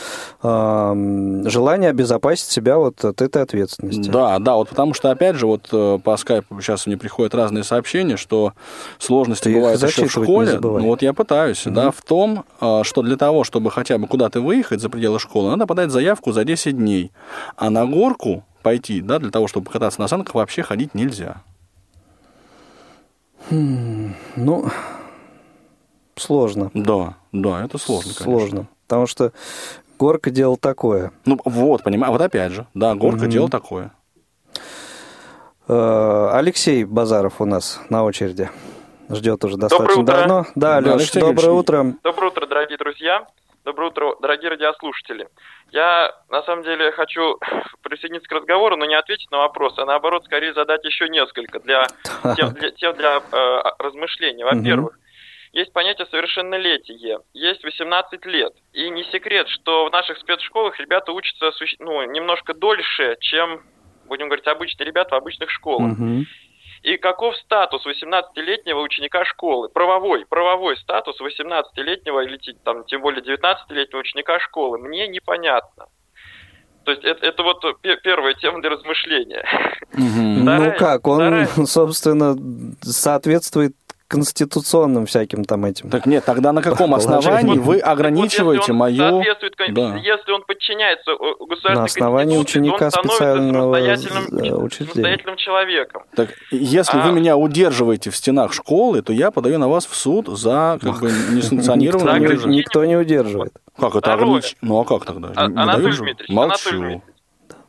желание 0.42 1.92
обезопасить 1.92 2.50
себя 2.50 2.80
вот 2.80 3.06
от 3.06 3.22
этой 3.22 3.44
ответственности. 3.44 4.10
Да, 4.10 4.40
да, 4.40 4.56
вот 4.56 4.70
потому 4.70 4.96
что, 4.96 5.12
опять 5.12 5.36
же, 5.36 5.46
вот 5.46 5.70
э, 5.72 6.00
по 6.04 6.18
скайпу 6.18 6.60
сейчас 6.62 6.88
мне 6.88 6.98
приходят 6.98 7.36
разные 7.36 7.64
сообщения, 7.64 8.18
что 8.18 8.54
сложности 8.98 9.44
Ты 9.44 9.54
бывают 9.54 9.84
еще 9.84 10.08
в 10.08 10.12
школе. 10.12 10.60
Ну 10.60 10.88
вот 10.88 11.04
я 11.04 11.14
пытаюсь, 11.14 11.68
угу. 11.68 11.76
да, 11.76 11.92
в 11.92 12.02
том, 12.02 12.44
что 12.58 13.04
для 13.04 13.18
того, 13.18 13.44
чтобы 13.44 13.70
хотя 13.70 14.00
бы 14.00 14.08
куда-то 14.08 14.42
выехать 14.42 14.82
за 14.82 14.90
пределы 14.90 15.20
школы, 15.20 15.52
надо 15.52 15.68
подать 15.68 15.92
заявку 15.92 16.32
за 16.32 16.44
10 16.44 16.76
дней, 16.76 17.12
а 17.56 17.70
на 17.70 17.86
горку 17.86 18.44
пойти, 18.64 19.02
да, 19.02 19.20
для 19.20 19.30
того, 19.30 19.48
чтобы 19.48 19.70
кататься 19.70 20.02
на 20.02 20.08
санках, 20.08 20.34
вообще 20.34 20.64
ходить 20.64 20.96
нельзя. 20.96 21.44
Хм, 23.50 24.16
ну, 24.36 24.66
сложно. 26.16 26.72
Да, 26.74 27.16
да, 27.32 27.66
это 27.66 27.78
сложно, 27.78 28.14
конечно. 28.14 28.24
Сложно, 28.24 28.68
потому 28.88 29.08
что 29.08 29.32
Горка 30.00 30.32
делал 30.32 30.58
такое. 30.58 31.12
Ну, 31.26 31.40
вот, 31.46 31.84
понимаю, 31.84 32.12
вот 32.12 32.22
опять 32.22 32.52
же, 32.52 32.68
да, 32.74 32.96
Горка 32.96 33.26
mm 33.26 33.30
делал 33.30 33.50
такое. 33.50 33.92
Э, 35.68 36.30
Алексей 36.34 36.84
Базаров 36.84 37.40
у 37.42 37.46
нас 37.46 37.80
на 37.90 38.04
очереди. 38.04 38.50
Ждет 39.10 39.44
уже 39.44 39.58
достаточно 39.58 40.04
давно. 40.04 40.46
Да, 40.56 40.80
Леш, 40.80 41.12
доброе 41.12 41.52
утро. 41.52 41.94
Доброе 42.04 42.28
утро, 42.28 42.48
дорогие 42.48 42.78
друзья. 42.78 43.28
Доброе 43.66 43.90
утро, 43.90 44.16
дорогие 44.22 44.50
радиослушатели. 44.50 45.28
Я, 45.74 46.12
на 46.30 46.44
самом 46.44 46.64
деле, 46.64 46.92
хочу 46.92 47.40
присоединиться 47.82 48.30
к 48.30 48.32
разговору, 48.32 48.78
но 48.78 48.86
не 48.86 48.94
ответить 48.94 49.32
на 49.32 49.40
вопрос, 49.40 49.74
а 49.78 49.86
наоборот, 49.86 50.24
скорее 50.24 50.54
задать 50.54 50.86
еще 50.86 51.10
несколько 51.10 51.60
для 51.60 51.88
тем 52.38 52.54
для, 52.54 52.70
тем 52.70 52.96
для 52.96 53.18
э, 53.18 53.62
размышлений. 53.80 54.44
Во-первых, 54.44 55.00
есть 55.52 55.74
понятие 55.74 56.06
совершеннолетие, 56.12 57.20
есть 57.34 57.64
18 57.64 58.24
лет. 58.28 58.54
И 58.74 58.88
не 58.92 59.04
секрет, 59.06 59.48
что 59.50 59.88
в 59.88 59.92
наших 59.92 60.20
спецшколах 60.20 60.80
ребята 60.80 61.12
учатся 61.12 61.52
ну, 61.80 62.04
немножко 62.04 62.54
дольше, 62.54 63.18
чем, 63.20 63.64
будем 64.06 64.28
говорить, 64.28 64.46
обычные 64.46 64.86
ребята 64.86 65.16
в 65.16 65.18
обычных 65.18 65.50
школах. 65.50 65.94
Угу. 65.94 66.26
И 66.84 66.98
каков 66.98 67.36
статус 67.38 67.86
18-летнего 67.86 68.82
ученика 68.82 69.24
школы? 69.24 69.70
Правовой, 69.70 70.26
правовой 70.26 70.76
статус 70.78 71.16
18-летнего 71.22 72.20
или 72.26 72.38
там, 72.64 72.84
тем 72.84 73.02
более 73.02 73.24
19-летнего 73.24 74.00
ученика 74.00 74.38
школы 74.40 74.78
мне 74.78 75.08
непонятно. 75.08 75.88
То 76.84 76.92
есть 76.92 77.04
это, 77.06 77.26
это 77.26 77.44
вот 77.44 77.64
первая 77.82 78.34
тема 78.34 78.60
для 78.60 78.72
размышления. 78.72 79.46
Угу. 79.94 80.42
Вторая, 80.42 80.72
ну 80.72 80.78
как, 80.78 81.08
он, 81.08 81.16
вторая... 81.16 81.48
собственно, 81.66 82.36
соответствует 82.82 83.76
конституционным 84.14 85.08
всяким 85.08 85.44
там 85.44 85.66
этим. 85.66 85.90
Так 85.90 86.06
нет, 86.06 86.24
тогда 86.24 86.52
на 86.52 86.62
каком 86.62 86.94
основании 87.00 87.58
вы 87.58 87.80
ограничиваете 87.80 88.72
вот, 88.72 88.78
мою... 88.78 88.98
Соответствует, 88.98 89.74
да. 89.74 89.96
Если 89.96 90.32
он 90.32 90.44
подчиняется 90.44 91.12
э, 91.12 91.16
государственной 91.40 91.76
На 91.76 91.84
основании 91.86 92.38
ученика 92.38 92.92
специального 92.92 93.76
самостоятельным, 93.76 94.70
самостоятельным 94.70 95.38
человеком. 95.38 96.04
Так, 96.16 96.30
если 96.52 97.00
а... 97.00 97.08
вы 97.08 97.12
меня 97.14 97.38
удерживаете 97.38 98.12
в 98.12 98.16
стенах 98.16 98.54
школы, 98.54 99.02
то 99.02 99.12
я 99.12 99.32
подаю 99.32 99.58
на 99.58 99.68
вас 99.68 99.88
в 99.88 99.96
суд 99.96 100.28
за 100.28 100.78
как 100.80 101.00
бы 101.00 101.12
несанкционированное... 101.32 102.20
Никто 102.46 102.86
не 102.86 102.96
удерживает. 102.96 103.54
Как 103.80 103.96
это 103.96 104.14
ограничить? 104.14 104.58
Ну 104.62 104.80
а 104.80 104.86
как 104.86 105.06
тогда? 105.06 105.32
Анатолий 105.36 105.98
Дмитриевич, 105.98 106.30
Молчу. 106.30 107.02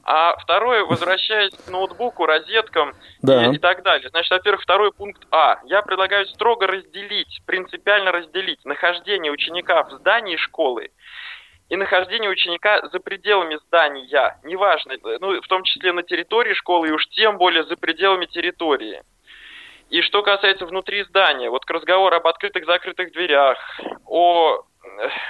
А 0.06 0.36
второе, 0.36 0.84
возвращаясь 0.84 1.54
к 1.54 1.70
ноутбуку, 1.70 2.26
розеткам 2.26 2.92
да. 3.22 3.46
и, 3.46 3.54
и 3.54 3.58
так 3.58 3.82
далее. 3.82 4.10
Значит, 4.10 4.30
во-первых, 4.32 4.62
второй 4.62 4.92
пункт 4.92 5.26
А. 5.30 5.60
Я 5.64 5.80
предлагаю 5.80 6.26
строго 6.26 6.66
разделить, 6.66 7.40
принципиально 7.46 8.12
разделить 8.12 8.62
нахождение 8.66 9.32
ученика 9.32 9.82
в 9.84 9.92
здании 9.92 10.36
школы 10.36 10.90
и 11.70 11.76
нахождение 11.76 12.30
ученика 12.30 12.86
за 12.88 13.00
пределами 13.00 13.58
здания, 13.66 14.38
неважно, 14.44 14.96
ну, 15.20 15.40
в 15.40 15.48
том 15.48 15.62
числе 15.62 15.92
на 15.92 16.02
территории 16.02 16.52
школы 16.52 16.88
и 16.88 16.92
уж 16.92 17.06
тем 17.08 17.38
более 17.38 17.64
за 17.64 17.76
пределами 17.76 18.26
территории. 18.26 19.02
И 19.88 20.02
что 20.02 20.22
касается 20.22 20.66
внутри 20.66 21.04
здания, 21.04 21.48
вот 21.48 21.64
к 21.64 21.70
разговору 21.70 22.14
об 22.14 22.26
открытых-закрытых 22.26 23.12
дверях, 23.12 23.58
о 24.04 24.64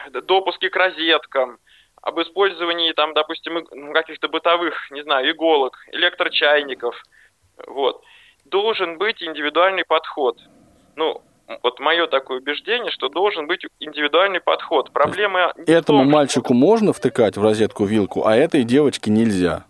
э, 0.09 0.21
допуске 0.23 0.69
к 0.69 0.75
розеткам– 0.75 1.59
об 2.05 2.21
использовании, 2.21 2.93
там, 2.93 3.15
допустим, 3.15 3.65
каких-то 3.95 4.29
бытовых, 4.29 4.91
не 4.91 5.03
знаю, 5.03 5.31
иголок, 5.31 5.79
электрочайников, 5.91 7.03
вот, 7.67 8.03
должен 8.45 8.99
быть 8.99 9.23
индивидуальный 9.23 9.85
подход. 9.87 10.39
Ну, 10.97 11.23
вот 11.63 11.81
мое 11.81 12.07
такое 12.07 12.41
убеждение, 12.41 12.91
что 12.93 13.09
должен 13.09 13.47
быть 13.47 13.65
индивидуальный 13.81 14.41
подход. 14.41 14.93
Проблема 14.93 15.55
Этому 15.67 16.01
том, 16.01 16.11
мальчику 16.11 16.49
что... 16.49 16.55
можно 16.55 16.93
втыкать 16.93 17.39
в 17.39 17.43
розетку 17.43 17.87
вилку, 17.87 18.27
а 18.27 18.37
этой 18.37 18.65
девочке 18.65 19.11
нельзя. 19.11 19.65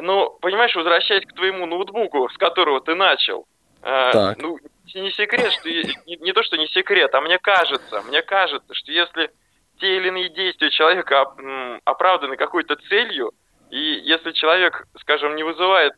Ну, 0.00 0.38
понимаешь, 0.40 0.74
возвращаясь 0.76 1.26
к 1.26 1.32
твоему 1.32 1.66
ноутбуку, 1.66 2.28
с 2.28 2.38
которого 2.38 2.80
ты 2.80 2.94
начал, 2.94 3.44
э, 3.82 4.10
так. 4.12 4.38
ну, 4.38 4.58
не 4.94 5.10
секрет, 5.10 5.50
что 5.52 5.68
не, 5.68 6.16
не 6.16 6.32
то, 6.32 6.44
что 6.44 6.56
не 6.56 6.68
секрет, 6.68 7.12
а 7.12 7.20
мне 7.20 7.38
кажется, 7.38 8.02
мне 8.02 8.22
кажется, 8.22 8.72
что 8.72 8.92
если 8.92 9.30
те 9.80 9.96
или 9.96 10.08
иные 10.08 10.28
действия 10.30 10.70
человека 10.70 11.26
оправданы 11.84 12.36
какой-то 12.36 12.76
целью, 12.88 13.32
и 13.70 13.78
если 14.04 14.32
человек, 14.32 14.86
скажем, 15.00 15.36
не 15.36 15.42
вызывает, 15.42 15.94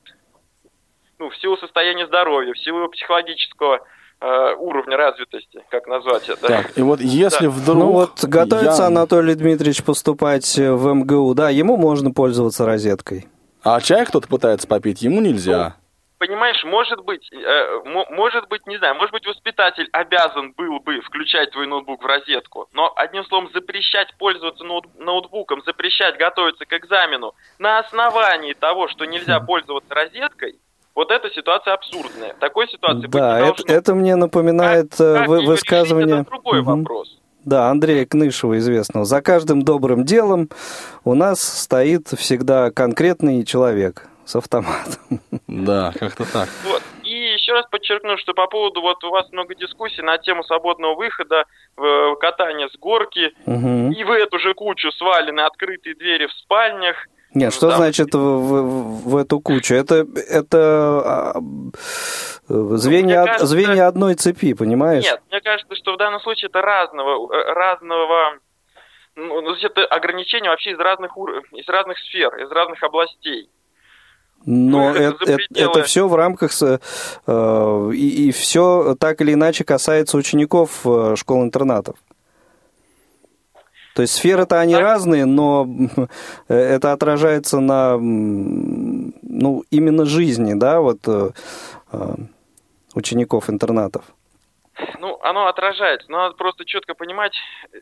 ну, 1.18 1.30
в 1.30 1.36
силу 1.36 1.56
состояния 1.58 2.06
здоровья, 2.06 2.52
в 2.52 2.58
силу 2.58 2.88
психологического 2.88 3.80
э, 4.20 4.54
уровня 4.58 4.96
развитости, 4.96 5.62
как 5.70 5.86
назвать 5.86 6.28
это. 6.28 6.46
Так, 6.46 6.78
и 6.78 6.82
вот 6.82 7.00
если 7.00 7.46
да. 7.46 7.50
вдруг... 7.50 7.78
Ну 7.78 7.92
вот 7.92 8.24
готовится 8.24 8.82
я... 8.82 8.86
Анатолий 8.88 9.34
Дмитриевич 9.34 9.84
поступать 9.84 10.56
в 10.56 10.94
МГУ, 10.94 11.34
да, 11.34 11.50
ему 11.50 11.76
можно 11.76 12.12
пользоваться 12.12 12.64
розеткой. 12.64 13.28
А 13.62 13.80
чай 13.80 14.06
кто-то 14.06 14.28
пытается 14.28 14.66
попить, 14.66 15.02
ему 15.02 15.20
нельзя. 15.20 15.76
Ну, 15.78 15.87
понимаешь, 16.18 16.62
может 16.64 17.02
быть, 17.04 17.28
э, 17.32 17.80
может 18.10 18.48
быть, 18.48 18.66
не 18.66 18.76
знаю, 18.78 18.96
может 18.96 19.12
быть, 19.12 19.26
воспитатель 19.26 19.88
обязан 19.92 20.52
был 20.52 20.80
бы 20.80 21.00
включать 21.00 21.50
твой 21.52 21.66
ноутбук 21.66 22.02
в 22.02 22.06
розетку, 22.06 22.68
но, 22.72 22.92
одним 22.96 23.24
словом, 23.24 23.50
запрещать 23.54 24.14
пользоваться 24.18 24.64
ноут, 24.64 24.86
ноутбуком, 24.98 25.62
запрещать 25.64 26.18
готовиться 26.18 26.66
к 26.66 26.72
экзамену 26.72 27.34
на 27.58 27.78
основании 27.78 28.52
того, 28.52 28.88
что 28.88 29.04
нельзя 29.04 29.40
пользоваться 29.40 29.94
розеткой, 29.94 30.58
вот 30.94 31.12
эта 31.12 31.30
ситуация 31.30 31.74
абсурдная. 31.74 32.34
Такой 32.40 32.68
ситуации 32.68 33.06
да, 33.06 33.46
быть 33.46 33.60
это, 33.60 33.72
это 33.72 33.94
мне 33.94 34.16
напоминает 34.16 34.90
как, 34.96 35.00
э, 35.00 35.26
вы, 35.28 35.46
высказывание... 35.46 36.22
Это 36.22 36.30
другой 36.30 36.60
угу. 36.60 36.76
вопрос. 36.76 37.18
Да, 37.44 37.70
Андрея 37.70 38.04
Кнышева 38.04 38.58
известного. 38.58 39.06
За 39.06 39.22
каждым 39.22 39.62
добрым 39.62 40.04
делом 40.04 40.50
у 41.04 41.14
нас 41.14 41.40
стоит 41.40 42.08
всегда 42.08 42.72
конкретный 42.72 43.44
человек 43.44 44.08
с 44.28 44.36
автоматом. 44.36 45.20
Да, 45.46 45.92
как-то 45.98 46.30
так. 46.30 46.48
Вот. 46.64 46.82
И 47.02 47.32
еще 47.32 47.52
раз 47.52 47.66
подчеркну, 47.70 48.18
что 48.18 48.34
по 48.34 48.46
поводу, 48.46 48.82
вот 48.82 49.02
у 49.02 49.10
вас 49.10 49.30
много 49.32 49.54
дискуссий 49.54 50.02
на 50.02 50.18
тему 50.18 50.44
свободного 50.44 50.94
выхода, 50.94 51.44
в 51.76 52.16
катания 52.16 52.68
с 52.68 52.76
горки, 52.76 53.32
угу. 53.46 53.90
и 53.90 54.04
в 54.04 54.10
эту 54.10 54.38
же 54.38 54.52
кучу 54.52 54.92
свалены 54.92 55.40
открытые 55.40 55.94
двери 55.94 56.26
в 56.26 56.32
спальнях, 56.32 56.96
нет, 57.34 57.52
что 57.52 57.68
да. 57.68 57.76
значит 57.76 58.14
в, 58.14 58.18
в, 58.18 59.10
в 59.10 59.16
эту 59.18 59.38
кучу? 59.40 59.74
Это, 59.74 60.06
это 60.30 61.02
а, 61.04 61.34
звенья, 62.48 63.20
ну, 63.20 63.26
кажется, 63.26 63.46
звенья 63.46 63.86
одной 63.86 64.14
цепи, 64.14 64.54
понимаешь? 64.54 65.04
Нет, 65.04 65.20
мне 65.30 65.42
кажется, 65.42 65.74
что 65.76 65.92
в 65.92 65.98
данном 65.98 66.20
случае 66.20 66.48
это 66.48 66.62
разного, 66.62 67.30
э, 67.34 67.52
разного 67.52 68.38
ну, 69.14 69.54
это 69.54 69.84
ограничения 69.84 70.48
вообще 70.48 70.70
из 70.70 70.78
разных, 70.78 71.12
из 71.52 71.68
разных 71.68 71.98
сфер, 71.98 72.34
из 72.36 72.50
разных 72.50 72.82
областей. 72.82 73.50
Но 74.44 74.94
это, 74.94 75.24
это, 75.24 75.42
это 75.54 75.82
все 75.82 76.08
в 76.08 76.14
рамках, 76.14 76.52
э, 76.62 76.78
и, 77.94 78.28
и 78.28 78.30
все 78.32 78.96
так 78.98 79.20
или 79.20 79.34
иначе 79.34 79.64
касается 79.64 80.16
учеников 80.16 80.80
э, 80.84 81.14
школ-интернатов. 81.16 81.96
То 83.94 84.02
есть 84.02 84.14
сферы-то 84.14 84.60
они 84.60 84.74
так. 84.74 84.82
разные, 84.82 85.24
но 85.24 85.68
это 86.48 86.92
отражается 86.92 87.58
на, 87.58 87.98
ну, 87.98 89.64
именно 89.70 90.04
жизни, 90.04 90.54
да, 90.54 90.80
вот 90.80 91.00
учеников 92.94 93.50
интернатов. 93.50 94.04
Ну, 95.00 95.18
оно 95.22 95.46
отражается, 95.46 96.10
но 96.10 96.18
надо 96.18 96.34
просто 96.34 96.64
четко 96.64 96.94
понимать, 96.94 97.32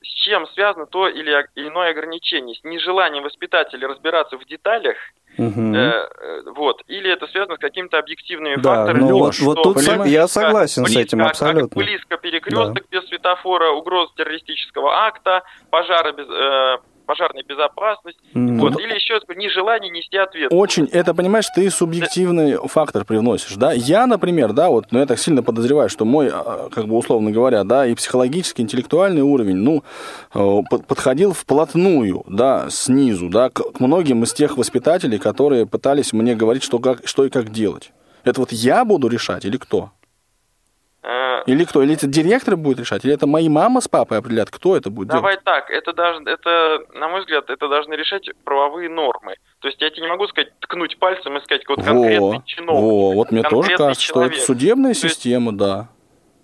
с 0.02 0.24
чем 0.24 0.46
связано 0.48 0.86
то 0.86 1.08
или 1.08 1.30
иное 1.54 1.90
ограничение. 1.90 2.54
С 2.54 2.64
нежеланием 2.64 3.24
воспитателя 3.24 3.88
разбираться 3.88 4.38
в 4.38 4.44
деталях, 4.46 4.96
угу. 5.38 5.74
э, 5.74 6.42
вот, 6.54 6.82
или 6.86 7.10
это 7.10 7.26
связано 7.26 7.56
с 7.56 7.60
какими-то 7.60 7.98
объективными 7.98 8.56
да, 8.56 8.74
факторами. 8.74 9.00
Ну, 9.00 9.18
вот, 9.18 9.38
вот 9.40 9.62
тут 9.62 9.80
я 10.06 10.26
согласен 10.28 10.84
близко, 10.84 11.00
с 11.00 11.04
этим 11.04 11.22
абсолютно. 11.22 11.82
Близко 11.82 12.16
перекресток 12.16 12.74
да. 12.74 12.80
без 12.90 13.08
светофора, 13.08 13.70
угроза 13.70 14.12
террористического 14.16 15.06
акта, 15.06 15.42
пожара 15.70 16.12
без... 16.12 16.26
Э, 16.28 16.78
пожарная 17.06 17.42
безопасность, 17.44 18.18
mm. 18.34 18.58
вот, 18.58 18.78
или 18.80 18.94
еще 18.94 19.20
нежелание 19.36 19.90
нести 19.90 20.16
ответ. 20.16 20.52
Очень, 20.52 20.86
это, 20.86 21.14
понимаешь, 21.14 21.46
ты 21.54 21.70
субъективный 21.70 22.52
да. 22.52 22.66
фактор 22.66 23.04
привносишь, 23.04 23.54
да. 23.54 23.72
Я, 23.72 24.06
например, 24.06 24.52
да, 24.52 24.68
вот, 24.68 24.86
но 24.90 24.96
ну, 24.96 25.00
я 25.00 25.06
так 25.06 25.18
сильно 25.18 25.42
подозреваю, 25.42 25.88
что 25.88 26.04
мой, 26.04 26.28
а, 26.32 26.68
как 26.70 26.86
бы 26.86 26.96
условно 26.96 27.30
говоря, 27.30 27.64
да, 27.64 27.86
и 27.86 27.94
психологический, 27.94 28.62
интеллектуальный 28.62 29.22
уровень, 29.22 29.56
ну, 29.56 29.84
э, 30.34 30.62
подходил 30.68 31.32
вплотную, 31.32 32.24
да, 32.28 32.66
снизу, 32.70 33.28
да, 33.28 33.50
к 33.50 33.80
многим 33.80 34.24
из 34.24 34.32
тех 34.32 34.56
воспитателей, 34.56 35.18
которые 35.18 35.66
пытались 35.66 36.12
мне 36.12 36.34
говорить, 36.34 36.62
что, 36.62 36.78
как, 36.78 37.06
что 37.06 37.24
и 37.24 37.30
как 37.30 37.50
делать. 37.50 37.92
Это 38.24 38.40
вот 38.40 38.52
я 38.52 38.84
буду 38.84 39.08
решать 39.08 39.44
или 39.44 39.56
кто? 39.56 39.90
Э, 41.02 41.42
или 41.46 41.64
кто? 41.64 41.82
Или 41.82 41.94
это 41.94 42.06
директор 42.06 42.56
будет 42.56 42.80
решать? 42.80 43.04
Или 43.04 43.14
это 43.14 43.26
мои 43.26 43.48
мама 43.48 43.80
с 43.80 43.88
папой 43.88 44.18
определят, 44.18 44.50
кто 44.50 44.76
это 44.76 44.90
будет 44.90 45.08
Давай 45.08 45.34
делать? 45.34 45.44
так, 45.44 45.70
это, 45.70 45.92
должен, 45.92 46.26
это, 46.26 46.80
на 46.94 47.08
мой 47.08 47.20
взгляд, 47.20 47.48
это 47.48 47.68
должны 47.68 47.94
решать 47.94 48.28
правовые 48.44 48.88
нормы. 48.88 49.36
То 49.60 49.68
есть 49.68 49.80
я 49.80 49.90
тебе 49.90 50.02
не 50.02 50.08
могу 50.08 50.26
сказать, 50.26 50.48
ткнуть 50.60 50.98
пальцем 50.98 51.36
и 51.36 51.40
сказать, 51.42 51.62
вот 51.68 51.76
конкретный 51.76 52.38
во, 52.38 52.42
чиновник. 52.44 52.82
Во, 52.82 53.12
вот 53.12 53.30
мне 53.30 53.42
тоже 53.42 53.76
кажется, 53.76 54.02
человек. 54.02 54.32
что 54.32 54.38
это 54.38 54.46
судебная 54.46 54.94
то 54.94 55.00
система, 55.00 55.52
есть, 55.52 55.58
да. 55.58 55.88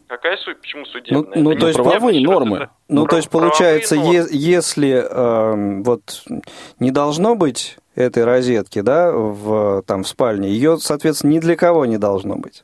Какая 0.06 0.36
суть? 0.36 0.60
Почему 0.60 0.84
судебная? 0.84 1.32
Ну, 1.34 1.52
ну 1.52 1.58
то 1.58 1.68
есть 1.68 1.78
правовые 1.78 2.20
нормы. 2.20 2.56
Это, 2.56 2.70
ну, 2.88 3.06
то 3.06 3.16
есть 3.16 3.30
получается, 3.30 3.96
е- 3.96 4.26
если 4.30 5.06
э, 5.10 5.82
вот 5.82 6.22
не 6.78 6.90
должно 6.90 7.34
быть 7.34 7.78
этой 7.94 8.24
розетки, 8.24 8.82
да, 8.82 9.10
в, 9.10 9.82
там, 9.86 10.02
в 10.02 10.08
спальне, 10.08 10.50
ее, 10.50 10.76
соответственно, 10.78 11.30
ни 11.30 11.38
для 11.38 11.56
кого 11.56 11.86
не 11.86 11.96
должно 11.96 12.36
быть. 12.36 12.62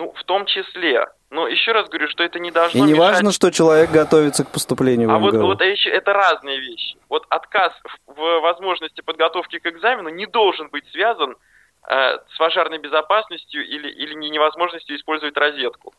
Ну, 0.00 0.14
в 0.16 0.24
том 0.24 0.46
числе. 0.46 1.06
Но 1.28 1.46
еще 1.46 1.72
раз 1.72 1.86
говорю, 1.90 2.08
что 2.08 2.24
это 2.24 2.38
не 2.38 2.50
должно 2.50 2.78
И 2.78 2.86
не 2.86 2.94
мешать... 2.94 3.06
важно, 3.06 3.32
что 3.32 3.50
человек 3.50 3.90
готовится 3.90 4.46
к 4.46 4.50
поступлению 4.50 5.10
в 5.10 5.12
А 5.12 5.18
вот, 5.18 5.34
вот 5.34 5.60
еще, 5.60 5.90
это 5.90 6.14
разные 6.14 6.58
вещи. 6.58 6.96
Вот 7.10 7.26
отказ 7.28 7.74
в, 8.06 8.14
в 8.14 8.40
возможности 8.40 9.02
подготовки 9.02 9.58
к 9.58 9.66
экзамену 9.66 10.08
не 10.08 10.24
должен 10.24 10.70
быть 10.70 10.88
связан 10.90 11.36
э, 11.86 12.18
с 12.32 12.38
пожарной 12.38 12.78
безопасностью 12.78 13.62
или, 13.62 13.90
или 13.90 14.14
невозможностью 14.14 14.96
использовать 14.96 15.36
розетку. 15.36 15.92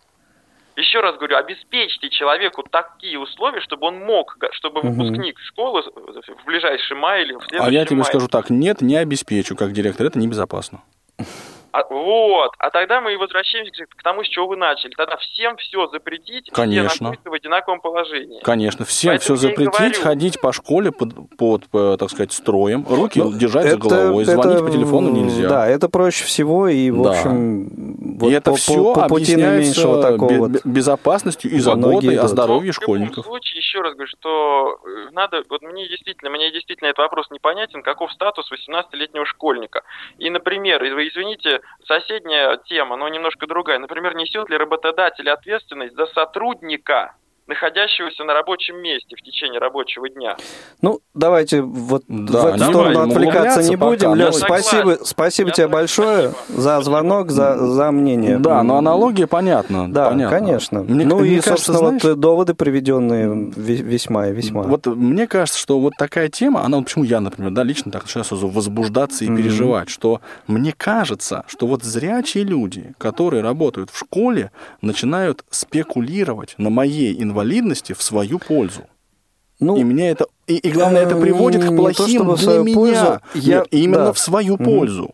Еще 0.75 0.99
раз 0.99 1.15
говорю, 1.17 1.37
обеспечьте 1.37 2.09
человеку 2.09 2.63
такие 2.63 3.19
условия, 3.19 3.61
чтобы 3.61 3.85
он 3.85 3.99
мог, 3.99 4.35
чтобы 4.53 4.81
выпускник 4.81 5.35
угу. 5.35 5.43
школы 5.43 5.83
в 5.83 6.45
ближайший 6.45 6.97
май 6.97 7.21
или 7.21 7.33
в 7.33 7.43
следующем 7.43 7.67
А 7.67 7.71
я 7.71 7.85
тебе 7.85 7.97
мае... 7.97 8.05
скажу 8.05 8.27
так, 8.27 8.49
нет, 8.49 8.81
не 8.81 8.95
обеспечу 8.95 9.55
как 9.55 9.73
директор, 9.73 10.07
это 10.07 10.17
небезопасно. 10.17 10.81
А, 11.71 11.83
вот. 11.89 12.51
А 12.57 12.69
тогда 12.69 13.01
мы 13.01 13.13
и 13.13 13.15
возвращаемся 13.15 13.85
к 13.85 14.03
тому, 14.03 14.23
с 14.23 14.27
чего 14.27 14.47
вы 14.47 14.57
начали. 14.57 14.91
Тогда 14.91 15.17
всем 15.17 15.55
все 15.57 15.87
запретить, 15.87 16.49
Конечно. 16.51 16.89
все 16.89 17.03
находиться 17.03 17.29
в 17.29 17.33
одинаковом 17.33 17.79
положении. 17.79 18.41
Конечно. 18.41 18.85
Всем 18.85 19.11
Поэтому 19.11 19.37
все 19.37 19.47
запретить, 19.47 19.97
ходить 19.97 20.41
по 20.41 20.51
школе 20.51 20.91
под, 20.91 21.13
под, 21.37 21.67
под, 21.69 21.99
так 21.99 22.09
сказать, 22.09 22.33
строем, 22.33 22.85
руки 22.89 23.19
ну, 23.19 23.31
держать 23.31 23.65
это, 23.65 23.83
за 23.83 23.89
головой, 23.89 24.23
это, 24.23 24.33
звонить 24.33 24.59
по 24.59 24.69
телефону 24.69 25.09
нельзя. 25.11 25.47
Да, 25.47 25.67
это 25.67 25.87
проще 25.87 26.25
всего, 26.25 26.67
и, 26.67 26.91
в 26.91 27.03
да. 27.03 27.11
общем, 27.11 28.17
вот 28.19 28.29
и 28.29 28.33
это 28.33 28.51
по, 28.51 28.57
все 28.57 28.93
по, 28.93 29.01
по 29.01 29.07
пути 29.07 29.35
наименьшего 29.35 30.01
такого 30.01 30.33
вот 30.33 30.65
безопасностью 30.65 31.51
и 31.51 31.59
заботой 31.59 32.15
о 32.17 32.27
здоровье 32.27 32.73
школьников. 32.73 33.23
В 33.23 33.27
любом 33.27 33.31
случае, 33.31 33.59
еще 33.59 33.81
раз 33.81 33.93
говорю, 33.93 34.07
что 34.07 34.79
э, 34.85 35.11
надо, 35.11 35.43
вот 35.49 35.61
мне 35.61 35.87
действительно, 35.87 36.29
мне 36.29 36.51
действительно 36.51 36.89
этот 36.89 36.99
вопрос 36.99 37.29
непонятен, 37.31 37.81
каков 37.81 38.11
статус 38.11 38.51
18-летнего 38.51 39.25
школьника. 39.25 39.83
И, 40.17 40.29
например, 40.29 40.81
вы 40.81 41.07
извините, 41.07 41.60
соседняя 41.85 42.57
тема, 42.57 42.97
но 42.97 43.07
немножко 43.09 43.47
другая. 43.47 43.79
Например, 43.79 44.15
несет 44.15 44.49
ли 44.49 44.57
работодатель 44.57 45.29
ответственность 45.29 45.95
за 45.95 46.05
сотрудника, 46.07 47.15
находящегося 47.51 48.23
на 48.23 48.33
рабочем 48.33 48.81
месте 48.81 49.15
в 49.15 49.21
течение 49.21 49.59
рабочего 49.59 50.09
дня. 50.09 50.37
Ну, 50.81 51.01
давайте 51.13 51.61
вот 51.61 52.03
да, 52.07 52.41
в 52.41 52.45
эту 52.47 52.63
сторону 52.63 53.01
отвлекаться 53.01 53.61
не 53.63 53.75
будем. 53.75 54.13
Леш, 54.13 54.35
спасибо, 54.35 54.97
спасибо 55.03 55.51
тебе 55.51 55.67
большое 55.67 56.29
спасибо. 56.29 56.61
за 56.61 56.81
звонок, 56.81 57.31
за, 57.31 57.57
за 57.57 57.91
мнение. 57.91 58.39
Да, 58.39 58.63
но 58.63 58.77
аналогия 58.77 59.27
понятна. 59.27 59.91
Да, 59.91 60.09
понятна. 60.09 60.37
конечно. 60.37 60.83
Мне, 60.83 61.05
ну 61.05 61.19
мне 61.19 61.37
и, 61.37 61.41
кажется, 61.41 61.73
собственно, 61.73 61.89
знаешь, 61.89 62.03
вот 62.03 62.19
доводы 62.19 62.53
приведенные 62.53 63.51
весьма 63.55 64.27
и 64.27 64.33
весьма. 64.33 64.63
Вот 64.63 64.85
мне 64.85 65.27
кажется, 65.27 65.59
что 65.59 65.79
вот 65.79 65.93
такая 65.97 66.29
тема, 66.29 66.63
она, 66.63 66.81
почему 66.81 67.03
я, 67.03 67.19
например, 67.19 67.51
да, 67.51 67.63
лично 67.63 67.91
так 67.91 68.03
начинаю 68.03 68.25
сразу 68.25 68.47
возбуждаться 68.47 69.25
и 69.25 69.27
mm-hmm. 69.27 69.37
переживать, 69.37 69.89
что 69.89 70.21
мне 70.47 70.73
кажется, 70.75 71.43
что 71.47 71.67
вот 71.67 71.83
зрячие 71.83 72.45
люди, 72.45 72.93
которые 72.97 73.43
работают 73.43 73.89
в 73.89 73.97
школе, 73.97 74.51
начинают 74.81 75.43
спекулировать 75.49 76.55
на 76.57 76.69
моей 76.69 77.21
инвалидности 77.21 77.40
инвалидности 77.41 77.93
в 77.93 78.01
свою 78.01 78.39
пользу. 78.39 78.83
Ну, 79.59 79.77
и 79.77 79.83
меня 79.83 80.09
это 80.09 80.25
и, 80.47 80.57
и 80.57 80.71
главное 80.71 81.03
это 81.03 81.15
приводит 81.15 81.63
к 81.63 81.75
плохим 81.75 82.25
то, 82.25 82.35
для 82.35 82.59
меня. 82.59 82.75
Пользу, 82.75 83.19
я, 83.35 83.57
Нет, 83.59 83.67
именно 83.71 84.05
да. 84.05 84.13
в 84.13 84.19
свою 84.19 84.57
пользу. 84.57 85.13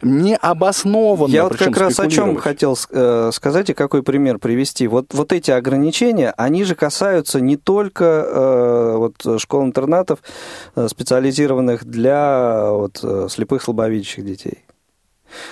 Необоснованно. 0.00 1.32
Я 1.32 1.44
вот 1.44 1.56
как 1.56 1.76
раз 1.76 2.00
о 2.00 2.08
чем 2.08 2.36
хотел 2.36 2.76
э, 2.90 3.30
сказать 3.32 3.70
и 3.70 3.74
какой 3.74 4.02
пример 4.02 4.38
привести. 4.38 4.88
Вот, 4.88 5.14
вот 5.14 5.32
эти 5.32 5.52
ограничения, 5.52 6.34
они 6.36 6.64
же 6.64 6.74
касаются 6.74 7.40
не 7.40 7.56
только 7.56 8.04
э, 8.04 8.96
вот, 8.96 9.40
школ-интернатов, 9.40 10.20
э, 10.74 10.88
специализированных 10.88 11.84
для 11.84 12.70
вот, 12.70 13.00
э, 13.04 13.28
слепых 13.30 13.62
слабовидящих 13.62 14.24
детей. 14.24 14.64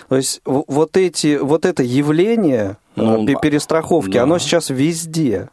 То 0.08 0.16
есть 0.16 0.40
вот, 0.44 0.96
эти, 0.96 1.36
вот 1.36 1.64
это 1.64 1.82
явление 1.82 2.78
э, 2.96 3.02
ну, 3.02 3.38
перестраховки, 3.38 4.14
да. 4.14 4.24
оно 4.24 4.38
сейчас 4.38 4.70
везде. 4.70 5.50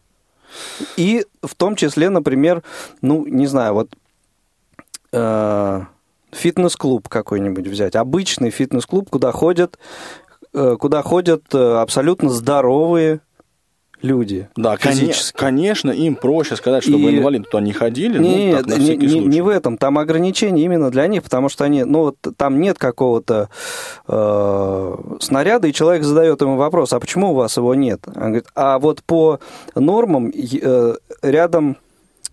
И 0.95 1.25
в 1.41 1.55
том 1.55 1.75
числе, 1.75 2.09
например, 2.09 2.63
ну, 3.01 3.25
не 3.25 3.47
знаю, 3.47 3.73
вот 3.73 3.89
э, 5.11 5.81
фитнес-клуб 6.31 7.07
какой-нибудь 7.09 7.67
взять. 7.67 7.95
Обычный 7.95 8.49
фитнес-клуб, 8.49 9.09
куда 9.09 9.31
ходят, 9.31 9.77
э, 10.53 10.75
куда 10.79 11.01
ходят 11.01 11.43
э, 11.53 11.77
абсолютно 11.77 12.29
здоровые 12.29 13.21
люди. 14.01 14.47
Да, 14.55 14.77
физически. 14.77 15.37
конечно, 15.37 15.91
им 15.91 16.15
проще 16.15 16.55
сказать, 16.55 16.83
чтобы 16.83 17.11
и... 17.11 17.17
инвалиды 17.17 17.45
туда 17.45 17.61
не 17.61 17.73
ходили. 17.73 18.19
Не, 18.19 18.53
ну, 18.53 18.63
так, 18.63 18.77
не, 18.77 18.95
не, 18.95 19.19
не 19.19 19.41
в 19.41 19.47
этом. 19.47 19.77
Там 19.77 19.97
ограничения 19.97 20.63
именно 20.63 20.91
для 20.91 21.07
них, 21.07 21.23
потому 21.23 21.49
что 21.49 21.63
они, 21.63 21.83
ну, 21.83 21.99
вот 21.99 22.17
там 22.37 22.59
нет 22.59 22.77
какого-то 22.77 23.49
э, 24.07 24.95
снаряда, 25.19 25.67
и 25.67 25.73
человек 25.73 26.03
задает 26.03 26.41
ему 26.41 26.57
вопрос, 26.57 26.93
а 26.93 26.99
почему 26.99 27.31
у 27.31 27.35
вас 27.35 27.57
его 27.57 27.73
нет? 27.75 28.01
Он 28.07 28.13
говорит, 28.21 28.47
а 28.55 28.79
вот 28.79 29.03
по 29.03 29.39
нормам 29.75 30.31
э, 30.31 30.95
рядом 31.21 31.77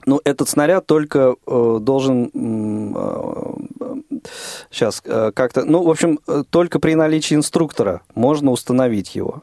ну, 0.07 0.21
этот 0.25 0.49
снаряд 0.49 0.87
только 0.87 1.37
э, 1.47 1.79
должен 1.81 2.31
э, 2.95 3.55
сейчас 4.71 5.03
э, 5.05 5.33
как-то, 5.35 5.65
ну, 5.65 5.83
в 5.83 5.91
общем, 5.91 6.21
э, 6.27 6.45
только 6.51 6.79
при 6.79 6.95
наличии 6.95 7.35
инструктора 7.35 8.03
можно 8.15 8.51
установить 8.51 9.15
его. 9.15 9.43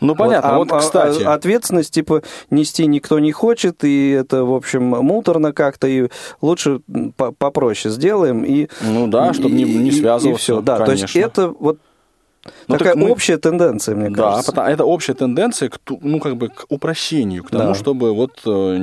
Ну, 0.00 0.14
понятно. 0.14 0.58
Вот, 0.58 0.70
а, 0.70 0.74
вот 0.74 0.84
кстати. 0.84 1.22
А, 1.22 1.34
ответственность, 1.34 1.92
типа, 1.92 2.22
нести 2.50 2.86
никто 2.86 3.18
не 3.18 3.32
хочет, 3.32 3.84
и 3.84 4.10
это, 4.10 4.44
в 4.44 4.54
общем, 4.54 4.82
муторно 4.84 5.52
как-то, 5.52 5.86
и 5.86 6.08
лучше 6.40 6.80
попроще 7.38 7.92
сделаем. 7.92 8.44
И, 8.44 8.68
ну 8.82 9.06
да, 9.06 9.32
чтобы 9.32 9.54
не, 9.54 9.64
не 9.64 9.90
связываться. 9.90 10.30
И 10.30 10.34
все, 10.34 10.60
да. 10.60 10.78
Конечно. 10.78 10.96
То 10.96 11.02
есть 11.02 11.16
это 11.16 11.48
вот 11.48 11.78
ну, 12.68 12.78
Такая 12.78 12.94
мы... 12.94 13.10
общая 13.10 13.38
тенденция, 13.38 13.94
мне 13.94 14.10
да, 14.10 14.22
кажется. 14.22 14.52
Да, 14.52 14.70
это 14.70 14.84
общая 14.84 15.14
тенденция 15.14 15.68
к, 15.70 15.78
ну, 16.00 16.20
как 16.20 16.36
бы 16.36 16.48
к 16.48 16.66
упрощению, 16.68 17.44
к 17.44 17.50
тому, 17.50 17.68
да. 17.68 17.74
чтобы 17.74 18.14
вот 18.14 18.32
э, 18.44 18.76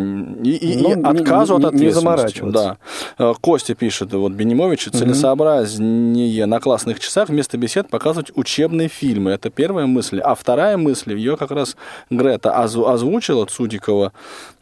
и, 0.43 0.55
и, 0.55 0.78
ну, 0.78 0.89
и 0.89 1.03
отказу 1.03 1.57
не, 1.57 1.59
от 1.59 1.74
ответственности. 1.74 1.84
Не 1.84 1.91
заморачиваться. 1.91 2.78
Да. 3.18 3.32
Э, 3.32 3.34
Костя 3.39 3.76
пишет, 3.76 4.14
вот 4.14 4.32
Бенимович, 4.34 4.89
целесообразнее 4.91 6.45
на 6.45 6.59
классных 6.59 6.99
часах 6.99 7.30
вместо 7.30 7.57
бесед 7.57 7.89
показывать 7.89 8.32
учебные 8.36 8.88
фильмы. 8.88 9.32
Это 9.32 9.49
первая 9.49 9.86
мысль. 9.86 10.20
А 10.20 10.36
вторая 10.36 10.78
мысль, 10.78 11.14
ее 11.14 11.38
как 11.38 11.51
раз 11.51 11.76
Грета 12.09 12.57
озвучила, 12.57 13.45
Цудикова, 13.45 14.14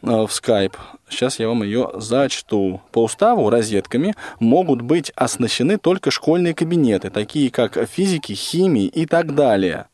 э, 0.02 0.26
в 0.26 0.32
скайп. 0.32 0.76
Сейчас 1.10 1.38
я 1.38 1.48
вам 1.48 1.62
ее 1.62 1.90
зачту. 1.94 2.80
По 2.92 3.04
уставу 3.04 3.50
розетками 3.50 4.14
могут 4.38 4.80
быть 4.82 5.12
оснащены 5.16 5.76
только 5.76 6.10
школьные 6.10 6.54
кабинеты, 6.54 7.10
такие 7.10 7.50
как 7.50 7.76
физики, 7.88 8.32
химии 8.32 8.86
и 8.86 9.06
так 9.06 9.34
далее. 9.34 9.86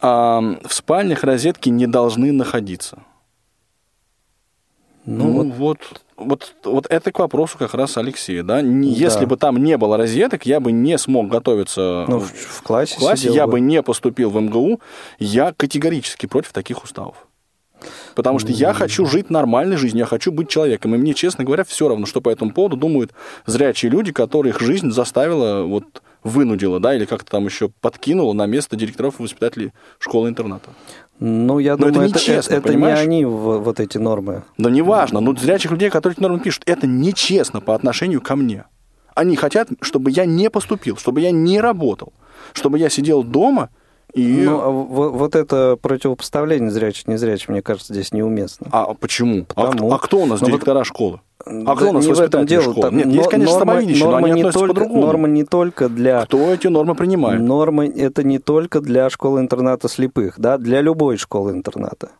А 0.00 0.40
в 0.64 0.72
спальнях 0.72 1.22
розетки 1.22 1.68
не 1.68 1.86
должны 1.86 2.32
находиться. 2.32 2.98
Ну, 5.04 5.28
ну 5.28 5.50
вот, 5.50 5.56
вот, 5.56 6.04
вот, 6.16 6.54
вот 6.64 6.86
это 6.90 7.12
к 7.12 7.18
вопросу 7.18 7.56
как 7.56 7.72
раз 7.72 7.96
Алексея, 7.96 8.42
да? 8.42 8.60
Если 8.60 9.20
да. 9.20 9.26
бы 9.26 9.36
там 9.36 9.56
не 9.56 9.78
было 9.78 9.96
розеток, 9.96 10.44
я 10.44 10.60
бы 10.60 10.70
не 10.70 10.98
смог 10.98 11.28
готовиться 11.28 12.04
ну, 12.08 12.18
в, 12.18 12.30
в 12.30 12.62
классе. 12.62 12.96
В 12.96 12.98
классе 12.98 13.32
я 13.32 13.46
бы. 13.46 13.52
бы 13.52 13.60
не 13.60 13.82
поступил 13.82 14.30
в 14.30 14.38
МГУ. 14.38 14.80
Я 15.18 15.54
категорически 15.56 16.26
против 16.26 16.52
таких 16.52 16.84
уставов. 16.84 17.27
Потому 18.18 18.40
что 18.40 18.50
я 18.50 18.72
хочу 18.72 19.06
жить 19.06 19.30
нормальной 19.30 19.76
жизнью, 19.76 20.00
я 20.00 20.06
хочу 20.06 20.32
быть 20.32 20.48
человеком. 20.48 20.92
И 20.92 20.98
мне, 20.98 21.14
честно 21.14 21.44
говоря, 21.44 21.62
все 21.62 21.86
равно, 21.86 22.04
что 22.04 22.20
по 22.20 22.30
этому 22.30 22.50
поводу 22.50 22.76
думают 22.76 23.12
зрячие 23.46 23.92
люди, 23.92 24.10
которых 24.10 24.60
жизнь 24.60 24.90
заставила, 24.90 25.62
вот, 25.62 26.02
вынудила, 26.24 26.80
да, 26.80 26.96
или 26.96 27.04
как-то 27.04 27.30
там 27.30 27.44
еще 27.44 27.70
подкинула 27.80 28.32
на 28.32 28.46
место 28.46 28.74
директоров 28.74 29.20
и 29.20 29.22
воспитателей 29.22 29.72
школы-интерната. 30.00 30.70
Ну, 31.20 31.60
я 31.60 31.76
Но 31.76 31.90
думаю, 31.92 32.10
это, 32.10 32.18
это, 32.18 32.54
это 32.56 32.74
не 32.74 32.86
они 32.86 33.24
вот 33.24 33.78
эти 33.78 33.98
нормы. 33.98 34.42
Да 34.56 34.68
неважно. 34.68 35.20
Ну, 35.20 35.36
зрячих 35.36 35.70
людей, 35.70 35.88
которые 35.88 36.14
эти 36.14 36.20
нормы 36.20 36.40
пишут, 36.40 36.64
это 36.66 36.88
нечестно 36.88 37.60
по 37.60 37.76
отношению 37.76 38.20
ко 38.20 38.34
мне. 38.34 38.64
Они 39.14 39.36
хотят, 39.36 39.68
чтобы 39.80 40.10
я 40.10 40.24
не 40.24 40.50
поступил, 40.50 40.96
чтобы 40.96 41.20
я 41.20 41.30
не 41.30 41.60
работал, 41.60 42.12
чтобы 42.52 42.80
я 42.80 42.90
сидел 42.90 43.22
дома 43.22 43.68
и... 44.14 44.42
Ну, 44.44 44.60
а 44.60 44.70
вот 44.70 45.36
это 45.36 45.78
противопоставление 45.80 46.70
зрячих-незрячих, 46.70 47.48
мне 47.48 47.62
кажется, 47.62 47.92
здесь 47.92 48.12
неуместно. 48.12 48.66
А 48.72 48.94
почему? 48.94 49.46
А 49.54 49.66
Потому... 49.66 49.90
А, 49.92 49.96
а 49.96 49.98
кто 49.98 50.20
у 50.20 50.26
нас 50.26 50.40
Но 50.40 50.46
директора 50.46 50.78
вот... 50.78 50.86
школы? 50.86 51.20
А 51.46 51.76
кто 51.76 51.90
у 51.90 51.92
нас 51.92 52.04
не 52.04 52.12
в 52.12 52.20
этом 52.20 52.46
дело. 52.46 52.72
Школы? 52.72 52.90
Нет, 52.92 53.06
есть, 53.06 53.30
конечно, 53.30 53.64
нормы, 53.64 53.94
но 53.98 54.16
они 54.16 54.32
не 54.32 54.42
только, 54.50 54.68
по-другому. 54.68 55.00
Нормы 55.00 55.28
не 55.28 55.44
только 55.44 55.88
для... 55.88 56.24
Кто 56.24 56.52
эти 56.52 56.66
нормы 56.66 56.94
принимает? 56.94 57.40
Нормы 57.40 57.86
это 57.86 58.22
не 58.22 58.38
только 58.38 58.80
для 58.80 59.08
школы-интерната 59.08 59.88
слепых, 59.88 60.38
да, 60.38 60.58
для 60.58 60.80
любой 60.80 61.16
школы-интерната. 61.16 62.10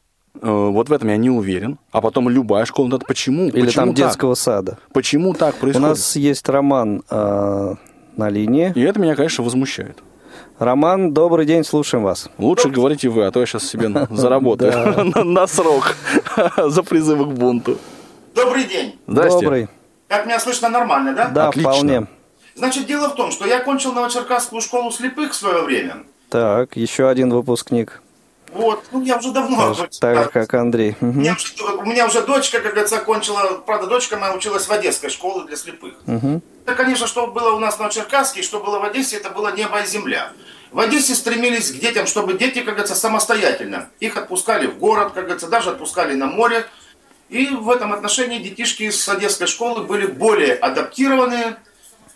Э, 0.41 0.69
вот 0.71 0.89
в 0.89 0.93
этом 0.93 1.09
я 1.09 1.17
не 1.17 1.31
уверен. 1.31 1.79
А 1.91 2.01
потом 2.01 2.29
любая 2.29 2.65
школа, 2.65 2.89
это 2.89 3.05
почему? 3.07 3.49
Или 3.49 3.67
почему 3.67 3.87
там 3.87 3.95
детского 3.95 4.35
сада. 4.35 4.79
Почему 4.93 5.35
так 5.35 5.57
происходит? 5.57 5.87
У 5.87 5.91
нас 5.91 6.17
есть 6.17 6.49
роман 6.49 7.03
э, 7.11 7.75
на 8.17 8.29
линии. 8.31 8.73
И 8.75 8.81
это 8.81 9.01
меня, 9.01 9.17
конечно, 9.17 9.43
возмущает. 9.43 9.99
Роман, 10.59 11.15
добрый 11.15 11.47
день, 11.47 11.63
слушаем 11.63 12.03
вас. 12.03 12.29
Лучше 12.37 12.69
говорите 12.69 13.09
вы, 13.09 13.27
а 13.27 13.31
то 13.31 13.39
я 13.39 13.47
сейчас 13.47 13.65
себе 13.65 13.91
заработаю 14.11 15.13
на 15.25 15.47
срок 15.47 15.95
за 16.57 16.83
призывы 16.83 17.27
к 17.27 17.39
бунту. 17.39 17.79
Добрый 18.35 18.65
день. 18.65 18.99
Здрасте. 19.07 19.41
Добрый. 19.41 19.69
Как 20.09 20.27
меня 20.27 20.41
слышно, 20.41 20.69
нормально, 20.69 21.15
да? 21.15 21.29
Да, 21.29 21.49
Отлично. 21.49 21.73
вполне. 21.73 22.07
Значит, 22.57 22.87
дело 22.87 23.09
в 23.11 23.15
том, 23.15 23.31
что 23.31 23.47
я 23.47 23.59
окончил 23.59 23.93
Новочеркасскую 23.93 24.61
школу 24.61 24.91
слепых 24.91 25.31
в 25.33 25.37
свое 25.37 25.63
время. 25.63 25.99
Так, 26.29 26.77
еще 26.77 27.09
один 27.09 27.31
выпускник. 27.33 28.03
Вот, 28.53 28.85
ну 28.93 29.03
я 29.03 29.17
уже 29.19 29.33
давно. 29.33 29.75
Так, 29.75 29.91
так 30.01 30.25
же, 30.25 30.31
как 30.31 30.55
Андрей. 30.55 30.97
У 31.01 31.07
меня, 31.07 31.37
у 31.79 31.85
меня 31.85 32.07
уже 32.07 32.23
дочка, 32.23 32.61
как 32.61 32.73
говорится, 32.73 32.99
окончила, 32.99 33.63
правда, 33.67 33.87
дочка 33.87 34.17
моя 34.17 34.35
училась 34.35 34.67
в 34.67 34.73
Одесской 34.73 35.11
школе 35.11 35.47
для 35.47 35.57
слепых. 35.57 35.95
Угу. 36.07 36.41
Это, 36.65 36.75
конечно, 36.75 37.07
что 37.07 37.27
было 37.27 37.53
у 37.53 37.59
нас 37.59 37.77
в 37.77 37.79
Новочеркасске, 37.79 38.43
что 38.43 38.61
было 38.61 38.79
в 38.79 38.85
Одессе, 38.85 39.17
это 39.17 39.31
было 39.31 39.55
небо 39.55 39.81
и 39.81 39.87
земля. 39.87 40.33
В 40.71 40.81
Одессе 40.81 41.15
стремились 41.15 41.73
к 41.73 41.79
детям, 41.79 42.07
чтобы 42.07 42.35
дети, 42.35 42.59
как 42.59 42.75
говорится, 42.75 42.95
самостоятельно. 42.95 43.89
Их 44.01 44.17
отпускали 44.17 44.67
в 44.67 44.79
город, 44.79 45.13
как 45.15 45.25
говорится, 45.25 45.49
даже 45.49 45.71
отпускали 45.71 46.15
на 46.15 46.27
море. 46.27 46.67
И 47.31 47.49
в 47.49 47.71
этом 47.71 47.93
отношении 47.93 48.39
детишки 48.39 48.91
с 48.91 49.09
одесской 49.09 49.47
школы 49.47 49.85
были 49.85 50.07
более 50.07 50.55
адаптированы, 50.55 51.57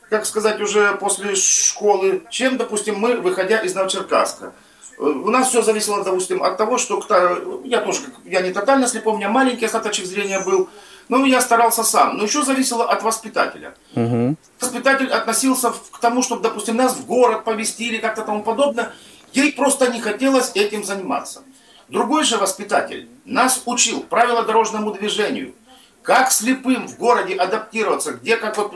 как 0.09 0.27
сказать, 0.27 0.61
уже 0.61 0.95
после 0.97 1.35
школы, 1.35 2.23
чем, 2.31 2.57
допустим, 2.57 2.99
мы, 2.99 3.17
выходя 3.17 3.59
из 3.59 3.75
Новочеркасска. 3.75 4.53
У 4.99 5.31
нас 5.31 5.49
все 5.49 5.63
зависело, 5.63 6.05
допустим, 6.05 6.43
от 6.43 6.57
того, 6.57 6.79
что 6.79 7.01
кто, 7.01 7.63
я 7.65 7.81
тоже, 7.81 8.01
я 8.25 8.41
не 8.41 8.53
тотально 8.53 8.87
слепой, 8.87 9.15
у 9.15 9.17
меня 9.17 9.29
маленький 9.29 9.65
остаточек 9.65 10.07
зрения 10.07 10.41
был, 10.41 10.69
но 11.09 11.25
я 11.25 11.41
старался 11.41 11.83
сам. 11.83 12.17
Но 12.17 12.25
еще 12.25 12.43
зависело 12.43 12.89
от 12.89 13.03
воспитателя. 13.03 13.75
Угу. 13.95 14.37
Воспитатель 14.61 15.11
относился 15.11 15.73
к 15.91 15.99
тому, 15.99 16.23
чтобы, 16.23 16.43
допустим, 16.43 16.77
нас 16.77 16.95
в 16.95 17.07
город 17.07 17.45
повезти 17.45 17.89
или 17.89 17.99
как-то 17.99 18.23
тому 18.23 18.43
подобное. 18.43 18.93
Ей 19.33 19.53
просто 19.53 19.91
не 19.91 20.01
хотелось 20.01 20.53
этим 20.55 20.85
заниматься. 20.85 21.43
Другой 21.89 22.25
же 22.25 22.37
воспитатель 22.37 23.09
нас 23.25 23.63
учил 23.67 24.03
правила 24.03 24.45
дорожному 24.45 24.93
движению, 24.93 25.55
как 26.03 26.33
слепым 26.33 26.89
в 26.89 26.97
городе 26.97 27.35
адаптироваться, 27.35 28.13
где 28.13 28.37
как 28.37 28.57
вот, 28.57 28.73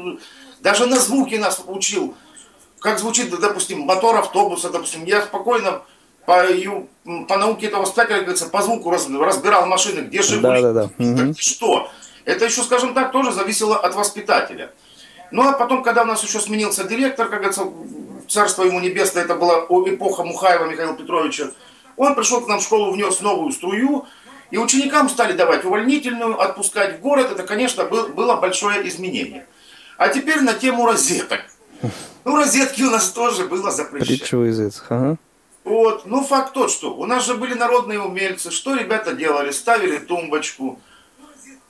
даже 0.61 0.87
на 0.87 0.97
звуки 0.97 1.37
нас 1.37 1.63
учил, 1.67 2.15
как 2.81 2.99
звучит, 2.99 3.31
допустим, 3.39 3.81
мотор 3.81 4.17
автобуса, 4.17 4.71
допустим, 4.71 5.05
я 5.05 5.23
спокойно 5.23 5.83
по, 6.27 6.45
по 7.29 7.37
науке 7.39 7.67
этого 7.67 7.83
воспитателя, 7.83 8.21
говорится, 8.21 8.47
по 8.47 8.63
звуку 8.63 8.91
разбирал 8.91 9.67
машины, 9.67 10.01
где 10.01 10.23
же 10.23 10.41
да, 10.41 10.61
да, 10.61 10.73
да. 10.73 10.91
Угу. 10.99 11.35
что. 11.39 11.89
Это 12.25 12.45
еще, 12.45 12.63
скажем 12.63 12.93
так, 12.93 13.13
тоже 13.13 13.33
зависело 13.33 13.77
от 13.77 13.95
воспитателя. 13.95 14.73
Ну 15.31 15.49
а 15.49 15.53
потом, 15.53 15.83
когда 15.83 16.03
у 16.03 16.07
нас 16.07 16.23
еще 16.23 16.41
сменился 16.41 16.85
директор, 16.85 17.29
как 17.29 17.39
говорится, 17.39 17.65
царство 18.29 18.65
ему 18.65 18.81
небесное, 18.81 19.25
это 19.25 19.37
была 19.37 19.61
эпоха 19.61 20.25
Мухаева 20.25 20.65
Михаила 20.67 20.95
Петровича, 20.95 21.51
он 21.97 22.15
пришел 22.15 22.41
к 22.41 22.49
нам 22.49 22.59
в 22.59 22.63
школу, 22.63 22.93
внес 22.93 23.21
новую 23.21 23.53
струю, 23.53 24.07
и 24.51 24.59
ученикам 24.59 25.09
стали 25.09 25.33
давать 25.33 25.65
увольнительную, 25.65 26.41
отпускать 26.41 26.99
в 26.99 27.01
город. 27.01 27.33
Это, 27.33 27.43
конечно, 27.43 27.85
был, 27.85 28.09
было 28.09 28.37
большое 28.37 28.87
изменение. 28.89 29.47
А 29.97 30.09
теперь 30.09 30.41
на 30.41 30.55
тему 30.55 30.87
розеток. 30.87 31.41
Ну, 32.25 32.37
розетки 32.37 32.83
у 32.83 32.91
нас 32.91 33.11
тоже 33.11 33.45
было 33.47 33.71
запрещено. 33.71 34.07
Ага. 34.89 35.17
Вот. 35.67 36.07
Ну, 36.07 36.23
факт 36.23 36.53
тот, 36.53 36.71
что 36.71 36.95
у 36.95 37.07
нас 37.07 37.27
же 37.27 37.35
были 37.35 37.55
народные 37.55 38.01
умельцы. 38.01 38.53
Что 38.53 38.77
ребята 38.77 39.13
делали? 39.13 39.51
Ставили 39.51 39.99
тумбочку, 39.99 40.79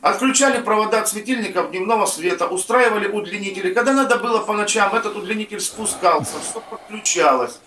отключали 0.03 0.61
провода 0.61 1.01
от 1.01 1.09
светильников 1.09 1.71
дневного 1.71 2.05
света, 2.05 2.47
устраивали 2.47 3.09
удлинители. 3.09 3.73
Когда 3.73 3.95
надо 3.95 4.17
было 4.17 4.41
по 4.41 4.53
ночам, 4.53 4.95
этот 4.95 5.17
удлинитель 5.17 5.61
спускался, 5.61 6.35
все 6.43 6.61
подключалось. 6.61 7.59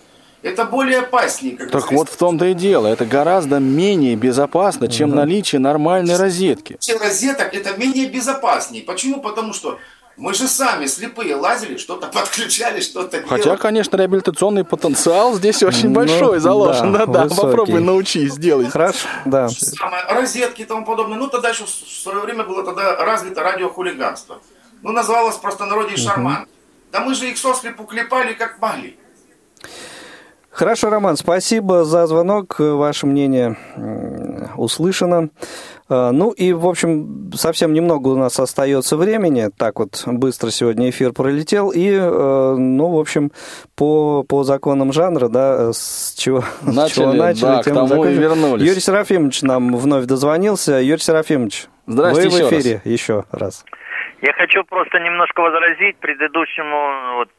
Это 0.42 0.64
более 0.64 1.00
опаснее. 1.00 1.56
Как 1.56 1.72
так 1.72 1.90
вот 1.90 2.08
в 2.08 2.16
том-то 2.16 2.44
и 2.46 2.54
дело. 2.54 2.86
Это 2.86 3.04
гораздо 3.04 3.58
менее 3.58 4.14
безопасно, 4.14 4.86
чем 4.86 5.10
угу. 5.10 5.16
наличие 5.16 5.58
нормальной 5.58 6.16
розетки. 6.16 6.76
Все 6.78 6.96
розеток 6.96 7.52
это 7.54 7.76
менее 7.76 8.06
безопаснее. 8.06 8.84
Почему? 8.84 9.20
Потому 9.20 9.52
что 9.52 9.80
мы 10.20 10.34
же 10.34 10.46
сами 10.48 10.84
слепые 10.84 11.34
лазили, 11.34 11.78
что-то 11.78 12.08
подключали, 12.08 12.80
что-то 12.80 13.22
делали. 13.22 13.28
Хотя, 13.28 13.56
конечно, 13.56 13.96
реабилитационный 13.96 14.64
потенциал 14.64 15.34
здесь 15.34 15.62
очень 15.62 15.88
ну, 15.88 15.94
большой 15.94 16.40
заложен. 16.40 16.92
Да, 16.92 17.06
да, 17.06 17.28
попробуй 17.28 17.80
научись, 17.80 18.34
сделай. 18.34 18.66
Хорошо, 18.66 19.08
да. 19.24 19.48
Самое, 19.48 20.04
розетки 20.10 20.62
и 20.62 20.64
тому 20.66 20.84
подобное. 20.84 21.16
Ну, 21.16 21.28
тогда 21.28 21.48
еще 21.48 21.64
в 21.64 21.70
свое 21.70 22.20
время 22.20 22.44
было 22.44 22.62
тогда 22.62 22.96
развито 22.96 23.42
радиохулиганство. 23.42 24.40
Ну, 24.82 24.92
называлось 24.92 25.36
просто 25.36 25.64
народе 25.64 25.96
шарман. 25.96 26.42
Угу. 26.42 26.50
Да 26.92 27.00
мы 27.00 27.14
же 27.14 27.30
их 27.30 27.38
сослепу 27.38 27.84
клепали 27.84 28.34
как 28.34 28.60
могли. 28.60 28.98
Хорошо, 30.50 30.90
Роман, 30.90 31.16
спасибо 31.16 31.84
за 31.84 32.06
звонок. 32.06 32.56
Ваше 32.58 33.06
мнение 33.06 33.56
услышано. 34.56 35.30
А, 35.90 36.12
ну 36.12 36.30
и, 36.30 36.52
в 36.52 36.66
общем, 36.66 37.32
совсем 37.34 37.72
немного 37.72 38.08
у 38.08 38.16
нас 38.16 38.38
остается 38.38 38.96
времени. 38.96 39.48
Так 39.58 39.80
вот 39.80 40.04
быстро 40.06 40.50
сегодня 40.50 40.88
эфир 40.88 41.12
пролетел. 41.12 41.70
И, 41.70 41.90
э, 41.90 42.54
ну, 42.56 42.90
в 42.90 42.98
общем, 42.98 43.32
по, 43.76 44.22
по 44.22 44.44
законам 44.44 44.92
жанра, 44.92 45.28
да, 45.28 45.72
с 45.72 46.14
чего 46.16 46.44
начали, 46.62 46.86
с 46.88 46.92
чего 46.94 47.12
начали 47.12 47.40
да, 47.42 47.62
тем 47.64 47.74
к 47.74 47.88
тому 47.88 48.04
и 48.04 48.14
вернулись. 48.14 48.66
Юрий 48.66 48.80
Серафимович 48.80 49.42
нам 49.42 49.76
вновь 49.76 50.04
дозвонился. 50.04 50.80
Юрий 50.80 51.00
Серафимович, 51.00 51.66
Здравствуйте 51.86 52.44
вы 52.44 52.48
в 52.48 52.52
эфире 52.52 52.80
еще 52.84 53.16
раз. 53.16 53.24
еще 53.24 53.24
раз. 53.32 53.64
Я 54.22 54.32
хочу 54.34 54.62
просто 54.64 55.00
немножко 55.00 55.40
возразить 55.40 55.96
предыдущему 55.96 57.16
вот, 57.16 57.30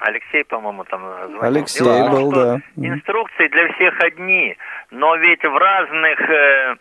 Алексей, 0.00 0.44
по-моему, 0.44 0.84
там 0.84 1.00
звонил. 1.00 1.42
Алексей 1.42 1.82
Дело 1.82 2.10
был, 2.10 2.30
да. 2.30 2.60
Инструкции 2.76 3.48
для 3.48 3.72
всех 3.72 3.98
одни, 4.02 4.56
но 4.92 5.16
ведь 5.16 5.42
в 5.42 5.56
разных 5.56 6.20
э, 6.20 6.76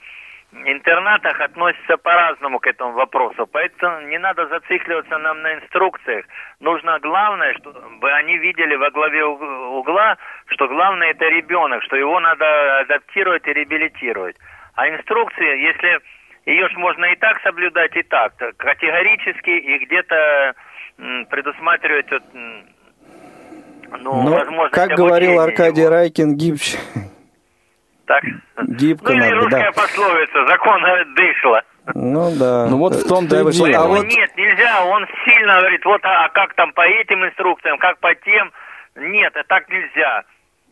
интернатах 0.64 1.39
относятся 1.41 1.97
по-разному 1.97 2.60
к 2.60 2.68
этому 2.68 2.93
вопросу. 2.93 3.47
Поэтому 3.51 4.08
не 4.08 4.18
надо 4.18 4.47
зацикливаться 4.47 5.18
нам 5.18 5.41
на 5.41 5.56
инструкциях. 5.56 6.26
Нужно 6.60 6.99
главное, 6.99 7.53
чтобы 7.56 8.12
они 8.14 8.38
видели 8.38 8.76
во 8.76 8.89
главе 8.91 9.26
угла, 9.26 10.18
что 10.47 10.68
главное 10.68 11.12
это 11.12 11.26
ребенок, 11.26 11.84
что 11.84 11.95
его 11.95 12.20
надо 12.20 12.80
адаптировать 12.80 13.45
и 13.47 13.53
реабилитировать. 13.53 14.38
А 14.76 14.88
инструкции, 14.89 15.62
если 15.62 15.99
ее 16.45 16.70
ж 16.70 16.76
можно 16.76 17.06
и 17.06 17.16
так 17.16 17.41
соблюдать, 17.41 17.95
и 17.95 18.03
так, 18.03 18.34
категорически, 18.58 19.49
и 19.49 19.86
где-то 19.86 20.53
предусматривать 21.30 22.10
вот, 22.12 22.24
ну, 22.34 24.22
ну 24.22 24.34
возможно, 24.34 24.70
как 24.70 24.91
говорил 24.91 25.39
Аркадий 25.39 25.82
его. 25.82 25.91
Райкин, 25.91 26.36
гибче. 26.36 26.78
Так. 28.08 28.24
Гибко 28.68 29.14
ну, 29.14 29.20
надо, 29.20 29.36
русская 29.36 29.72
да. 29.72 29.82
пословица, 29.82 30.45
закон 30.47 30.82
дышла. 31.16 31.62
Ну 31.93 32.32
да. 32.38 32.68
Ну 32.70 32.78
вот 32.78 32.95
в 32.95 33.08
том-то 33.08 33.36
и 33.36 33.51
дело. 33.51 33.84
А 33.84 33.88
вот... 33.88 34.06
Нет, 34.06 34.32
нельзя, 34.38 34.86
он 34.86 35.06
сильно 35.26 35.60
говорит, 35.60 35.86
вот 35.86 36.01
а, 36.03 36.26
а 36.26 36.30
как 36.30 36.53
там 36.56 36.72
по 36.74 36.82
этим 36.82 37.26
инструкциям, 37.26 37.78
как 37.78 37.99
по 37.99 38.14
тем. 38.16 38.51
Нет, 38.95 39.36
а 39.36 39.43
так 39.43 39.70
нельзя. 39.70 40.24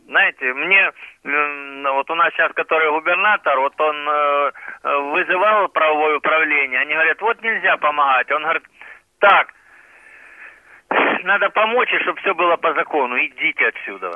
Знаете, 0.06 0.52
мне 0.52 0.90
вот 1.24 2.10
у 2.10 2.14
нас 2.14 2.32
сейчас, 2.34 2.52
который 2.52 2.90
губернатор, 2.92 3.58
вот 3.58 3.72
он 3.80 3.96
э, 4.08 4.50
вызывал 5.12 5.68
правовое 5.68 6.18
управление, 6.18 6.80
они 6.80 6.92
говорят, 6.92 7.20
вот 7.22 7.42
нельзя 7.42 7.76
помогать. 7.78 8.30
Он 8.30 8.42
говорит, 8.42 8.64
так, 9.18 9.48
надо 11.24 11.50
помочь, 11.50 11.88
и 11.92 12.02
чтобы 12.02 12.20
все 12.20 12.34
было 12.34 12.56
по 12.56 12.72
закону. 12.74 13.16
Идите 13.16 13.66
отсюда. 13.66 14.12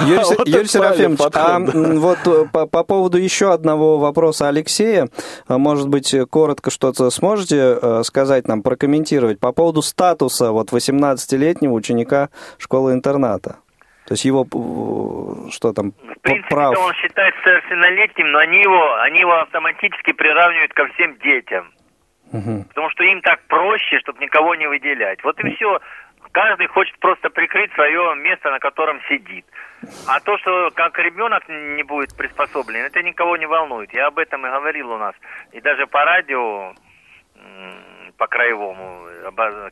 Юрий, 0.00 0.66
Серафимович, 0.66 1.20
а 1.34 1.58
вот 1.58 2.18
э, 2.26 2.48
по, 2.52 2.66
по 2.66 2.84
поводу 2.84 3.18
еще 3.18 3.52
одного 3.52 3.98
вопроса 3.98 4.48
Алексея, 4.48 5.08
а, 5.48 5.58
может 5.58 5.88
быть, 5.88 6.14
коротко 6.30 6.70
что-то 6.70 7.10
сможете 7.10 7.78
э, 7.80 8.02
сказать 8.04 8.46
нам, 8.46 8.62
прокомментировать 8.62 9.40
по 9.40 9.52
поводу 9.52 9.82
статуса 9.82 10.52
вот 10.52 10.72
18-летнего 10.72 11.72
ученика 11.72 12.28
школы-интерната? 12.58 13.56
То 14.06 14.12
есть 14.12 14.24
его 14.26 14.44
э, 14.44 15.50
что 15.50 15.72
там? 15.72 15.92
В 15.92 16.20
принципе, 16.20 16.54
прав... 16.54 16.78
он 16.78 16.92
считается 16.94 17.40
совершеннолетним, 17.42 18.32
но 18.32 18.38
они 18.38 18.60
его, 18.60 18.94
они 19.00 19.20
его 19.20 19.40
автоматически 19.40 20.12
приравнивают 20.12 20.74
ко 20.74 20.86
всем 20.88 21.16
детям. 21.18 21.72
Угу. 22.32 22.64
Потому 22.68 22.90
что 22.90 23.04
им 23.04 23.20
так 23.22 23.40
проще, 23.46 23.98
чтобы 24.00 24.18
никого 24.20 24.54
не 24.56 24.66
выделять. 24.66 25.22
Вот 25.22 25.38
и 25.40 25.54
все. 25.54 25.80
Каждый 26.34 26.66
хочет 26.66 26.98
просто 26.98 27.30
прикрыть 27.30 27.72
свое 27.74 28.16
место, 28.16 28.50
на 28.50 28.58
котором 28.58 29.00
сидит. 29.08 29.46
А 30.08 30.18
то, 30.18 30.36
что 30.38 30.70
как 30.74 30.98
ребенок 30.98 31.48
не 31.48 31.84
будет 31.84 32.16
приспособлен, 32.16 32.84
это 32.84 33.00
никого 33.04 33.36
не 33.36 33.46
волнует. 33.46 33.94
Я 33.94 34.08
об 34.08 34.18
этом 34.18 34.44
и 34.44 34.50
говорил 34.50 34.90
у 34.90 34.98
нас. 34.98 35.14
И 35.52 35.60
даже 35.60 35.86
по 35.86 36.04
радио, 36.04 36.72
по 38.18 38.26
краевому. 38.26 39.06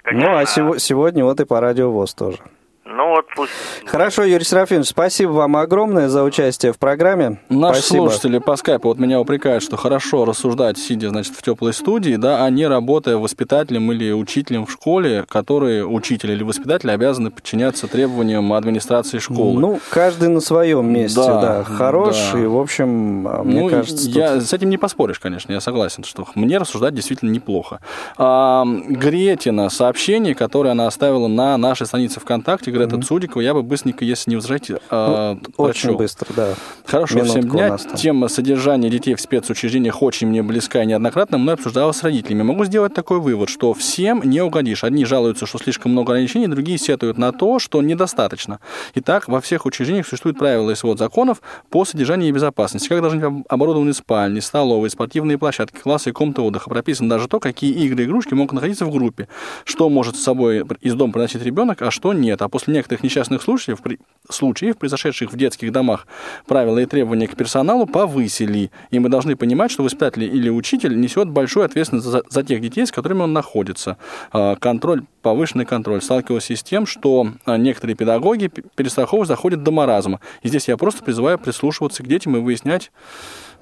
Конечно, 0.04 0.30
ну, 0.30 0.38
а 0.38 0.46
сегодня 0.78 1.24
вот 1.24 1.40
и 1.40 1.44
по 1.44 1.60
радио 1.60 1.90
ВОЗ 1.90 2.14
тоже. 2.14 2.38
Ну 2.84 3.10
вот 3.10 3.26
пусть. 3.36 3.52
Хорошо, 3.86 4.24
Юрий 4.24 4.44
Серафимович, 4.44 4.88
спасибо 4.88 5.30
вам 5.30 5.56
огромное 5.56 6.08
за 6.08 6.24
участие 6.24 6.72
в 6.72 6.78
программе. 6.78 7.38
Наши 7.48 7.80
спасибо. 7.80 8.08
слушатели 8.08 8.38
по 8.38 8.56
скайпу 8.56 8.88
вот 8.88 8.98
меня 8.98 9.20
упрекают, 9.20 9.62
что 9.62 9.76
хорошо 9.76 10.24
рассуждать, 10.24 10.78
сидя, 10.78 11.10
значит, 11.10 11.34
в 11.36 11.42
теплой 11.42 11.74
студии, 11.74 12.16
да, 12.16 12.44
а 12.44 12.50
не 12.50 12.66
работая 12.66 13.18
воспитателем 13.18 13.92
или 13.92 14.10
учителем 14.10 14.66
в 14.66 14.72
школе, 14.72 15.24
которые 15.28 15.86
учитель 15.86 16.32
или 16.32 16.42
воспитатель 16.42 16.90
обязаны 16.90 17.30
подчиняться 17.30 17.86
требованиям 17.86 18.52
администрации 18.52 19.18
школы. 19.18 19.60
Ну, 19.60 19.80
каждый 19.90 20.28
на 20.28 20.40
своем 20.40 20.92
месте, 20.92 21.20
да, 21.20 21.40
да 21.40 21.64
хорош, 21.64 22.16
да. 22.32 22.40
и, 22.40 22.46
в 22.46 22.58
общем, 22.58 23.28
а, 23.28 23.44
мне 23.44 23.60
ну, 23.60 23.70
кажется... 23.70 24.10
Я, 24.10 24.34
тут... 24.34 24.42
С 24.42 24.52
этим 24.52 24.70
не 24.70 24.76
поспоришь, 24.76 25.20
конечно, 25.20 25.52
я 25.52 25.60
согласен, 25.60 26.02
что 26.02 26.26
мне 26.34 26.58
рассуждать 26.58 26.94
действительно 26.94 27.30
неплохо. 27.30 27.78
А, 28.18 28.64
Гретина, 28.66 29.70
сообщение, 29.70 30.34
которое 30.34 30.70
она 30.70 30.88
оставила 30.88 31.28
на 31.28 31.56
нашей 31.56 31.86
странице 31.86 32.18
ВКонтакте, 32.18 32.71
Грета 32.72 32.96
mm-hmm. 32.96 33.02
Цудикова, 33.02 33.40
я 33.40 33.54
бы 33.54 33.62
быстренько, 33.62 34.04
если 34.04 34.30
не 34.30 34.36
возражаете, 34.36 34.80
ну, 34.90 35.40
Очень 35.56 35.96
быстро, 35.96 36.28
да. 36.34 36.54
Хорошо, 36.84 37.18
Минутку 37.18 37.38
всем 37.38 37.50
дня. 37.50 37.78
Тема 37.96 38.28
содержания 38.28 38.90
детей 38.90 39.14
в 39.14 39.20
спецучреждениях 39.20 40.02
очень 40.02 40.26
мне 40.26 40.42
близка 40.42 40.82
и 40.82 40.86
неоднократно 40.86 41.38
мной 41.38 41.54
обсуждалась 41.54 41.96
с 41.98 42.02
родителями. 42.02 42.42
Могу 42.42 42.64
сделать 42.64 42.94
такой 42.94 43.20
вывод, 43.20 43.48
что 43.48 43.72
всем 43.74 44.22
не 44.24 44.40
угодишь. 44.40 44.84
Одни 44.84 45.04
жалуются, 45.04 45.46
что 45.46 45.58
слишком 45.58 45.92
много 45.92 46.12
ограничений, 46.12 46.48
другие 46.48 46.78
сетуют 46.78 47.18
на 47.18 47.32
то, 47.32 47.58
что 47.58 47.82
недостаточно. 47.82 48.60
Итак, 48.94 49.28
во 49.28 49.40
всех 49.40 49.66
учреждениях 49.66 50.06
существуют 50.06 50.38
правила 50.38 50.70
и 50.70 50.74
свод 50.74 50.98
законов 50.98 51.40
по 51.70 51.84
содержанию 51.84 52.28
и 52.28 52.32
безопасности. 52.32 52.88
Как 52.88 53.00
должны 53.00 53.28
быть 53.28 53.44
оборудованы 53.48 53.92
спальни, 53.92 54.40
столовые, 54.40 54.90
спортивные 54.90 55.38
площадки, 55.38 55.78
классы 55.78 56.10
и 56.10 56.12
комнаты 56.12 56.42
отдыха. 56.42 56.70
Прописано 56.70 57.08
даже 57.08 57.28
то, 57.28 57.40
какие 57.40 57.72
игры 57.72 58.02
и 58.02 58.06
игрушки 58.06 58.34
могут 58.34 58.52
находиться 58.52 58.84
в 58.84 58.90
группе. 58.90 59.28
Что 59.64 59.88
может 59.88 60.16
с 60.16 60.22
собой 60.22 60.64
из 60.80 60.94
дома 60.94 61.12
приносить 61.12 61.42
ребенок, 61.42 61.82
а 61.82 61.90
что 61.90 62.12
нет. 62.12 62.42
А 62.42 62.48
после 62.48 62.61
некоторых 62.70 63.02
несчастных 63.02 63.42
случаев, 63.42 63.80
при, 63.82 63.98
случаев, 64.28 64.76
произошедших 64.76 65.32
в 65.32 65.36
детских 65.36 65.72
домах, 65.72 66.06
правила 66.46 66.78
и 66.78 66.86
требования 66.86 67.26
к 67.26 67.36
персоналу 67.36 67.86
повысили. 67.86 68.70
И 68.90 68.98
мы 68.98 69.08
должны 69.08 69.36
понимать, 69.36 69.70
что 69.70 69.82
воспитатель 69.82 70.24
или 70.24 70.48
учитель 70.48 70.98
несет 71.00 71.28
большую 71.28 71.64
ответственность 71.64 72.06
за, 72.06 72.22
за 72.28 72.42
тех 72.42 72.60
детей, 72.60 72.86
с 72.86 72.92
которыми 72.92 73.22
он 73.22 73.32
находится. 73.32 73.96
А, 74.32 74.56
контроль, 74.56 75.04
повышенный 75.22 75.64
контроль. 75.64 76.02
Сталкивался 76.02 76.56
с 76.56 76.62
тем, 76.62 76.86
что 76.86 77.28
а, 77.44 77.56
некоторые 77.56 77.96
педагоги 77.96 78.48
перестраховывают, 78.48 79.28
заходят 79.28 79.62
до 79.62 79.70
маразма. 79.70 80.20
И 80.42 80.48
здесь 80.48 80.68
я 80.68 80.76
просто 80.76 81.02
призываю 81.02 81.38
прислушиваться 81.38 82.02
к 82.02 82.06
детям 82.06 82.36
и 82.36 82.40
выяснять 82.40 82.90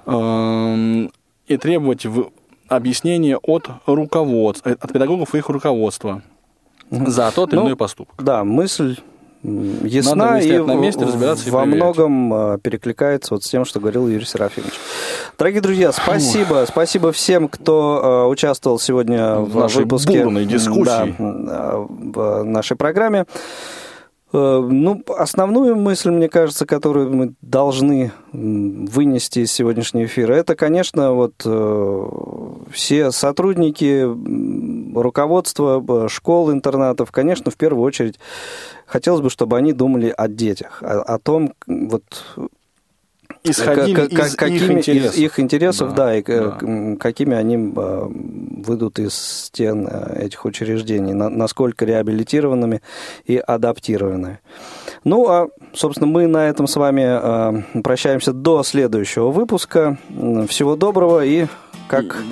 и 0.06 1.56
требовать 1.58 2.06
объяснения 2.68 3.36
от 3.36 3.68
руководства, 3.86 4.72
от 4.72 4.92
педагогов 4.92 5.34
и 5.34 5.38
их 5.38 5.48
руководства 5.48 6.22
за 6.90 7.30
тот 7.34 7.50
или 7.52 7.60
ну, 7.60 7.66
иной 7.66 7.76
поступок. 7.76 8.14
Да, 8.22 8.44
мысль 8.44 8.96
ясна 9.42 10.38
и 10.38 10.58
на 10.58 10.74
месте, 10.74 11.04
разбираться 11.04 11.50
во 11.50 11.62
и 11.62 11.66
многом 11.66 12.32
а, 12.32 12.58
перекликается 12.58 13.34
вот 13.34 13.42
с 13.42 13.48
тем, 13.48 13.64
что 13.64 13.80
говорил 13.80 14.06
Юрий 14.06 14.26
Серафимович. 14.26 14.74
Дорогие 15.38 15.62
друзья, 15.62 15.92
спасибо. 15.92 16.66
Фу. 16.66 16.72
Спасибо 16.72 17.12
всем, 17.12 17.48
кто 17.48 18.26
uh, 18.26 18.28
участвовал 18.28 18.78
сегодня 18.78 19.36
в, 19.36 19.52
в 19.52 19.56
нашей 19.56 19.84
выпуске 19.84 20.24
дискуссии 20.44 21.14
да, 21.18 21.76
в 21.76 22.42
нашей 22.44 22.76
программе. 22.76 23.24
Э, 24.32 24.68
ну, 24.70 25.02
основную 25.16 25.76
мысль, 25.76 26.10
мне 26.10 26.28
кажется, 26.28 26.66
которую 26.66 27.14
мы 27.14 27.34
должны 27.40 28.12
вынести 28.32 29.40
из 29.40 29.52
сегодняшнего 29.52 30.04
эфира, 30.06 30.34
это, 30.34 30.54
конечно, 30.54 31.12
вот 31.12 31.34
э, 31.44 32.08
все 32.70 33.10
сотрудники, 33.10 34.06
руководство 34.96 36.08
школ, 36.08 36.52
интернатов, 36.52 37.10
конечно, 37.10 37.50
в 37.50 37.56
первую 37.56 37.84
очередь 37.84 38.20
хотелось 38.86 39.20
бы, 39.20 39.30
чтобы 39.30 39.56
они 39.56 39.72
думали 39.72 40.14
о 40.16 40.28
детях, 40.28 40.82
о, 40.82 41.00
о 41.02 41.18
том, 41.18 41.54
вот 41.66 42.04
исходили 43.44 43.94
как, 43.94 44.12
из 44.12 44.34
какими, 44.36 44.56
их 44.56 44.70
интересов. 44.70 45.14
Из 45.14 45.18
их 45.18 45.40
интересов, 45.40 45.94
да, 45.94 46.06
да 46.06 46.16
и 46.16 46.22
да. 46.22 46.96
какими 46.98 47.36
они 47.36 47.72
а, 47.76 48.10
выйдут 48.10 48.98
из 48.98 49.14
стен 49.14 49.88
э, 49.90 50.24
этих 50.24 50.44
учреждений, 50.44 51.12
насколько 51.12 51.84
реабилитированными 51.84 52.82
и 53.24 53.36
адаптированными. 53.36 54.40
Ну, 55.04 55.28
а, 55.28 55.48
собственно, 55.72 56.06
мы 56.06 56.26
на 56.26 56.48
этом 56.48 56.66
с 56.66 56.76
вами 56.76 57.80
прощаемся 57.82 58.32
до 58.32 58.62
следующего 58.62 59.30
выпуска. 59.30 59.98
Всего 60.48 60.76
доброго 60.76 61.24
и 61.24 61.46
как 61.88 62.22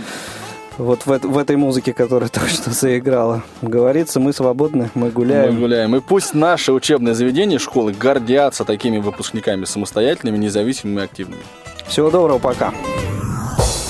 вот 0.78 1.06
в, 1.06 1.18
в 1.18 1.38
этой 1.38 1.56
музыке, 1.56 1.92
которая 1.92 2.28
только 2.32 2.48
что 2.48 2.70
заиграла. 2.70 3.42
Говорится, 3.60 4.20
мы 4.20 4.32
свободны, 4.32 4.90
мы 4.94 5.10
гуляем. 5.10 5.54
Мы 5.54 5.60
гуляем. 5.60 5.96
И 5.96 6.00
пусть 6.00 6.34
наши 6.34 6.72
учебные 6.72 7.14
заведения, 7.14 7.58
школы 7.58 7.92
гордятся 7.92 8.64
такими 8.64 8.98
выпускниками 8.98 9.64
самостоятельными, 9.64 10.38
независимыми 10.38 11.00
и 11.00 11.04
активными. 11.04 11.42
Всего 11.86 12.10
доброго, 12.10 12.38
пока. 12.38 12.72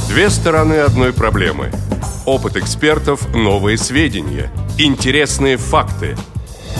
Две 0.09 0.31
стороны 0.31 0.75
одной 0.75 1.13
проблемы. 1.13 1.71
Опыт 2.25 2.57
экспертов, 2.57 3.35
новые 3.35 3.79
сведения, 3.79 4.51
интересные 4.79 5.57
факты. 5.57 6.17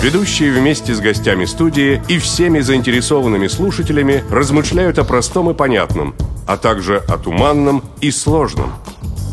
Ведущие 0.03 0.53
вместе 0.53 0.95
с 0.95 1.01
гостями 1.01 1.45
студии 1.45 2.01
и 2.09 2.19
всеми 2.19 2.61
заинтересованными 2.61 3.49
слушателями 3.49 4.23
размышляют 4.31 4.99
о 4.99 5.05
простом 5.05 5.51
и 5.51 5.55
понятном, 5.55 6.15
а 6.47 6.57
также 6.57 6.99
о 6.99 7.19
туманном 7.19 7.83
и 8.01 8.11
сложном– 8.11 8.73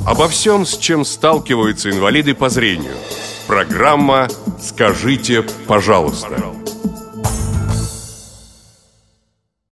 Обо 0.06 0.28
всем, 0.28 0.68
с 0.68 0.78
чем 0.78 1.03
сталкиваются 1.03 1.89
инвалиды 1.89 2.36
по 2.36 2.49
зрению. 2.49 2.93
Программа 3.47 4.28
«Скажите, 4.62 5.43
пожалуйста». 5.68 6.43